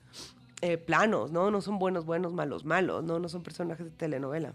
eh, 0.61 0.77
planos, 0.77 1.33
¿no? 1.33 1.51
No 1.51 1.59
son 1.59 1.79
buenos, 1.79 2.05
buenos, 2.05 2.31
malos, 2.31 2.63
malos, 2.63 3.03
¿no? 3.03 3.19
No 3.19 3.27
son 3.27 3.43
personajes 3.43 3.85
de 3.85 3.91
telenovela. 3.91 4.53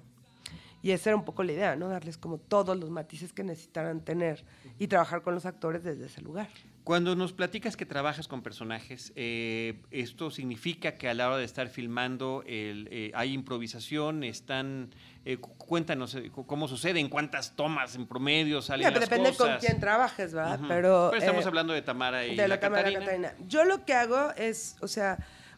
Y 0.84 0.90
esa 0.90 1.08
era 1.08 1.16
un 1.16 1.24
poco 1.24 1.42
la 1.42 1.52
idea, 1.52 1.76
¿no? 1.76 1.88
Darles 1.88 2.18
como 2.18 2.36
todos 2.36 2.78
los 2.78 2.90
matices 2.90 3.32
que 3.32 3.42
necesitaran 3.42 4.02
tener 4.04 4.44
y 4.78 4.86
trabajar 4.86 5.22
con 5.22 5.34
los 5.34 5.46
actores 5.46 5.82
desde 5.82 6.04
ese 6.04 6.20
lugar. 6.20 6.48
Cuando 6.84 7.16
nos 7.16 7.32
platicas 7.32 7.74
que 7.74 7.86
trabajas 7.86 8.28
con 8.28 8.42
personajes, 8.42 9.10
eh, 9.16 9.80
¿esto 9.90 10.30
significa 10.30 10.96
que 10.96 11.08
a 11.08 11.14
la 11.14 11.28
hora 11.28 11.38
de 11.38 11.44
estar 11.46 11.68
filmando 11.68 12.44
eh, 12.46 13.10
hay 13.14 13.32
improvisación? 13.32 14.24
¿Están 14.24 14.90
eh, 15.24 15.38
cuéntanos 15.38 16.18
cómo 16.46 16.68
sucede, 16.68 17.00
en 17.00 17.08
cuántas 17.08 17.56
tomas 17.56 17.94
en 17.94 18.06
promedio 18.06 18.60
salen 18.60 18.92
las 18.92 19.00
depende 19.00 19.34
con 19.34 19.56
quién 19.56 19.80
trabajes, 19.80 20.34
¿verdad? 20.34 20.60
Pero, 20.68 21.14
estamos 21.14 21.46
hablando 21.46 21.72
de 21.72 21.80
Tamara 21.80 22.26
y 22.26 22.36
de 22.36 22.46
la, 22.46 22.60
Catarina. 22.60 23.34
Yo 23.48 23.64
lo 23.64 23.86
que 23.86 23.94
hago 23.94 24.32
es, 24.36 24.76
o 24.82 24.88
sea, 24.88 25.16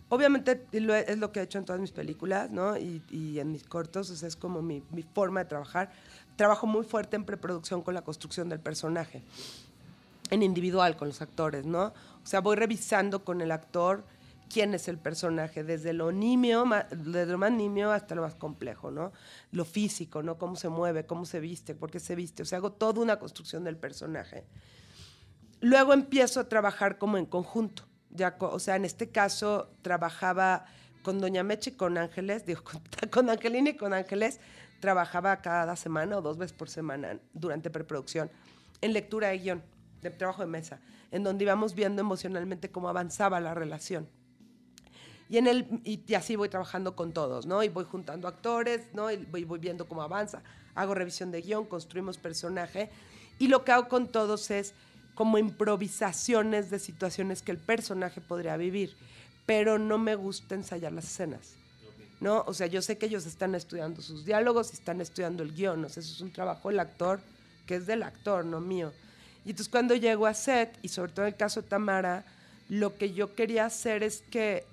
Obviamente 0.08 0.66
es 0.70 1.18
lo 1.18 1.32
que 1.32 1.40
he 1.40 1.42
hecho 1.42 1.58
en 1.58 1.64
todas 1.64 1.80
mis 1.80 1.90
películas, 1.90 2.50
¿no? 2.50 2.76
Y, 2.76 3.38
en 3.40 3.50
mis 3.50 3.64
cortos, 3.64 4.10
o 4.10 4.16
sea, 4.16 4.28
es 4.28 4.36
como 4.36 4.62
mi, 4.62 4.82
forma 5.14 5.40
de 5.40 5.46
trabajar. 5.46 5.90
Trabajo 6.36 6.66
muy 6.66 6.84
fuerte 6.84 7.16
en 7.16 7.24
preproducción 7.24 7.82
con 7.82 7.94
la 7.94 8.02
construcción 8.02 8.48
del 8.48 8.60
personaje, 8.60 9.22
en 10.30 10.42
individual 10.42 10.96
con 10.96 11.08
los 11.08 11.22
actores, 11.22 11.66
¿no? 11.66 11.86
O 11.86 12.26
sea, 12.26 12.40
voy 12.40 12.54
revisando 12.54 13.24
con 13.24 13.40
el 13.40 13.50
actor 13.50 14.04
quién 14.48 14.74
es 14.74 14.86
el 14.86 14.98
personaje, 14.98 15.64
desde 15.64 15.92
lo 15.92 16.12
nimio, 16.12 16.64
desde 16.90 17.32
lo 17.32 17.38
más 17.38 17.50
nimio 17.50 17.90
hasta 17.90 18.14
lo 18.14 18.22
más 18.22 18.36
complejo, 18.36 18.92
¿no? 18.92 19.12
Lo 19.50 19.64
físico, 19.64 20.22
¿no? 20.22 20.38
Cómo 20.38 20.54
se 20.54 20.68
mueve, 20.68 21.04
cómo 21.04 21.24
se 21.24 21.40
viste, 21.40 21.74
por 21.74 21.90
qué 21.90 21.98
se 21.98 22.14
viste. 22.14 22.44
O 22.44 22.46
sea, 22.46 22.58
hago 22.58 22.70
toda 22.70 23.00
una 23.00 23.18
construcción 23.18 23.64
del 23.64 23.76
personaje. 23.76 24.44
Luego 25.60 25.94
empiezo 25.94 26.38
a 26.38 26.48
trabajar 26.48 26.96
como 26.96 27.18
en 27.18 27.26
conjunto 27.26 27.82
o 28.40 28.58
sea, 28.58 28.76
en 28.76 28.84
este 28.84 29.08
caso 29.10 29.70
trabajaba 29.82 30.66
con 31.02 31.20
Doña 31.20 31.42
Meche 31.44 31.70
y 31.70 31.74
con 31.74 31.98
Ángeles, 31.98 32.44
digo, 32.46 32.62
con, 33.10 33.30
Angelina 33.30 33.70
y 33.70 33.76
con 33.76 33.92
Ángeles, 33.92 34.40
trabajaba 34.80 35.40
cada 35.40 35.76
semana 35.76 36.18
o 36.18 36.22
dos 36.22 36.36
veces 36.36 36.56
por 36.56 36.68
semana 36.68 37.18
durante 37.32 37.70
preproducción 37.70 38.30
en 38.80 38.92
lectura 38.92 39.28
de 39.28 39.38
guion, 39.38 39.62
de 40.02 40.10
trabajo 40.10 40.42
de 40.42 40.48
mesa, 40.48 40.80
en 41.10 41.22
donde 41.22 41.44
íbamos 41.44 41.74
viendo 41.74 42.02
emocionalmente 42.02 42.70
cómo 42.70 42.88
avanzaba 42.88 43.40
la 43.40 43.54
relación. 43.54 44.08
Y, 45.28 45.38
en 45.38 45.46
el, 45.46 45.80
y, 45.84 46.14
así 46.14 46.36
voy 46.36 46.48
trabajando 46.48 46.94
con 46.94 47.12
todos, 47.12 47.46
¿no? 47.46 47.62
Y 47.62 47.68
voy 47.68 47.84
juntando 47.84 48.28
actores, 48.28 48.92
¿no? 48.92 49.10
Y 49.10 49.16
voy, 49.16 49.44
voy 49.44 49.58
viendo 49.58 49.88
cómo 49.88 50.02
avanza. 50.02 50.42
Hago 50.74 50.94
revisión 50.94 51.30
de 51.32 51.40
guion, 51.40 51.64
construimos 51.66 52.18
personaje. 52.18 52.90
Y 53.38 53.48
lo 53.48 53.64
que 53.64 53.72
hago 53.72 53.88
con 53.88 54.06
todos 54.06 54.50
es 54.50 54.74
como 55.16 55.38
improvisaciones 55.38 56.70
de 56.70 56.78
situaciones 56.78 57.42
que 57.42 57.50
el 57.50 57.58
personaje 57.58 58.20
podría 58.20 58.56
vivir, 58.56 58.94
pero 59.46 59.78
no 59.78 59.98
me 59.98 60.14
gusta 60.14 60.54
ensayar 60.54 60.92
las 60.92 61.06
escenas. 61.06 61.54
¿No? 62.20 62.44
O 62.46 62.54
sea, 62.54 62.66
yo 62.66 62.80
sé 62.80 62.96
que 62.96 63.06
ellos 63.06 63.26
están 63.26 63.54
estudiando 63.54 64.00
sus 64.00 64.24
diálogos 64.24 64.70
y 64.70 64.74
están 64.74 65.00
estudiando 65.00 65.42
el 65.42 65.52
guion, 65.52 65.84
o 65.84 65.88
sea, 65.88 66.02
eso 66.02 66.14
es 66.14 66.20
un 66.20 66.32
trabajo 66.32 66.68
del 66.68 66.80
actor, 66.80 67.20
que 67.66 67.76
es 67.76 67.86
del 67.86 68.02
actor, 68.02 68.44
no 68.44 68.60
mío. 68.60 68.92
Y 69.44 69.50
entonces 69.50 69.70
cuando 69.70 69.94
llego 69.94 70.26
a 70.26 70.32
set, 70.32 70.78
y 70.82 70.88
sobre 70.88 71.12
todo 71.12 71.26
en 71.26 71.32
el 71.32 71.38
caso 71.38 71.60
de 71.60 71.68
Tamara, 71.68 72.24
lo 72.68 72.96
que 72.96 73.12
yo 73.12 73.34
quería 73.34 73.66
hacer 73.66 74.02
es 74.02 74.22
que 74.30 74.64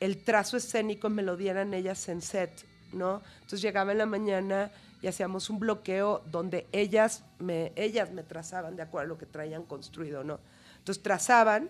el 0.00 0.18
trazo 0.18 0.56
escénico 0.56 1.08
me 1.10 1.22
lo 1.22 1.36
dieran 1.36 1.74
ellas 1.74 2.08
en 2.08 2.22
set, 2.22 2.50
¿no? 2.92 3.22
Entonces 3.36 3.62
llegaba 3.62 3.92
en 3.92 3.98
la 3.98 4.06
mañana 4.06 4.70
y 5.04 5.06
hacíamos 5.06 5.50
un 5.50 5.58
bloqueo 5.58 6.22
donde 6.30 6.66
ellas 6.72 7.24
me, 7.38 7.72
ellas 7.76 8.10
me 8.10 8.22
trazaban 8.22 8.74
de 8.74 8.80
acuerdo 8.80 9.04
a 9.04 9.08
lo 9.08 9.18
que 9.18 9.26
traían 9.26 9.62
construido, 9.62 10.24
¿no? 10.24 10.40
Entonces 10.78 11.02
trazaban 11.02 11.68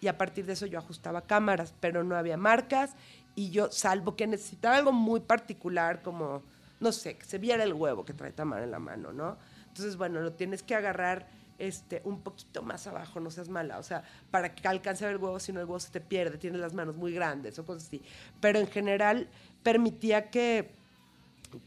y 0.00 0.06
a 0.06 0.16
partir 0.16 0.46
de 0.46 0.52
eso 0.52 0.66
yo 0.66 0.78
ajustaba 0.78 1.22
cámaras, 1.22 1.74
pero 1.80 2.04
no 2.04 2.14
había 2.14 2.36
marcas 2.36 2.92
y 3.34 3.50
yo, 3.50 3.72
salvo 3.72 4.14
que 4.14 4.28
necesitaba 4.28 4.76
algo 4.76 4.92
muy 4.92 5.18
particular 5.18 6.00
como, 6.00 6.44
no 6.78 6.92
sé, 6.92 7.16
que 7.16 7.24
se 7.24 7.38
viera 7.38 7.64
el 7.64 7.72
huevo 7.72 8.04
que 8.04 8.12
trae 8.12 8.30
Tamara 8.30 8.62
en 8.62 8.70
la 8.70 8.78
mano, 8.78 9.12
¿no? 9.12 9.36
Entonces, 9.66 9.96
bueno, 9.96 10.20
lo 10.20 10.34
tienes 10.34 10.62
que 10.62 10.76
agarrar 10.76 11.26
este, 11.58 12.02
un 12.04 12.20
poquito 12.20 12.62
más 12.62 12.86
abajo, 12.86 13.18
no 13.18 13.32
seas 13.32 13.48
mala, 13.48 13.80
o 13.80 13.82
sea, 13.82 14.04
para 14.30 14.54
que 14.54 14.68
alcance 14.68 15.04
a 15.04 15.08
ver 15.08 15.16
el 15.16 15.22
huevo, 15.22 15.40
si 15.40 15.52
no 15.52 15.58
el 15.58 15.66
huevo 15.66 15.80
se 15.80 15.90
te 15.90 16.00
pierde, 16.00 16.38
tienes 16.38 16.60
las 16.60 16.72
manos 16.72 16.94
muy 16.94 17.12
grandes 17.12 17.58
o 17.58 17.66
cosas 17.66 17.88
así. 17.88 18.00
Pero 18.40 18.60
en 18.60 18.68
general 18.68 19.28
permitía 19.64 20.30
que, 20.30 20.70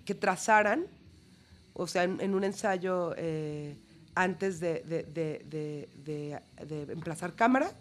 que 0.06 0.16
trazaran 0.16 0.86
o 1.74 1.88
sea, 1.88 2.04
en, 2.04 2.34
un 2.34 2.44
ensayo 2.44 3.14
eh, 3.18 3.78
antes 4.16 4.60
de, 4.60 4.84
emplazar 6.90 7.36
cámara. 7.36 7.72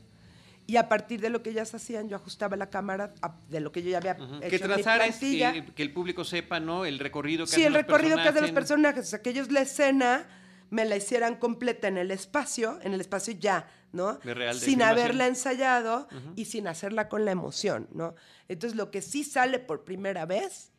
Y 0.67 0.77
a 0.77 0.87
partir 0.87 1.21
de 1.23 1.31
lo 1.31 1.43
que 1.43 1.49
ellas 1.51 1.75
hacían, 1.75 2.11
yo 2.11 2.17
ajustaba 2.17 2.55
la 2.55 2.69
cámara 2.69 3.15
de 3.49 3.61
lo 3.61 3.73
que 3.73 3.83
yo 3.83 3.91
ya 3.91 3.99
había 3.99 4.13
hecho. 4.13 4.51
Que 4.51 4.59
trazar 4.59 5.01
es 5.01 5.17
que, 5.17 5.65
el 5.77 5.93
público 5.95 6.25
sepa, 6.25 6.61
¿no? 6.61 6.85
El 6.85 6.99
recorrido 6.99 7.47
que 7.47 7.53
Sí, 7.53 7.65
el 7.65 7.73
recorrido 7.73 8.17
que 8.17 8.29
hacen 8.29 8.43
los 8.43 8.53
personajes. 8.53 9.07
O 9.07 9.09
sea, 9.09 9.23
que 9.23 9.31
ellos 9.31 9.51
la 9.51 9.63
escena 9.63 10.27
me 10.71 10.85
la 10.85 10.97
hicieran 10.97 11.37
completa 11.37 11.89
en 11.89 11.97
el 11.97 12.11
espacio, 12.11 12.79
en 12.83 12.93
el 12.93 13.01
espacio 13.01 13.35
ya, 13.35 13.67
¿no? 13.93 14.19
sin 14.55 14.83
haberla 14.83 15.27
ensayado 15.27 16.09
y 16.37 16.45
sin 16.45 16.69
hacerla 16.69 17.09
con 17.09 17.25
la 17.25 17.31
emoción, 17.31 17.89
¿no? 17.93 18.15
Entonces, 18.49 18.77
lo 18.77 18.91
que 18.91 19.03
sí 19.03 19.25
sale 19.25 19.59
por 19.59 19.85
primera 19.85 20.27
vez, 20.27 20.73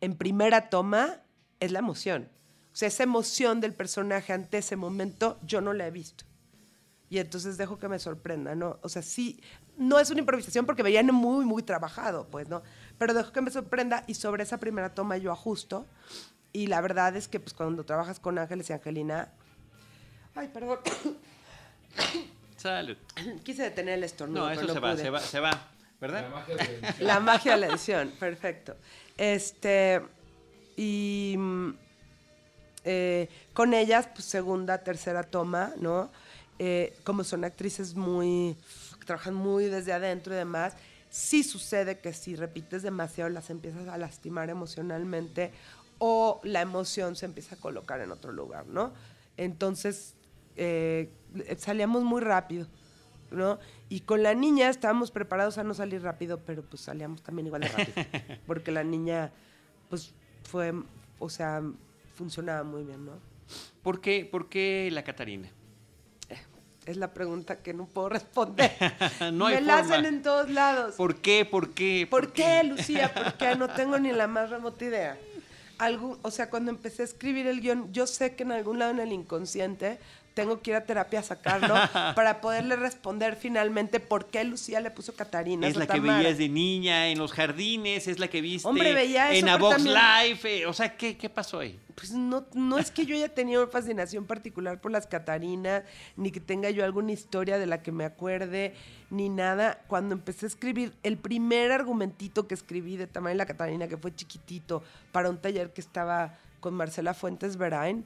en 0.00 0.16
primera 0.16 0.70
toma, 0.70 1.23
es 1.64 1.72
la 1.72 1.80
emoción. 1.80 2.28
O 2.72 2.76
sea, 2.76 2.88
esa 2.88 3.04
emoción 3.04 3.60
del 3.60 3.72
personaje 3.72 4.32
ante 4.32 4.58
ese 4.58 4.76
momento 4.76 5.38
yo 5.42 5.60
no 5.60 5.72
la 5.72 5.86
he 5.86 5.90
visto. 5.90 6.24
Y 7.08 7.18
entonces 7.18 7.56
dejo 7.56 7.78
que 7.78 7.88
me 7.88 8.00
sorprenda, 8.00 8.56
¿no? 8.56 8.80
O 8.82 8.88
sea, 8.88 9.00
sí, 9.02 9.40
no 9.76 10.00
es 10.00 10.10
una 10.10 10.20
improvisación 10.20 10.66
porque 10.66 10.82
veían 10.82 11.06
muy, 11.06 11.44
muy 11.44 11.62
trabajado, 11.62 12.26
pues, 12.28 12.48
¿no? 12.48 12.62
Pero 12.98 13.14
dejo 13.14 13.30
que 13.30 13.40
me 13.40 13.52
sorprenda 13.52 14.02
y 14.08 14.14
sobre 14.14 14.42
esa 14.42 14.58
primera 14.58 14.94
toma 14.94 15.16
yo 15.16 15.30
ajusto. 15.30 15.86
Y 16.52 16.66
la 16.66 16.80
verdad 16.80 17.14
es 17.14 17.28
que, 17.28 17.38
pues, 17.38 17.54
cuando 17.54 17.84
trabajas 17.84 18.18
con 18.18 18.38
Ángeles 18.38 18.70
y 18.70 18.72
Angelina... 18.72 19.28
Ay, 20.34 20.48
perdón. 20.48 20.78
Salud. 22.56 22.96
Quise 23.44 23.62
detener 23.62 23.94
el 23.94 24.04
estornudo. 24.04 24.46
No, 24.46 24.50
eso 24.50 24.72
se 24.72 24.80
va, 24.80 24.96
se 24.96 25.10
va, 25.10 25.20
se 25.20 25.38
va, 25.38 25.68
¿verdad? 26.00 26.22
La 26.22 26.30
magia 26.30 26.56
de 26.56 26.56
la 26.56 26.64
edición. 26.64 27.06
La 27.06 27.20
magia 27.20 27.52
de 27.52 27.58
la 27.58 27.66
edición, 27.68 28.12
perfecto. 28.18 28.76
Este... 29.16 30.02
Y 30.76 31.36
mm, 31.38 31.70
eh, 32.84 33.28
con 33.52 33.74
ellas, 33.74 34.08
pues 34.12 34.24
segunda, 34.24 34.78
tercera 34.78 35.22
toma, 35.22 35.72
¿no? 35.78 36.10
Eh, 36.58 36.96
como 37.02 37.24
son 37.24 37.44
actrices 37.44 37.94
muy, 37.94 38.56
trabajan 39.06 39.34
muy 39.34 39.66
desde 39.66 39.92
adentro 39.92 40.34
y 40.34 40.36
demás, 40.36 40.74
sí 41.10 41.42
sucede 41.42 41.98
que 41.98 42.12
si 42.12 42.36
repites 42.36 42.82
demasiado 42.82 43.30
las 43.30 43.50
empiezas 43.50 43.88
a 43.88 43.98
lastimar 43.98 44.50
emocionalmente 44.50 45.52
o 45.98 46.40
la 46.44 46.60
emoción 46.60 47.16
se 47.16 47.26
empieza 47.26 47.54
a 47.54 47.58
colocar 47.58 48.00
en 48.00 48.10
otro 48.10 48.32
lugar, 48.32 48.66
¿no? 48.66 48.92
Entonces, 49.36 50.14
eh, 50.56 51.10
salíamos 51.56 52.04
muy 52.04 52.20
rápido, 52.20 52.66
¿no? 53.30 53.58
Y 53.88 54.00
con 54.00 54.22
la 54.22 54.34
niña 54.34 54.68
estábamos 54.68 55.10
preparados 55.10 55.58
a 55.58 55.64
no 55.64 55.74
salir 55.74 56.02
rápido, 56.02 56.40
pero 56.44 56.62
pues 56.62 56.82
salíamos 56.82 57.22
también 57.22 57.46
igual 57.46 57.62
de 57.62 57.68
rápido, 57.68 58.06
porque 58.46 58.70
la 58.70 58.84
niña, 58.84 59.32
pues 59.88 60.14
fue, 60.44 60.72
o 61.18 61.28
sea, 61.28 61.62
funcionaba 62.14 62.62
muy 62.62 62.84
bien, 62.84 63.04
¿no? 63.04 63.12
¿Por 63.82 64.00
qué, 64.00 64.28
por 64.30 64.48
qué 64.48 64.88
la 64.92 65.04
Catarina? 65.04 65.48
Eh, 66.28 66.38
es 66.86 66.96
la 66.96 67.12
pregunta 67.12 67.62
que 67.62 67.74
no 67.74 67.86
puedo 67.86 68.08
responder. 68.08 68.72
no 69.32 69.46
hay 69.46 69.56
Me 69.56 69.60
la 69.62 69.78
hacen 69.78 70.04
en 70.06 70.22
todos 70.22 70.48
lados. 70.50 70.94
¿Por 70.94 71.16
qué? 71.16 71.44
¿Por 71.44 71.74
qué? 71.74 72.06
¿Por, 72.08 72.32
qué, 72.32 72.62
Lucía? 72.64 73.12
Porque 73.12 73.56
no 73.56 73.68
tengo 73.68 73.98
ni 73.98 74.12
la 74.12 74.26
más 74.26 74.50
remota 74.50 74.84
idea. 74.84 75.18
Algo, 75.78 76.18
o 76.22 76.30
sea, 76.30 76.48
cuando 76.48 76.70
empecé 76.70 77.02
a 77.02 77.04
escribir 77.04 77.46
el 77.46 77.60
guion, 77.60 77.92
yo 77.92 78.06
sé 78.06 78.36
que 78.36 78.44
en 78.44 78.52
algún 78.52 78.78
lado 78.78 78.92
en 78.92 79.00
el 79.00 79.12
inconsciente 79.12 79.98
tengo 80.34 80.60
que 80.60 80.72
ir 80.72 80.76
a 80.76 80.84
terapia 80.84 81.20
a 81.20 81.22
sacarlo 81.22 81.74
para 82.14 82.40
poderle 82.40 82.76
responder 82.76 83.36
finalmente 83.36 84.00
por 84.00 84.26
qué 84.26 84.44
Lucía 84.44 84.80
le 84.80 84.90
puso 84.90 85.14
Catarina. 85.14 85.66
Es 85.66 85.76
la 85.76 85.86
que 85.86 86.00
veías 86.00 86.36
de 86.36 86.48
niña 86.48 87.08
en 87.08 87.18
los 87.18 87.32
jardines, 87.32 88.08
es 88.08 88.18
la 88.18 88.28
que 88.28 88.40
viste 88.40 88.68
Hombre, 88.68 88.92
veía 88.92 89.32
en 89.32 89.48
A 89.48 89.56
Box 89.56 89.84
Life. 89.84 90.58
Eh, 90.58 90.66
o 90.66 90.72
sea, 90.72 90.96
¿qué, 90.96 91.16
¿qué 91.16 91.30
pasó 91.30 91.60
ahí? 91.60 91.78
Pues 91.94 92.10
no, 92.10 92.44
no 92.54 92.78
es 92.78 92.90
que 92.90 93.06
yo 93.06 93.14
haya 93.14 93.32
tenido 93.32 93.62
una 93.62 93.70
fascinación 93.70 94.26
particular 94.26 94.80
por 94.80 94.90
las 94.90 95.06
Catarinas, 95.06 95.84
ni 96.16 96.32
que 96.32 96.40
tenga 96.40 96.68
yo 96.70 96.84
alguna 96.84 97.12
historia 97.12 97.56
de 97.58 97.66
la 97.66 97.82
que 97.82 97.92
me 97.92 98.04
acuerde, 98.04 98.74
ni 99.10 99.28
nada. 99.28 99.80
Cuando 99.86 100.14
empecé 100.14 100.46
a 100.46 100.48
escribir, 100.48 100.92
el 101.04 101.16
primer 101.16 101.70
argumentito 101.70 102.48
que 102.48 102.54
escribí 102.54 102.96
de 102.96 103.06
Tamara 103.06 103.34
y 103.34 103.38
la 103.38 103.46
Catarina, 103.46 103.86
que 103.86 103.96
fue 103.96 104.14
chiquitito, 104.14 104.82
para 105.12 105.30
un 105.30 105.38
taller 105.38 105.72
que 105.72 105.80
estaba 105.80 106.36
con 106.58 106.74
Marcela 106.74 107.14
Fuentes 107.14 107.56
Verain, 107.56 108.04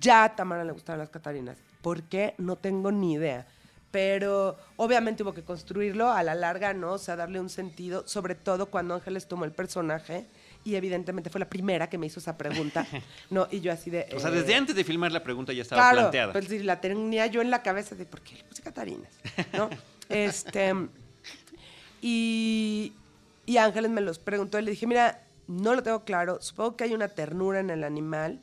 ya 0.00 0.24
a 0.24 0.36
Tamara 0.36 0.64
le 0.64 0.72
gustaban 0.72 0.98
las 0.98 1.10
Catarinas. 1.10 1.58
¿Por 1.82 2.02
qué? 2.04 2.34
No 2.38 2.56
tengo 2.56 2.90
ni 2.90 3.14
idea. 3.14 3.46
pero 3.90 4.58
obviamente 4.76 5.22
hubo 5.22 5.32
que 5.32 5.44
construirlo 5.44 6.10
a 6.10 6.24
la 6.24 6.34
larga, 6.34 6.74
¿no? 6.74 6.94
O 6.94 6.98
sea, 6.98 7.14
darle 7.14 7.38
un 7.38 7.48
sentido, 7.48 8.02
sobre 8.08 8.34
todo 8.34 8.66
cuando 8.66 8.94
Ángeles 8.94 9.28
tomó 9.28 9.44
el 9.44 9.52
personaje 9.52 10.26
y 10.64 10.74
evidentemente 10.74 11.30
fue 11.30 11.38
la 11.38 11.48
primera 11.48 11.88
que 11.88 11.96
me 11.96 12.06
hizo 12.06 12.18
esa 12.18 12.36
pregunta, 12.36 12.84
¿no? 13.30 13.46
Y 13.52 13.60
yo 13.60 13.70
así 13.70 13.90
de... 13.90 14.08
O 14.16 14.18
sea, 14.18 14.32
desde 14.32 14.50
eh, 14.50 14.56
antes 14.56 14.74
de 14.74 14.82
filmar 14.82 15.12
la 15.12 15.22
pregunta 15.22 15.52
ya 15.52 15.62
estaba 15.62 15.80
claro, 15.80 15.98
planteada. 15.98 16.32
Pues 16.32 16.46
sí, 16.46 16.58
la 16.64 16.80
tenía 16.80 17.28
yo 17.28 17.40
en 17.40 17.50
la 17.50 17.62
cabeza 17.62 17.94
de, 17.94 18.04
¿por 18.04 18.20
qué 18.22 18.34
le 18.34 18.42
puse 18.42 18.62
Catarinas? 18.62 19.12
¿No? 19.52 19.70
este... 20.08 20.74
Y, 22.02 22.94
y 23.46 23.56
Ángeles 23.58 23.92
me 23.92 24.00
los 24.00 24.18
preguntó 24.18 24.58
y 24.58 24.62
le 24.62 24.72
dije, 24.72 24.88
mira, 24.88 25.22
no 25.46 25.74
lo 25.74 25.84
tengo 25.84 26.04
claro, 26.04 26.42
supongo 26.42 26.76
que 26.76 26.84
hay 26.84 26.94
una 26.94 27.08
ternura 27.08 27.60
en 27.60 27.70
el 27.70 27.84
animal, 27.84 28.40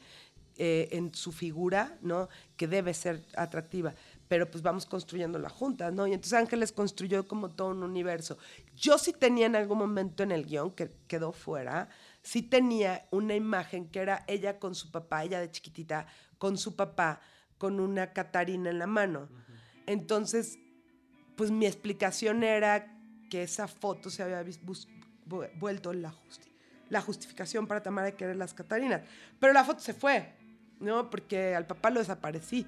eh, 0.63 0.89
en 0.91 1.11
su 1.15 1.31
figura, 1.31 1.97
¿no? 2.03 2.29
Que 2.55 2.67
debe 2.67 2.93
ser 2.93 3.25
atractiva 3.35 3.95
pero 4.27 4.49
pues 4.49 4.63
vamos 4.63 4.85
construyendo 4.85 5.39
la 5.39 5.49
junta, 5.49 5.91
¿no? 5.91 6.07
Y 6.07 6.13
entonces 6.13 6.39
Ángeles 6.39 6.71
construyó 6.71 7.27
como 7.27 7.49
todo 7.49 7.71
un 7.71 7.83
universo. 7.83 8.37
Yo 8.77 8.97
sí 8.97 9.11
tenía 9.11 9.47
en 9.47 9.57
algún 9.57 9.77
momento 9.77 10.23
en 10.23 10.31
el 10.31 10.45
guion, 10.45 10.71
que 10.71 10.89
quedó 11.05 11.33
fuera, 11.33 11.89
sí 12.21 12.41
tenía 12.41 13.05
una 13.11 13.35
imagen 13.35 13.89
que 13.89 13.99
era 13.99 14.23
ella 14.27 14.57
con 14.57 14.73
su 14.73 14.89
papá, 14.89 15.25
ella 15.25 15.41
de 15.41 15.51
chiquitita, 15.51 16.07
con 16.37 16.57
su 16.57 16.77
papá, 16.77 17.19
con 17.57 17.81
una 17.81 18.13
Catarina 18.13 18.69
en 18.69 18.79
la 18.79 18.87
mano. 18.87 19.27
Entonces, 19.85 20.57
pues 21.35 21.51
mi 21.51 21.65
explicación 21.65 22.43
era 22.45 22.97
que 23.29 23.43
esa 23.43 23.67
foto 23.67 24.09
se 24.09 24.23
había 24.23 24.45
vuelto 25.59 25.91
la, 25.91 26.15
la 26.87 27.01
justificación 27.01 27.67
para 27.67 27.83
Tamara 27.83 28.05
de 28.05 28.15
querer 28.15 28.37
las 28.37 28.53
Catarinas. 28.53 29.01
Pero 29.41 29.51
la 29.51 29.65
foto 29.65 29.81
se 29.81 29.93
fue, 29.93 30.40
¿no? 30.81 31.09
Porque 31.09 31.55
al 31.55 31.65
papá 31.65 31.89
lo 31.89 31.99
desaparecí. 31.99 32.67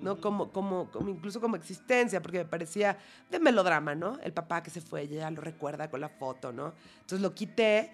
¿no? 0.00 0.20
Como, 0.20 0.52
como, 0.52 0.88
como, 0.92 1.10
incluso 1.10 1.40
como 1.40 1.56
existencia, 1.56 2.22
porque 2.22 2.38
me 2.38 2.44
parecía 2.44 2.96
de 3.30 3.40
melodrama, 3.40 3.96
¿no? 3.96 4.16
El 4.22 4.32
papá 4.32 4.62
que 4.62 4.70
se 4.70 4.80
fue, 4.80 5.08
ya 5.08 5.28
lo 5.28 5.40
recuerda 5.40 5.90
con 5.90 6.00
la 6.00 6.08
foto, 6.08 6.52
¿no? 6.52 6.72
Entonces 7.00 7.20
lo 7.20 7.34
quité 7.34 7.90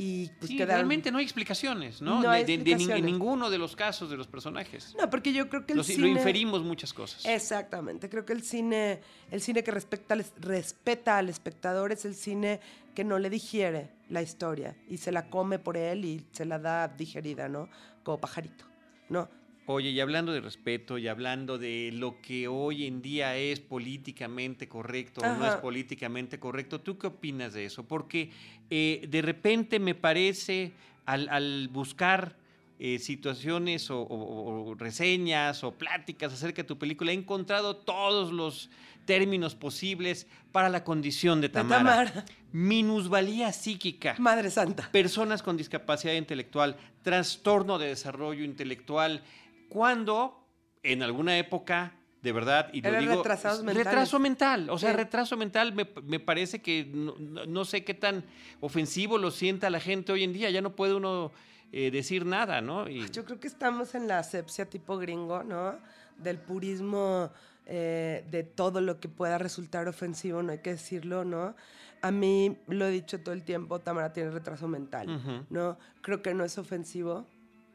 y 0.00 0.28
pues 0.38 0.52
sí, 0.52 0.64
realmente 0.64 1.10
no 1.10 1.18
hay 1.18 1.24
explicaciones, 1.24 2.00
¿no? 2.00 2.22
de, 2.22 2.54
en 2.54 3.04
ninguno 3.04 3.50
de 3.50 3.58
los 3.58 3.74
casos 3.74 4.08
de 4.08 4.16
los 4.16 4.28
personajes. 4.28 4.94
No, 4.96 5.10
porque 5.10 5.32
yo 5.32 5.48
creo 5.48 5.66
que 5.66 5.72
el 5.72 5.82
cine... 5.82 6.02
Lo 6.02 6.06
inferimos 6.06 6.62
muchas 6.62 6.92
cosas. 6.92 7.24
Exactamente. 7.26 8.08
Creo 8.08 8.24
que 8.24 8.32
el 8.32 8.44
cine, 8.44 9.00
el 9.32 9.40
cine 9.40 9.64
que 9.64 9.72
respecta, 9.72 10.14
respeta 10.38 11.18
al 11.18 11.28
espectador 11.28 11.90
es 11.90 12.04
el 12.04 12.14
cine 12.14 12.60
que 12.94 13.02
no 13.02 13.18
le 13.18 13.28
digiere 13.28 13.90
la 14.08 14.22
historia 14.22 14.76
y 14.88 14.98
se 14.98 15.10
la 15.10 15.28
come 15.30 15.58
por 15.58 15.76
él 15.76 16.04
y 16.04 16.24
se 16.30 16.44
la 16.44 16.60
da 16.60 16.86
digerida, 16.86 17.48
¿no? 17.48 17.68
Como 18.04 18.20
pajarito, 18.20 18.66
¿no? 19.08 19.28
Oye, 19.70 19.90
y 19.90 20.00
hablando 20.00 20.32
de 20.32 20.40
respeto 20.40 20.96
y 20.96 21.08
hablando 21.08 21.58
de 21.58 21.90
lo 21.92 22.22
que 22.22 22.48
hoy 22.48 22.86
en 22.86 23.02
día 23.02 23.36
es 23.36 23.60
políticamente 23.60 24.66
correcto 24.66 25.20
o 25.20 25.26
no 25.26 25.46
es 25.46 25.56
políticamente 25.56 26.40
correcto, 26.40 26.80
¿tú 26.80 26.96
qué 26.96 27.08
opinas 27.08 27.52
de 27.52 27.66
eso? 27.66 27.84
Porque 27.84 28.30
eh, 28.70 29.06
de 29.10 29.20
repente 29.20 29.78
me 29.78 29.94
parece, 29.94 30.72
al, 31.04 31.68
buscar 31.68 32.34
eh, 32.78 32.98
situaciones 32.98 33.88
o, 33.90 34.74
reseñas 34.78 35.64
o 35.64 35.72
pláticas 35.72 36.32
acerca 36.32 36.62
de 36.62 36.68
tu 36.68 36.78
película, 36.78 37.10
he 37.10 37.14
encontrado 37.14 37.76
todos 37.76 38.32
los 38.32 38.70
términos 39.04 39.54
posibles 39.54 40.26
para 40.52 40.68
la 40.68 40.84
condición 40.84 41.40
de 41.40 41.48
Tamara. 41.48 42.06
Tamara. 42.06 42.24
Minusvalía 42.52 43.52
psíquica. 43.52 44.14
Madre 44.18 44.50
Santa. 44.50 44.90
Personas 44.92 45.42
con 45.42 45.56
discapacidad 45.56 46.14
intelectual, 46.14 46.76
trastorno 47.02 47.78
de 47.78 47.88
desarrollo 47.88 48.44
intelectual, 48.44 49.22
cuando 49.68 50.46
en 50.82 51.02
alguna 51.02 51.36
época 51.38 51.94
de 52.22 52.32
verdad, 52.32 52.68
y 52.72 52.80
lo 52.80 52.98
digo, 52.98 53.22
retraso 53.22 54.18
mental, 54.18 54.70
o 54.70 54.78
sea, 54.78 54.92
retraso 54.92 55.36
mental 55.36 55.72
me, 55.72 56.18
parece 56.18 56.60
que 56.60 56.84
no, 56.84 57.64
sé 57.64 57.84
qué 57.84 57.94
tan 57.94 58.24
ofensivo 58.60 59.18
lo 59.18 59.30
sienta 59.30 59.70
la 59.70 59.78
gente 59.78 60.10
hoy 60.10 60.24
en 60.24 60.32
día, 60.32 60.50
ya 60.50 60.60
no 60.60 60.74
puede 60.74 60.94
uno 60.94 61.32
eh, 61.72 61.90
decir 61.90 62.24
nada, 62.24 62.60
¿no? 62.60 62.88
Yo 62.88 63.24
creo 63.24 63.40
que 63.40 63.48
estamos 63.48 63.94
en 63.94 64.08
la 64.08 64.18
asepsia 64.18 64.66
tipo 64.66 64.98
gringo, 64.98 65.42
¿no? 65.42 65.76
Del 66.16 66.38
purismo 66.38 67.30
eh, 67.66 68.24
de 68.30 68.42
todo 68.42 68.80
lo 68.80 69.00
que 69.00 69.08
pueda 69.08 69.38
resultar 69.38 69.88
ofensivo, 69.88 70.42
no 70.42 70.52
hay 70.52 70.58
que 70.58 70.70
decirlo, 70.70 71.24
¿no? 71.24 71.54
A 72.00 72.10
mí 72.10 72.56
lo 72.68 72.86
he 72.86 72.90
dicho 72.90 73.20
todo 73.20 73.34
el 73.34 73.42
tiempo, 73.42 73.80
Tamara 73.80 74.12
tiene 74.12 74.30
retraso 74.30 74.68
mental, 74.68 75.46
¿no? 75.50 75.78
Creo 76.00 76.22
que 76.22 76.32
no 76.32 76.44
es 76.44 76.56
ofensivo, 76.58 77.26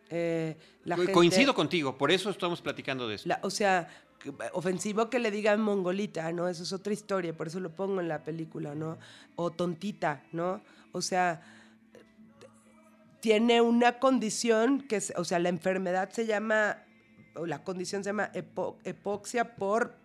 eh, 0.10 0.58
Coincido 1.12 1.56
contigo, 1.56 1.98
por 1.98 2.12
eso 2.12 2.30
estamos 2.30 2.62
platicando 2.62 3.08
de 3.08 3.16
eso. 3.16 3.30
o 3.42 3.50
sea, 3.50 3.90
ofensivo 4.54 5.10
que 5.10 5.20
le 5.20 5.32
digan 5.32 5.60
mongolita, 5.62 6.32
¿no? 6.32 6.48
Eso 6.48 6.64
es 6.64 6.72
otra 6.72 6.94
historia, 6.94 7.36
por 7.36 7.48
eso 7.48 7.60
lo 7.60 7.72
pongo 7.72 8.00
en 8.00 8.08
la 8.08 8.24
película, 8.24 8.76
¿no? 8.76 8.98
O 9.36 9.52
tontita, 9.52 10.24
¿no? 10.32 10.62
O 10.92 11.02
sea, 11.02 11.42
tiene 13.24 13.62
una 13.62 14.00
condición 14.00 14.82
que, 14.82 15.02
o 15.16 15.24
sea, 15.24 15.40
la 15.40 15.48
enfermedad 15.48 16.10
se 16.10 16.26
llama, 16.26 16.84
o 17.36 17.46
la 17.46 17.64
condición 17.64 18.04
se 18.04 18.10
llama 18.10 18.30
epoxia 18.34 19.56
por, 19.56 19.96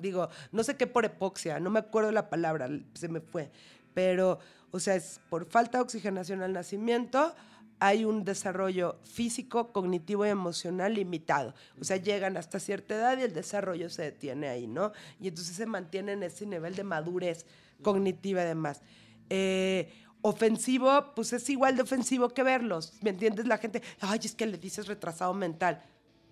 digo, 0.00 0.28
no 0.50 0.64
sé 0.64 0.76
qué 0.76 0.88
por 0.88 1.04
epoxia, 1.04 1.60
no 1.60 1.70
me 1.70 1.78
acuerdo 1.78 2.10
la 2.10 2.28
palabra, 2.28 2.68
se 2.94 3.08
me 3.08 3.20
fue, 3.20 3.52
pero, 3.94 4.40
o 4.72 4.80
sea, 4.80 4.96
es 4.96 5.20
por 5.30 5.46
falta 5.46 5.78
de 5.78 5.84
oxigenación 5.84 6.42
al 6.42 6.52
nacimiento, 6.52 7.36
hay 7.78 8.04
un 8.04 8.24
desarrollo 8.24 8.98
físico, 9.04 9.72
cognitivo 9.72 10.26
y 10.26 10.30
emocional 10.30 10.94
limitado. 10.94 11.54
O 11.80 11.84
sea, 11.84 11.98
llegan 11.98 12.36
hasta 12.36 12.58
cierta 12.58 12.96
edad 12.96 13.16
y 13.16 13.22
el 13.22 13.32
desarrollo 13.32 13.88
se 13.90 14.02
detiene 14.02 14.48
ahí, 14.48 14.66
¿no? 14.66 14.90
Y 15.20 15.28
entonces 15.28 15.54
se 15.54 15.66
mantiene 15.66 16.12
en 16.12 16.24
ese 16.24 16.46
nivel 16.46 16.74
de 16.74 16.82
madurez 16.82 17.46
cognitiva 17.80 18.42
además. 18.42 18.82
Ofensivo, 20.22 21.12
pues 21.14 21.32
es 21.32 21.48
igual 21.50 21.76
de 21.76 21.82
ofensivo 21.82 22.28
que 22.30 22.42
verlos. 22.42 22.94
¿Me 23.02 23.10
entiendes? 23.10 23.46
La 23.46 23.58
gente, 23.58 23.82
ay, 24.00 24.20
es 24.22 24.34
que 24.34 24.46
le 24.46 24.58
dices 24.58 24.86
retrasado 24.86 25.34
mental. 25.34 25.82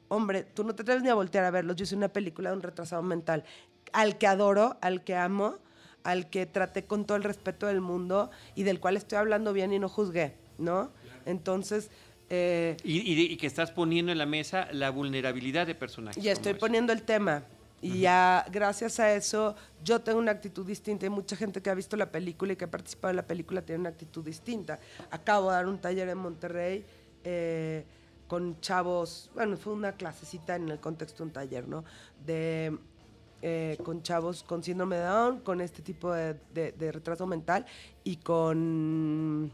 Hombre, 0.08 0.42
tú 0.42 0.64
no 0.64 0.74
te 0.74 0.82
atreves 0.82 1.02
ni 1.02 1.08
a 1.10 1.14
voltear 1.14 1.44
a 1.44 1.50
verlos. 1.50 1.76
Yo 1.76 1.84
hice 1.84 1.96
una 1.96 2.08
película 2.08 2.50
de 2.50 2.56
un 2.56 2.62
retrasado 2.62 3.02
mental 3.02 3.44
al 3.92 4.18
que 4.18 4.26
adoro, 4.26 4.76
al 4.80 5.04
que 5.04 5.14
amo, 5.14 5.58
al 6.04 6.30
que 6.30 6.46
traté 6.46 6.84
con 6.84 7.04
todo 7.06 7.16
el 7.16 7.24
respeto 7.24 7.66
del 7.66 7.80
mundo 7.80 8.30
y 8.54 8.62
del 8.62 8.80
cual 8.80 8.96
estoy 8.96 9.18
hablando 9.18 9.52
bien 9.52 9.72
y 9.72 9.78
no 9.78 9.88
juzgué, 9.88 10.34
¿no? 10.58 10.92
Entonces... 11.26 11.90
Eh, 12.30 12.76
y, 12.84 13.36
que 13.38 13.46
estás 13.46 13.70
poniendo 13.70 14.12
en 14.12 14.18
la 14.18 14.26
mesa 14.26 14.68
la 14.72 14.90
vulnerabilidad 14.90 15.66
de 15.66 15.74
personajes. 15.74 16.22
Ya 16.22 16.32
estoy 16.32 16.52
poniendo 16.54 16.92
el 16.92 17.02
tema. 17.02 17.44
Y 17.80 18.00
ya 18.00 18.44
gracias 18.50 18.98
a 18.98 19.14
eso 19.14 19.54
yo 19.84 20.00
tengo 20.00 20.18
una 20.18 20.32
actitud 20.32 20.66
distinta 20.66 21.06
y 21.06 21.10
mucha 21.10 21.36
gente 21.36 21.62
que 21.62 21.70
ha 21.70 21.74
visto 21.74 21.96
la 21.96 22.10
película 22.10 22.52
y 22.52 22.56
que 22.56 22.64
ha 22.64 22.70
participado 22.70 23.10
en 23.10 23.16
la 23.16 23.26
película 23.26 23.62
tiene 23.62 23.80
una 23.80 23.90
actitud 23.90 24.24
distinta. 24.24 24.80
Acabo 25.10 25.50
de 25.50 25.56
dar 25.56 25.66
un 25.66 25.78
taller 25.78 26.08
en 26.08 26.18
Monterrey 26.18 26.84
eh, 27.22 27.84
con 28.26 28.60
chavos, 28.60 29.30
bueno, 29.34 29.56
fue 29.56 29.72
una 29.72 29.92
clasecita 29.92 30.56
en 30.56 30.68
el 30.68 30.80
contexto 30.80 31.18
de 31.18 31.28
un 31.28 31.32
taller, 31.32 31.68
¿no? 31.68 31.84
De, 32.26 32.76
eh, 33.40 33.78
con 33.84 34.02
chavos 34.02 34.42
con 34.42 34.62
síndrome 34.64 34.96
de 34.96 35.02
Down, 35.02 35.40
con 35.40 35.60
este 35.60 35.80
tipo 35.80 36.12
de 36.12 36.92
retraso 36.92 37.26
mental 37.26 37.64
y 38.02 38.16
con 38.16 39.52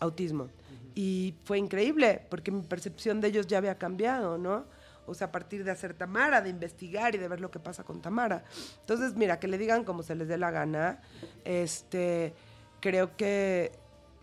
autismo. 0.00 0.48
Y 0.94 1.34
fue 1.44 1.58
increíble, 1.58 2.22
porque 2.30 2.50
mi 2.50 2.62
percepción 2.62 3.20
de 3.20 3.28
ellos 3.28 3.46
ya 3.46 3.58
había 3.58 3.76
cambiado, 3.76 4.38
¿no? 4.38 4.64
O 5.06 5.14
sea, 5.14 5.28
a 5.28 5.32
partir 5.32 5.64
de 5.64 5.70
hacer 5.70 5.94
Tamara, 5.94 6.40
de 6.40 6.50
investigar 6.50 7.14
y 7.14 7.18
de 7.18 7.28
ver 7.28 7.40
lo 7.40 7.50
que 7.50 7.58
pasa 7.58 7.84
con 7.84 8.00
Tamara. 8.00 8.44
Entonces, 8.80 9.14
mira, 9.14 9.38
que 9.38 9.48
le 9.48 9.58
digan 9.58 9.84
como 9.84 10.02
se 10.02 10.14
les 10.14 10.28
dé 10.28 10.36
la 10.36 10.50
gana, 10.50 11.00
este, 11.44 12.34
creo 12.80 13.16
que 13.16 13.72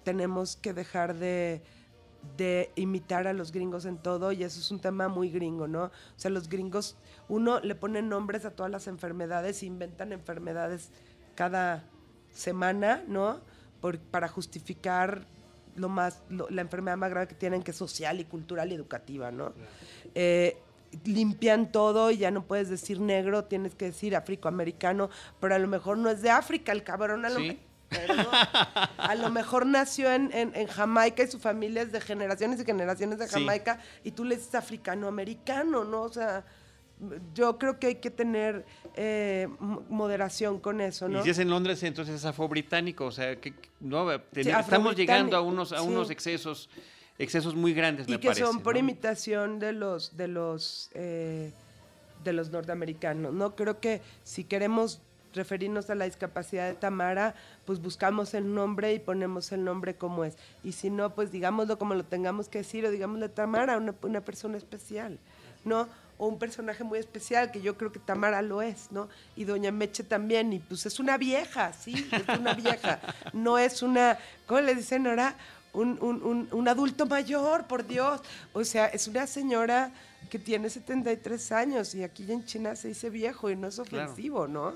tenemos 0.03 0.55
que 0.57 0.73
dejar 0.73 1.15
de, 1.15 1.61
de 2.37 2.71
imitar 2.75 3.27
a 3.27 3.33
los 3.33 3.51
gringos 3.51 3.85
en 3.85 3.97
todo 3.97 4.31
y 4.31 4.43
eso 4.43 4.59
es 4.59 4.71
un 4.71 4.79
tema 4.79 5.07
muy 5.07 5.29
gringo, 5.29 5.67
¿no? 5.67 5.85
O 5.85 5.91
sea, 6.17 6.31
los 6.31 6.49
gringos, 6.49 6.97
uno 7.29 7.59
le 7.59 7.75
pone 7.75 8.01
nombres 8.01 8.45
a 8.45 8.51
todas 8.51 8.71
las 8.71 8.87
enfermedades, 8.87 9.63
inventan 9.63 10.13
enfermedades 10.13 10.89
cada 11.35 11.83
semana, 12.31 13.03
¿no? 13.07 13.41
Por, 13.81 13.99
para 13.99 14.27
justificar 14.27 15.27
lo 15.75 15.89
más, 15.89 16.21
la 16.29 16.61
enfermedad 16.61 16.97
más 16.97 17.09
grave 17.09 17.27
que 17.27 17.35
tienen, 17.35 17.63
que 17.63 17.71
es 17.71 17.77
social 17.77 18.19
y 18.19 18.25
cultural 18.25 18.71
y 18.71 18.75
educativa, 18.75 19.31
¿no? 19.31 19.53
Eh, 20.15 20.57
limpian 21.05 21.71
todo 21.71 22.11
y 22.11 22.17
ya 22.17 22.31
no 22.31 22.45
puedes 22.45 22.69
decir 22.69 22.99
negro, 22.99 23.45
tienes 23.45 23.75
que 23.75 23.85
decir 23.85 24.15
afroamericano, 24.15 25.09
pero 25.39 25.55
a 25.55 25.59
lo 25.59 25.67
mejor 25.67 25.97
no 25.97 26.09
es 26.09 26.21
de 26.21 26.29
África 26.29 26.71
el 26.71 26.83
cabrón, 26.83 27.25
a 27.25 27.29
lo, 27.29 27.39
a 28.97 29.15
lo 29.15 29.29
mejor 29.29 29.65
nació 29.65 30.11
en, 30.11 30.31
en, 30.33 30.67
Jamaica 30.67 31.23
y 31.23 31.27
su 31.27 31.39
familia 31.39 31.83
es 31.83 31.91
de 31.91 32.01
generaciones 32.01 32.59
y 32.59 32.65
generaciones 32.65 33.19
de 33.19 33.27
Jamaica 33.27 33.79
y 34.03 34.11
tú 34.11 34.23
le 34.23 34.35
dices 34.35 34.55
africano-americano, 34.55 35.83
¿no? 35.83 36.03
O 36.03 36.09
sea, 36.09 36.43
yo 37.33 37.57
creo 37.57 37.79
que 37.79 37.87
hay 37.87 37.95
que 37.95 38.09
tener 38.09 38.65
eh, 38.95 39.47
moderación 39.89 40.59
con 40.59 40.81
eso, 40.81 41.07
¿no? 41.09 41.19
Y 41.19 41.23
si 41.23 41.29
es 41.31 41.39
en 41.39 41.49
Londres, 41.49 41.83
entonces 41.83 42.15
es 42.15 42.25
afro-británico, 42.25 43.05
o 43.05 43.11
sea, 43.11 43.35
que 43.35 43.53
no, 43.79 44.09
estamos 44.11 44.95
llegando 44.95 45.35
a 45.35 45.41
unos, 45.41 45.73
a 45.73 45.81
unos 45.81 46.09
excesos, 46.09 46.69
excesos 47.19 47.55
muy 47.55 47.73
grandes, 47.73 48.07
y 48.07 48.17
que 48.17 48.35
son 48.35 48.61
por 48.61 48.77
imitación 48.77 49.59
de 49.59 49.73
los, 49.73 50.17
de 50.17 50.27
los, 50.27 50.89
eh, 50.93 51.51
de 52.23 52.33
los 52.33 52.49
norteamericanos, 52.49 53.33
¿no? 53.33 53.55
Creo 53.55 53.79
que 53.79 54.01
si 54.23 54.43
queremos 54.43 55.01
referirnos 55.33 55.89
a 55.89 55.95
la 55.95 56.05
discapacidad 56.05 56.67
de 56.67 56.75
Tamara, 56.75 57.35
pues 57.65 57.81
buscamos 57.81 58.33
el 58.33 58.53
nombre 58.53 58.93
y 58.93 58.99
ponemos 58.99 59.51
el 59.51 59.63
nombre 59.63 59.95
como 59.95 60.23
es. 60.23 60.37
Y 60.63 60.73
si 60.73 60.89
no, 60.89 61.13
pues 61.15 61.31
digámoslo 61.31 61.77
como 61.77 61.95
lo 61.95 62.03
tengamos 62.03 62.49
que 62.49 62.59
decir, 62.59 62.85
o 62.85 62.91
digámosle 62.91 63.29
Tamara, 63.29 63.77
una, 63.77 63.95
una 64.01 64.21
persona 64.21 64.57
especial, 64.57 65.19
¿no? 65.65 65.87
O 66.17 66.27
un 66.27 66.37
personaje 66.37 66.83
muy 66.83 66.99
especial, 66.99 67.51
que 67.51 67.61
yo 67.61 67.77
creo 67.77 67.91
que 67.91 67.99
Tamara 67.99 68.41
lo 68.41 68.61
es, 68.61 68.91
¿no? 68.91 69.09
Y 69.35 69.45
Doña 69.45 69.71
Meche 69.71 70.03
también, 70.03 70.53
y 70.53 70.59
pues 70.59 70.85
es 70.85 70.99
una 70.99 71.17
vieja, 71.17 71.73
sí, 71.73 72.07
es 72.11 72.37
una 72.37 72.53
vieja. 72.53 72.99
No 73.33 73.57
es 73.57 73.81
una, 73.81 74.19
¿cómo 74.45 74.61
le 74.61 74.75
dicen 74.75 75.07
ahora? 75.07 75.35
Un, 75.73 75.97
un, 76.01 76.47
un, 76.51 76.67
adulto 76.67 77.05
mayor, 77.07 77.65
por 77.65 77.85
Dios. 77.85 78.21
O 78.53 78.63
sea, 78.63 78.85
es 78.87 79.07
una 79.07 79.25
señora 79.25 79.91
que 80.29 80.37
tiene 80.37 80.69
73 80.69 81.51
años 81.51 81.95
y 81.95 82.03
aquí 82.03 82.31
en 82.31 82.45
China 82.45 82.75
se 82.75 82.89
dice 82.89 83.09
viejo 83.09 83.49
y 83.49 83.55
no 83.55 83.67
es 83.67 83.79
ofensivo, 83.79 84.47
¿no? 84.47 84.73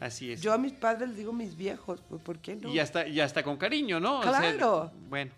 Así 0.00 0.32
es. 0.32 0.40
Yo 0.40 0.52
a 0.52 0.58
mis 0.58 0.72
padres 0.72 1.08
les 1.08 1.18
digo 1.18 1.32
mis 1.32 1.56
viejos, 1.56 2.00
pues, 2.08 2.22
¿por 2.22 2.38
qué 2.38 2.54
no? 2.54 2.68
Y 2.68 2.78
hasta, 2.78 3.06
y 3.06 3.20
hasta 3.20 3.42
con 3.42 3.56
cariño, 3.56 3.98
¿no? 3.98 4.20
Claro. 4.20 4.92
bueno, 5.08 5.32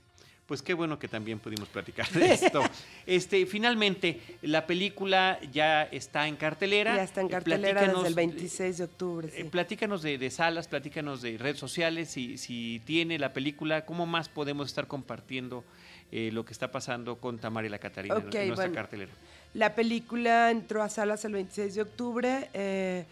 pues 0.51 0.63
qué 0.63 0.75
bueno 0.75 0.99
que 0.99 1.07
también 1.07 1.39
pudimos 1.39 1.69
platicar 1.69 2.11
de 2.11 2.33
esto. 2.35 2.61
este, 3.07 3.47
finalmente, 3.47 4.21
la 4.43 4.67
película 4.67 5.39
ya 5.53 5.85
está 5.85 6.27
en 6.27 6.35
cartelera. 6.35 6.97
Ya 6.97 7.05
está 7.05 7.21
en 7.21 7.29
cartelera 7.29 7.87
desde 7.87 8.09
el 8.09 8.15
26 8.17 8.79
de 8.79 8.83
octubre. 8.83 9.31
Eh, 9.33 9.45
platícanos 9.45 10.03
de, 10.03 10.29
salas, 10.29 10.67
platícanos 10.67 11.23
de 11.23 11.39
redes 11.39 11.61
sociales, 11.61 12.11
si, 12.11 12.37
si 12.37 12.83
tiene 12.85 13.17
la 13.21 13.33
película, 13.33 13.85
¿cómo 13.85 14.07
más 14.07 14.29
podemos 14.29 14.67
estar 14.67 14.89
compartiendo 14.89 15.63
eh, 16.11 16.31
lo 16.33 16.45
que 16.45 16.53
está 16.53 16.73
pasando 16.73 17.21
con 17.21 17.39
Tamara 17.39 17.69
y 17.69 17.71
la 17.71 17.79
Catarina 17.79 18.17
en 18.17 18.49
nuestra 18.49 18.73
cartelera? 18.73 19.13
La 19.55 19.77
película 19.77 20.51
entró 20.51 20.83
a 20.83 20.89
salas 20.89 21.25
el 21.25 21.35
26 21.35 21.77
de 21.77 21.83
octubre. 21.83 22.51
Eh, 22.55 23.05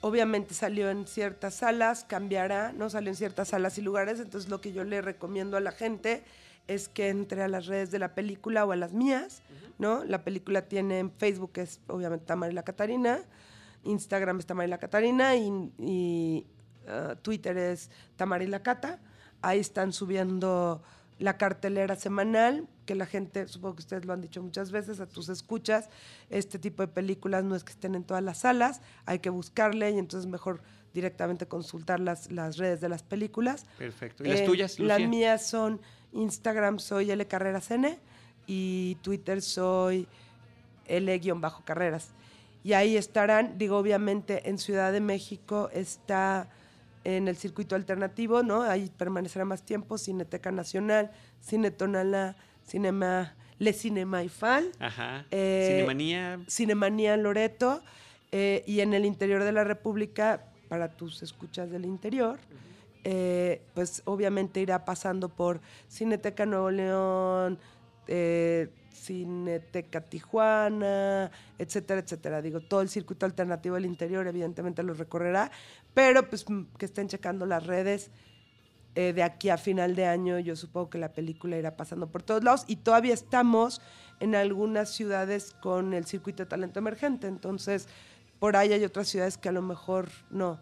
Obviamente 0.00 0.54
salió 0.54 0.90
en 0.90 1.08
ciertas 1.08 1.56
salas, 1.56 2.04
cambiará, 2.04 2.72
no 2.72 2.88
salió 2.88 3.10
en 3.10 3.16
ciertas 3.16 3.48
salas 3.48 3.78
y 3.78 3.82
lugares, 3.82 4.20
entonces 4.20 4.48
lo 4.48 4.60
que 4.60 4.72
yo 4.72 4.84
le 4.84 5.02
recomiendo 5.02 5.56
a 5.56 5.60
la 5.60 5.72
gente 5.72 6.22
es 6.68 6.88
que 6.88 7.08
entre 7.08 7.42
a 7.42 7.48
las 7.48 7.66
redes 7.66 7.90
de 7.90 7.98
la 7.98 8.14
película 8.14 8.64
o 8.64 8.72
a 8.72 8.76
las 8.76 8.92
mías, 8.92 9.42
¿no? 9.78 10.04
La 10.04 10.22
película 10.22 10.68
tiene 10.68 11.00
en 11.00 11.10
Facebook, 11.10 11.52
es 11.56 11.80
obviamente 11.88 12.26
Tamara 12.26 12.52
y 12.52 12.54
la 12.54 12.62
Catarina, 12.62 13.20
Instagram 13.84 14.38
es 14.38 14.46
Tamara 14.46 14.66
y 14.66 14.70
la 14.70 14.78
Catarina 14.78 15.34
y, 15.34 16.46
ah, 16.86 17.16
Twitter 17.22 17.56
es 17.56 17.90
Tamara 18.16 18.44
y 18.44 18.48
la 18.48 18.62
Cata. 18.62 19.00
Ahí 19.40 19.60
están 19.60 19.92
subiendo 19.92 20.82
la 21.18 21.36
cartelera 21.36 21.96
semanal, 21.96 22.68
que 22.86 22.94
la 22.94 23.06
gente, 23.06 23.48
supongo 23.48 23.76
que 23.76 23.80
ustedes 23.80 24.04
lo 24.04 24.12
han 24.12 24.20
dicho 24.20 24.42
muchas 24.42 24.70
veces, 24.70 25.00
a 25.00 25.06
tus 25.06 25.28
escuchas, 25.28 25.88
este 26.30 26.58
tipo 26.58 26.82
de 26.82 26.88
películas 26.88 27.44
no 27.44 27.56
es 27.56 27.64
que 27.64 27.72
estén 27.72 27.94
en 27.94 28.04
todas 28.04 28.22
las 28.22 28.38
salas, 28.38 28.82
hay 29.04 29.18
que 29.18 29.30
buscarle 29.30 29.90
y 29.90 29.98
entonces 29.98 30.30
mejor 30.30 30.62
directamente 30.94 31.46
consultar 31.46 32.00
las, 32.00 32.30
las 32.30 32.56
redes 32.56 32.80
de 32.80 32.88
las 32.88 33.02
películas. 33.02 33.66
Perfecto. 33.78 34.24
¿Y 34.24 34.28
las 34.28 34.40
eh, 34.40 34.44
tuyas, 34.44 34.78
Las 34.78 35.00
mías 35.00 35.46
son 35.46 35.80
Instagram 36.12 36.78
soy 36.78 37.10
L 37.10 37.26
Carreras 37.26 37.70
N 37.70 37.98
y 38.46 38.96
Twitter 39.02 39.42
soy 39.42 40.08
L-Carreras. 40.86 42.10
Y 42.64 42.72
ahí 42.72 42.96
estarán, 42.96 43.58
digo, 43.58 43.78
obviamente 43.78 44.48
en 44.48 44.58
Ciudad 44.58 44.92
de 44.92 45.00
México 45.00 45.70
está 45.72 46.48
en 47.04 47.28
el 47.28 47.36
circuito 47.36 47.76
alternativo, 47.76 48.42
¿no? 48.42 48.62
Ahí 48.62 48.90
permanecerá 48.96 49.44
más 49.44 49.62
tiempo, 49.62 49.96
Cineteca 49.96 50.50
Nacional, 50.50 51.10
Cine 51.40 51.70
Tonalá, 51.70 52.36
Cinema, 52.66 53.34
Le 53.58 53.72
Cinema 53.72 54.24
Ifal. 54.24 54.72
Ajá. 54.80 55.24
Eh, 55.30 55.68
Cinemanía. 55.70 56.40
Cinemanía 56.48 57.16
Loreto. 57.16 57.82
Eh, 58.32 58.62
y 58.66 58.80
en 58.80 58.92
el 58.92 59.06
interior 59.06 59.42
de 59.44 59.52
la 59.52 59.64
República, 59.64 60.44
para 60.68 60.88
tus 60.88 61.22
escuchas 61.22 61.70
del 61.70 61.86
interior, 61.86 62.38
eh, 63.04 63.62
pues 63.74 64.02
obviamente 64.04 64.60
irá 64.60 64.84
pasando 64.84 65.28
por 65.28 65.60
Cineteca 65.88 66.46
Nuevo 66.46 66.70
León, 66.70 67.58
Cineteca 69.08 70.00
Tijuana, 70.02 71.30
etcétera, 71.58 72.00
etcétera. 72.00 72.42
Digo, 72.42 72.60
todo 72.60 72.82
el 72.82 72.88
circuito 72.88 73.26
alternativo 73.26 73.76
del 73.76 73.86
interior 73.86 74.26
evidentemente 74.26 74.82
lo 74.82 74.94
recorrerá, 74.94 75.50
pero 75.94 76.28
pues 76.28 76.44
que 76.76 76.84
estén 76.84 77.08
checando 77.08 77.46
las 77.46 77.66
redes. 77.66 78.10
Eh, 78.94 79.12
de 79.12 79.22
aquí 79.22 79.48
a 79.50 79.58
final 79.58 79.94
de 79.94 80.06
año 80.06 80.40
yo 80.40 80.56
supongo 80.56 80.90
que 80.90 80.98
la 80.98 81.12
película 81.12 81.56
irá 81.56 81.76
pasando 81.76 82.10
por 82.10 82.22
todos 82.22 82.42
lados 82.42 82.64
y 82.66 82.76
todavía 82.76 83.14
estamos 83.14 83.80
en 84.18 84.34
algunas 84.34 84.90
ciudades 84.90 85.54
con 85.60 85.94
el 85.94 86.04
circuito 86.06 86.42
de 86.42 86.48
talento 86.48 86.80
emergente, 86.80 87.28
entonces 87.28 87.86
por 88.40 88.56
ahí 88.56 88.72
hay 88.72 88.82
otras 88.84 89.06
ciudades 89.06 89.36
que 89.38 89.50
a 89.50 89.52
lo 89.52 89.62
mejor 89.62 90.08
no, 90.30 90.58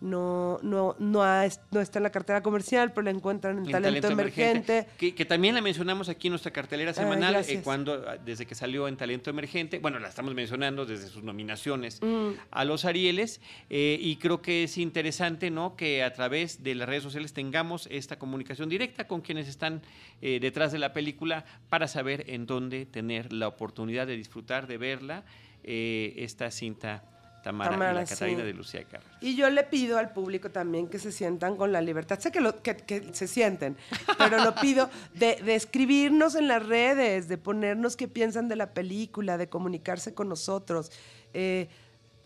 no, 0.00 0.58
no, 0.62 0.94
no, 0.98 1.22
no 1.70 1.80
está 1.80 1.98
en 1.98 2.02
la 2.02 2.10
cartera 2.10 2.42
comercial, 2.42 2.92
pero 2.92 3.02
la 3.02 3.10
encuentran 3.10 3.58
en, 3.58 3.70
talento, 3.70 4.08
Emergente. 4.08 4.86
Que, 4.98 5.24
también 5.24 5.54
la 5.54 5.62
mencionamos 5.62 6.08
aquí 6.08 6.28
en 6.28 6.32
nuestra 6.32 6.52
cartelera 6.52 6.92
semanal, 6.92 7.36
eh, 7.36 7.60
cuando 7.64 8.02
desde 8.24 8.46
que 8.46 8.54
salió 8.54 8.88
en 8.88 8.96
Talento 8.96 9.30
Emergente, 9.30 9.78
bueno, 9.78 9.98
la 9.98 10.08
estamos 10.08 10.34
mencionando 10.34 10.84
desde 10.84 11.08
sus 11.08 11.22
nominaciones 11.22 12.00
mm. 12.02 12.30
a 12.50 12.64
los 12.64 12.84
Arieles, 12.84 13.40
eh, 13.70 13.98
y 14.00 14.16
creo 14.16 14.42
que 14.42 14.64
es 14.64 14.76
interesante 14.76 15.50
¿no? 15.50 15.76
que 15.76 16.02
a 16.02 16.12
través 16.12 16.62
de 16.62 16.74
las 16.74 16.88
redes 16.88 17.02
sociales 17.02 17.32
tengamos 17.32 17.88
esta 17.90 18.18
comunicación 18.18 18.68
directa 18.68 19.06
con 19.06 19.22
quienes 19.22 19.48
están 19.48 19.82
eh, 20.20 20.38
detrás 20.40 20.72
de 20.72 20.78
la 20.78 20.92
película 20.92 21.44
para 21.68 21.88
saber 21.88 22.24
en 22.28 22.46
dónde 22.46 22.86
tener 22.86 23.32
la 23.32 23.48
oportunidad 23.48 24.06
de 24.06 24.16
disfrutar, 24.16 24.66
de 24.66 24.78
verla, 24.78 25.24
esta 25.68 26.52
cinta 26.52 27.02
Tamara, 27.46 27.92
y 27.92 27.94
la 27.94 28.04
Catarina 28.04 28.42
de 28.42 28.52
Lucía. 28.52 28.84
Y 29.20 29.36
yo 29.36 29.48
le 29.50 29.62
pido 29.62 29.98
al 29.98 30.12
público 30.12 30.50
también 30.50 30.88
que 30.88 30.98
se 30.98 31.12
sientan 31.12 31.56
con 31.56 31.70
la 31.70 31.80
libertad. 31.80 32.18
Sé 32.18 32.32
que, 32.32 32.40
lo, 32.40 32.60
que, 32.60 33.10
se 33.12 33.28
sienten, 33.28 33.76
pero 34.18 34.42
lo 34.42 34.54
pido 34.56 34.90
de, 35.14 35.38
escribirnos 35.54 36.34
en 36.34 36.48
las 36.48 36.66
redes, 36.66 37.28
de 37.28 37.38
ponernos 37.38 37.96
qué 37.96 38.08
piensan 38.08 38.48
de 38.48 38.56
la 38.56 38.74
película, 38.74 39.38
de 39.38 39.48
comunicarse 39.48 40.12
con 40.12 40.28
nosotros. 40.28 40.90
Eh, 41.34 41.68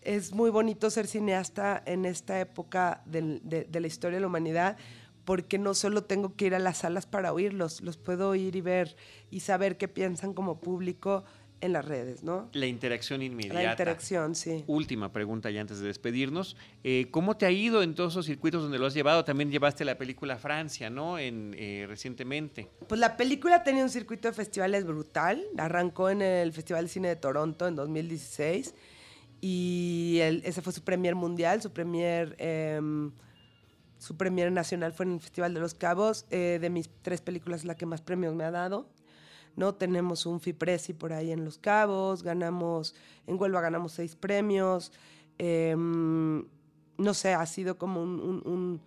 es 0.01 0.33
muy 0.33 0.49
bonito 0.49 0.89
ser 0.89 1.05
cineasta 1.05 1.83
en 1.85 2.05
esta 2.05 2.39
época 2.39 3.03
de, 3.05 3.67
la 3.71 3.87
historia 3.87 4.17
de 4.17 4.21
la 4.21 4.27
humanidad 4.27 4.77
porque 5.23 5.59
no 5.59 5.75
solo 5.75 6.03
tengo 6.03 6.35
que 6.35 6.47
ir 6.47 6.55
a 6.55 6.59
las 6.59 6.79
salas 6.79 7.05
para 7.05 7.31
oírlos, 7.31 7.81
los 7.81 7.97
puedo 7.97 8.29
oír 8.29 8.55
y 8.55 8.61
ver 8.61 8.95
y 9.29 9.41
saber 9.41 9.77
qué 9.77 9.87
piensan 9.87 10.33
como 10.33 10.59
público 10.59 11.23
en 11.61 11.73
las 11.73 11.85
redes, 11.85 12.23
¿no? 12.23 12.49
La 12.53 12.65
interacción 12.65 13.21
inmediata. 13.21 13.61
La 13.61 13.71
interacción, 13.71 14.35
sí. 14.35 14.63
Última 14.67 15.11
pregunta 15.13 15.49
ya 15.51 15.61
antes 15.61 15.79
de 15.79 15.87
despedirnos. 15.87 16.57
Eh, 16.83 17.07
¿Cómo 17.11 17.37
te 17.37 17.45
ha 17.45 17.51
ido 17.51 17.83
en 17.83 17.95
todos 17.95 18.13
esos 18.13 18.25
circuitos 18.25 18.63
donde 18.63 18.79
lo 18.79 18.87
has 18.87 18.93
llevado? 18.93 19.23
También 19.23 19.51
llevaste 19.51 19.85
la 19.85 19.97
película 19.97 20.37
Francia, 20.37 20.89
¿no? 20.89 21.19
En, 21.19 21.55
eh, 21.57 21.85
recientemente. 21.87 22.67
Pues 22.87 22.99
la 22.99 23.15
película 23.15 23.63
tenía 23.63 23.83
un 23.83 23.89
circuito 23.89 24.27
de 24.27 24.33
festivales 24.33 24.85
brutal. 24.85 25.43
Arrancó 25.57 26.09
en 26.09 26.21
el 26.21 26.51
Festival 26.51 26.85
de 26.85 26.89
Cine 26.89 27.07
de 27.09 27.15
Toronto 27.15 27.67
en 27.67 27.75
2016 27.75 28.73
y 29.41 30.19
ese 30.21 30.61
fue 30.61 30.73
su 30.73 30.83
premier 30.83 31.15
mundial, 31.15 31.61
su 31.61 31.71
premier... 31.71 32.35
Em, 32.37 33.11
su 33.97 34.17
premier 34.17 34.51
nacional 34.51 34.93
fue 34.93 35.05
en 35.05 35.13
el 35.13 35.19
Festival 35.19 35.53
de 35.53 35.59
los 35.59 35.75
Cabos. 35.75 36.25
Eh, 36.31 36.57
de 36.59 36.69
mis 36.71 36.89
tres 37.03 37.21
películas, 37.21 37.65
la 37.65 37.75
que 37.75 37.85
más 37.85 38.01
premios 38.01 38.33
me 38.33 38.43
ha 38.43 38.49
dado. 38.49 38.89
¿No? 39.55 39.75
Tenemos 39.75 40.25
un 40.25 40.39
FIPRESI 40.39 40.93
por 40.93 41.13
ahí 41.13 41.31
en 41.31 41.45
Los 41.45 41.57
Cabos, 41.57 42.23
ganamos, 42.23 42.95
en 43.27 43.39
Huelva 43.39 43.61
ganamos 43.61 43.93
seis 43.93 44.15
premios, 44.15 44.91
em, 45.37 46.45
no 46.97 47.13
sé, 47.13 47.33
ha 47.33 47.45
sido 47.45 47.77
como 47.77 48.01
un, 48.01 48.81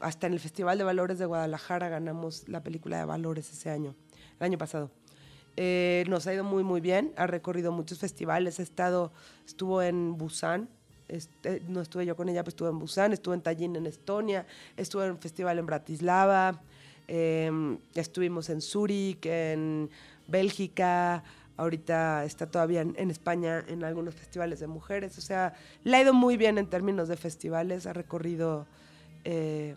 hasta 0.00 0.26
en 0.26 0.32
el 0.34 0.40
Festival 0.40 0.78
de 0.78 0.84
Valores 0.84 1.18
de 1.18 1.26
Guadalajara 1.26 1.88
ganamos 1.88 2.48
la 2.48 2.62
película 2.62 2.98
de 2.98 3.04
Valores 3.04 3.50
ese 3.52 3.70
año, 3.70 3.94
el 4.38 4.44
año 4.44 4.58
pasado. 4.58 4.90
Eh, 5.56 6.04
nos 6.08 6.26
ha 6.28 6.34
ido 6.34 6.44
muy, 6.44 6.62
muy 6.62 6.80
bien, 6.80 7.12
ha 7.16 7.26
recorrido 7.26 7.72
muchos 7.72 7.98
festivales, 7.98 8.60
ha 8.60 8.62
estado, 8.62 9.12
estuvo 9.44 9.82
en 9.82 10.16
Busan, 10.16 10.68
este, 11.08 11.62
no 11.66 11.80
estuve 11.80 12.06
yo 12.06 12.14
con 12.14 12.28
ella, 12.28 12.44
pero 12.44 12.50
estuve 12.50 12.68
en 12.68 12.78
Busan, 12.78 13.12
estuve 13.12 13.34
en 13.34 13.40
Tallinn 13.40 13.74
en 13.76 13.86
Estonia, 13.86 14.46
estuve 14.76 15.06
en 15.06 15.12
un 15.12 15.18
festival 15.18 15.58
en 15.58 15.66
Bratislava, 15.66 16.60
Em, 17.08 17.78
estuvimos 17.94 18.50
en 18.50 18.60
Zúrich, 18.60 19.24
en 19.24 19.88
Bélgica, 20.26 21.24
ahorita 21.56 22.24
está 22.24 22.46
todavía 22.46 22.82
en, 22.82 23.10
España 23.10 23.64
en 23.66 23.82
algunos 23.82 24.14
festivales 24.14 24.60
de 24.60 24.66
mujeres. 24.66 25.16
O 25.16 25.22
sea, 25.22 25.54
le 25.84 25.96
ha 25.96 26.02
ido 26.02 26.12
muy 26.12 26.36
bien 26.36 26.58
en 26.58 26.68
términos 26.68 27.08
de 27.08 27.16
festivales, 27.16 27.86
ha 27.86 27.94
recorrido, 27.94 28.66
eh, 29.24 29.74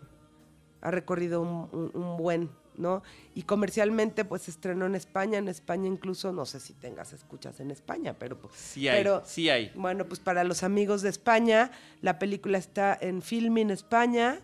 ha 0.82 0.90
recorrido 0.90 1.40
un, 1.40 2.16
buen, 2.18 2.50
¿no? 2.76 3.02
Y 3.34 3.44
comercialmente, 3.44 4.26
pues 4.26 4.48
estrenó 4.50 4.84
en 4.84 4.94
España, 4.94 5.38
en 5.38 5.48
España 5.48 5.88
incluso, 5.88 6.32
no 6.32 6.44
sé 6.44 6.60
si 6.60 6.74
tengas 6.74 7.14
escuchas 7.14 7.60
en 7.60 7.70
España, 7.70 8.14
pero... 8.18 8.38
Pues, 8.38 8.54
sí 8.56 8.88
hay, 8.88 9.06
sí 9.24 9.48
hay. 9.48 9.72
Bueno, 9.74 10.06
pues 10.06 10.20
para 10.20 10.44
los 10.44 10.62
amigos 10.62 11.00
de 11.00 11.08
España, 11.08 11.70
la 12.02 12.18
película 12.18 12.58
está 12.58 12.96
en 13.00 13.22
Filming 13.22 13.70
España, 13.70 14.38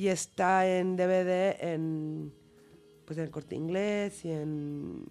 y 0.00 0.08
está 0.08 0.66
en 0.66 0.96
DVD 0.96 1.62
en 1.62 2.32
pues 3.04 3.18
en 3.18 3.24
el 3.24 3.30
corte 3.30 3.54
inglés 3.54 4.24
y 4.24 4.30
en 4.30 5.04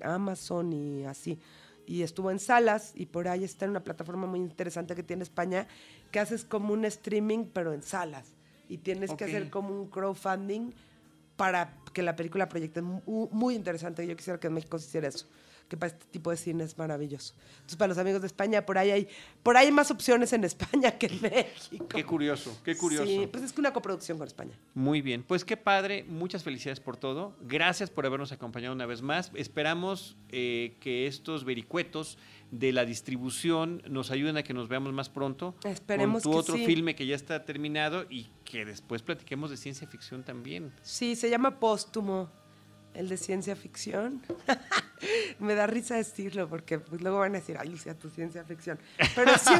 Amazon 0.00 0.72
y 0.72 1.04
así. 1.04 1.38
y 1.86 2.00
estuvo 2.00 2.30
en 2.30 2.38
salas 2.38 2.92
y 2.94 3.04
por 3.04 3.28
ahí 3.28 3.44
está 3.44 3.66
en 3.66 3.72
una 3.72 3.84
plataforma 3.84 4.26
muy 4.26 4.40
interesante 4.40 4.94
que 4.94 5.02
tiene 5.02 5.24
España 5.24 5.66
que 6.10 6.20
haces 6.20 6.42
como 6.42 6.72
un 6.72 6.86
streaming 6.86 7.50
pero 7.52 7.74
en 7.74 7.82
salas 7.82 8.32
y 8.66 8.78
tienes 8.78 9.12
que 9.12 9.24
hacer 9.24 9.50
como 9.50 9.78
un 9.78 9.90
crowdfunding 9.90 10.72
para 11.36 11.76
que 11.92 12.02
la 12.02 12.16
película 12.16 12.48
proyecte 12.48 12.80
muy, 12.80 13.02
muy 13.30 13.54
interesante. 13.54 14.06
Yo 14.06 14.16
quisiera 14.16 14.40
que 14.40 14.46
en 14.46 14.54
México 14.54 14.78
se 14.78 14.86
hiciera 14.86 15.08
eso 15.08 15.26
que 15.74 15.78
para 15.78 15.92
este 15.92 16.06
tipo 16.06 16.30
de 16.30 16.36
cine 16.36 16.62
es 16.62 16.78
maravilloso. 16.78 17.34
Entonces, 17.54 17.76
para 17.76 17.88
los 17.88 17.98
amigos 17.98 18.20
de 18.20 18.28
España, 18.28 18.64
por 18.64 18.78
ahí 18.78 18.90
hay, 18.92 19.08
por 19.42 19.56
ahí 19.56 19.66
hay 19.66 19.72
más 19.72 19.90
opciones 19.90 20.32
en 20.32 20.44
España 20.44 20.92
que 20.92 21.06
en 21.06 21.20
México. 21.20 21.88
Qué 21.88 22.04
curioso, 22.04 22.56
qué 22.64 22.76
curioso. 22.76 23.06
Sí, 23.06 23.28
pues 23.30 23.42
es 23.42 23.52
que 23.52 23.60
una 23.60 23.72
coproducción 23.72 24.18
con 24.18 24.26
España. 24.26 24.56
Muy 24.74 25.02
bien, 25.02 25.24
pues 25.26 25.44
qué 25.44 25.56
padre, 25.56 26.04
muchas 26.04 26.44
felicidades 26.44 26.78
por 26.78 26.96
todo. 26.96 27.36
Gracias 27.42 27.90
por 27.90 28.06
habernos 28.06 28.30
acompañado 28.30 28.72
una 28.72 28.86
vez 28.86 29.02
más. 29.02 29.32
Esperamos 29.34 30.16
eh, 30.30 30.76
que 30.80 31.06
estos 31.08 31.44
vericuetos 31.44 32.18
de 32.52 32.72
la 32.72 32.84
distribución 32.84 33.82
nos 33.88 34.12
ayuden 34.12 34.36
a 34.36 34.44
que 34.44 34.54
nos 34.54 34.68
veamos 34.68 34.92
más 34.92 35.08
pronto. 35.08 35.56
Esperemos 35.64 36.22
con 36.22 36.32
tu 36.32 36.38
otro 36.38 36.54
filme 36.56 36.94
que 36.94 37.06
ya 37.06 37.16
está 37.16 37.44
terminado 37.44 38.06
y 38.08 38.28
que 38.44 38.64
después 38.64 39.02
platiquemos 39.02 39.50
de 39.50 39.56
ciencia 39.56 39.88
ficción 39.88 40.22
también. 40.22 40.72
Sí, 40.82 41.16
se 41.16 41.28
llama 41.28 41.58
Póstumo 41.58 42.43
el 42.94 43.08
de 43.08 43.16
ciencia 43.16 43.56
ficción. 43.56 44.22
Me 45.38 45.54
da 45.54 45.66
risa 45.66 45.96
decirlo 45.96 46.48
porque 46.48 46.78
pues, 46.78 47.02
luego 47.02 47.18
van 47.18 47.34
a 47.34 47.38
decir, 47.38 47.56
ay, 47.58 47.68
Lucía, 47.68 47.98
tu 47.98 48.08
ciencia 48.08 48.44
ficción. 48.44 48.78
Pero 49.14 49.32
sí, 49.38 49.54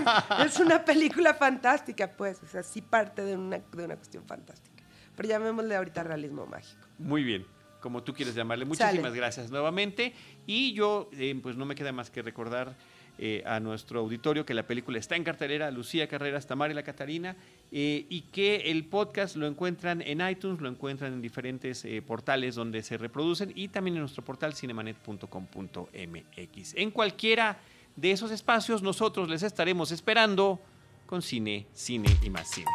es 0.45 0.59
una 0.61 0.85
película 0.85 1.35
fantástica, 1.35 2.11
pues. 2.11 2.43
O 2.43 2.47
sea, 2.47 2.63
sí 2.63 2.81
parte 2.81 3.23
de 3.23 3.37
una, 3.37 3.59
de 3.59 3.85
una 3.85 3.97
cuestión 3.97 4.25
fantástica. 4.25 4.83
Pero 5.17 5.29
llamémosle 5.29 5.77
ahorita 5.77 6.03
realismo 6.03 6.47
mágico. 6.47 6.87
Muy 6.99 7.23
bien, 7.23 7.47
como 7.81 8.03
tú 8.03 8.15
quieres 8.15 8.35
llamarle. 8.35 8.65
Muchísimas 8.65 9.15
gracias 9.15 9.51
nuevamente. 9.51 10.15
Y 10.47 10.73
yo, 10.73 11.11
eh, 11.13 11.39
pues 11.43 11.57
no 11.57 11.67
me 11.67 11.75
queda 11.75 11.93
más 11.93 12.11
que 12.11 12.23
recordar 12.23 12.75
eh, 13.19 13.43
a 13.47 13.61
nuestro 13.61 14.01
auditorio 14.01 14.45
que 14.45 14.55
la 14.55 14.65
película 14.65 14.99
está 14.99 15.15
en 15.15 15.25
cartelera, 15.25 15.71
Lucía 15.71 16.09
Carreras, 16.09 16.47
Tamara 16.47 16.73
y 16.73 16.75
la 16.75 16.83
Catarina, 16.83 17.37
eh, 17.71 18.07
y 18.09 18.23
que 18.33 18.73
el 18.73 18.85
podcast 18.85 19.37
lo 19.37 19.47
encuentran 19.47 20.03
en 20.03 20.27
iTunes, 20.27 20.61
lo 20.61 20.69
encuentran 20.69 21.13
en 21.13 21.23
diferentes 21.23 21.85
eh, 21.85 22.03
portales 22.03 22.55
donde 22.55 22.83
se 22.83 22.99
reproducen 22.99 23.53
y 23.55 23.69
también 23.69 23.97
en 23.97 24.01
nuestro 24.01 24.25
portal 24.25 24.55
cinemanet.com.mx. 24.55 26.75
En 26.75 26.91
cualquiera 26.91 27.59
de 27.97 28.11
esos 28.11 28.31
espacios 28.31 28.83
nosotros 28.83 29.29
les 29.29 29.43
estaremos 29.43 29.93
esperando 29.93 30.61
con 31.07 31.23
cine, 31.23 31.67
cine 31.73 32.09
y 32.23 32.31
más 32.31 32.51
cine. 32.51 32.71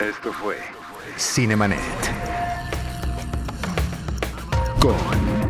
Esto 0.00 0.32
fue 0.32 0.56
Cinemanet. 1.16 1.78
Con 4.80 5.49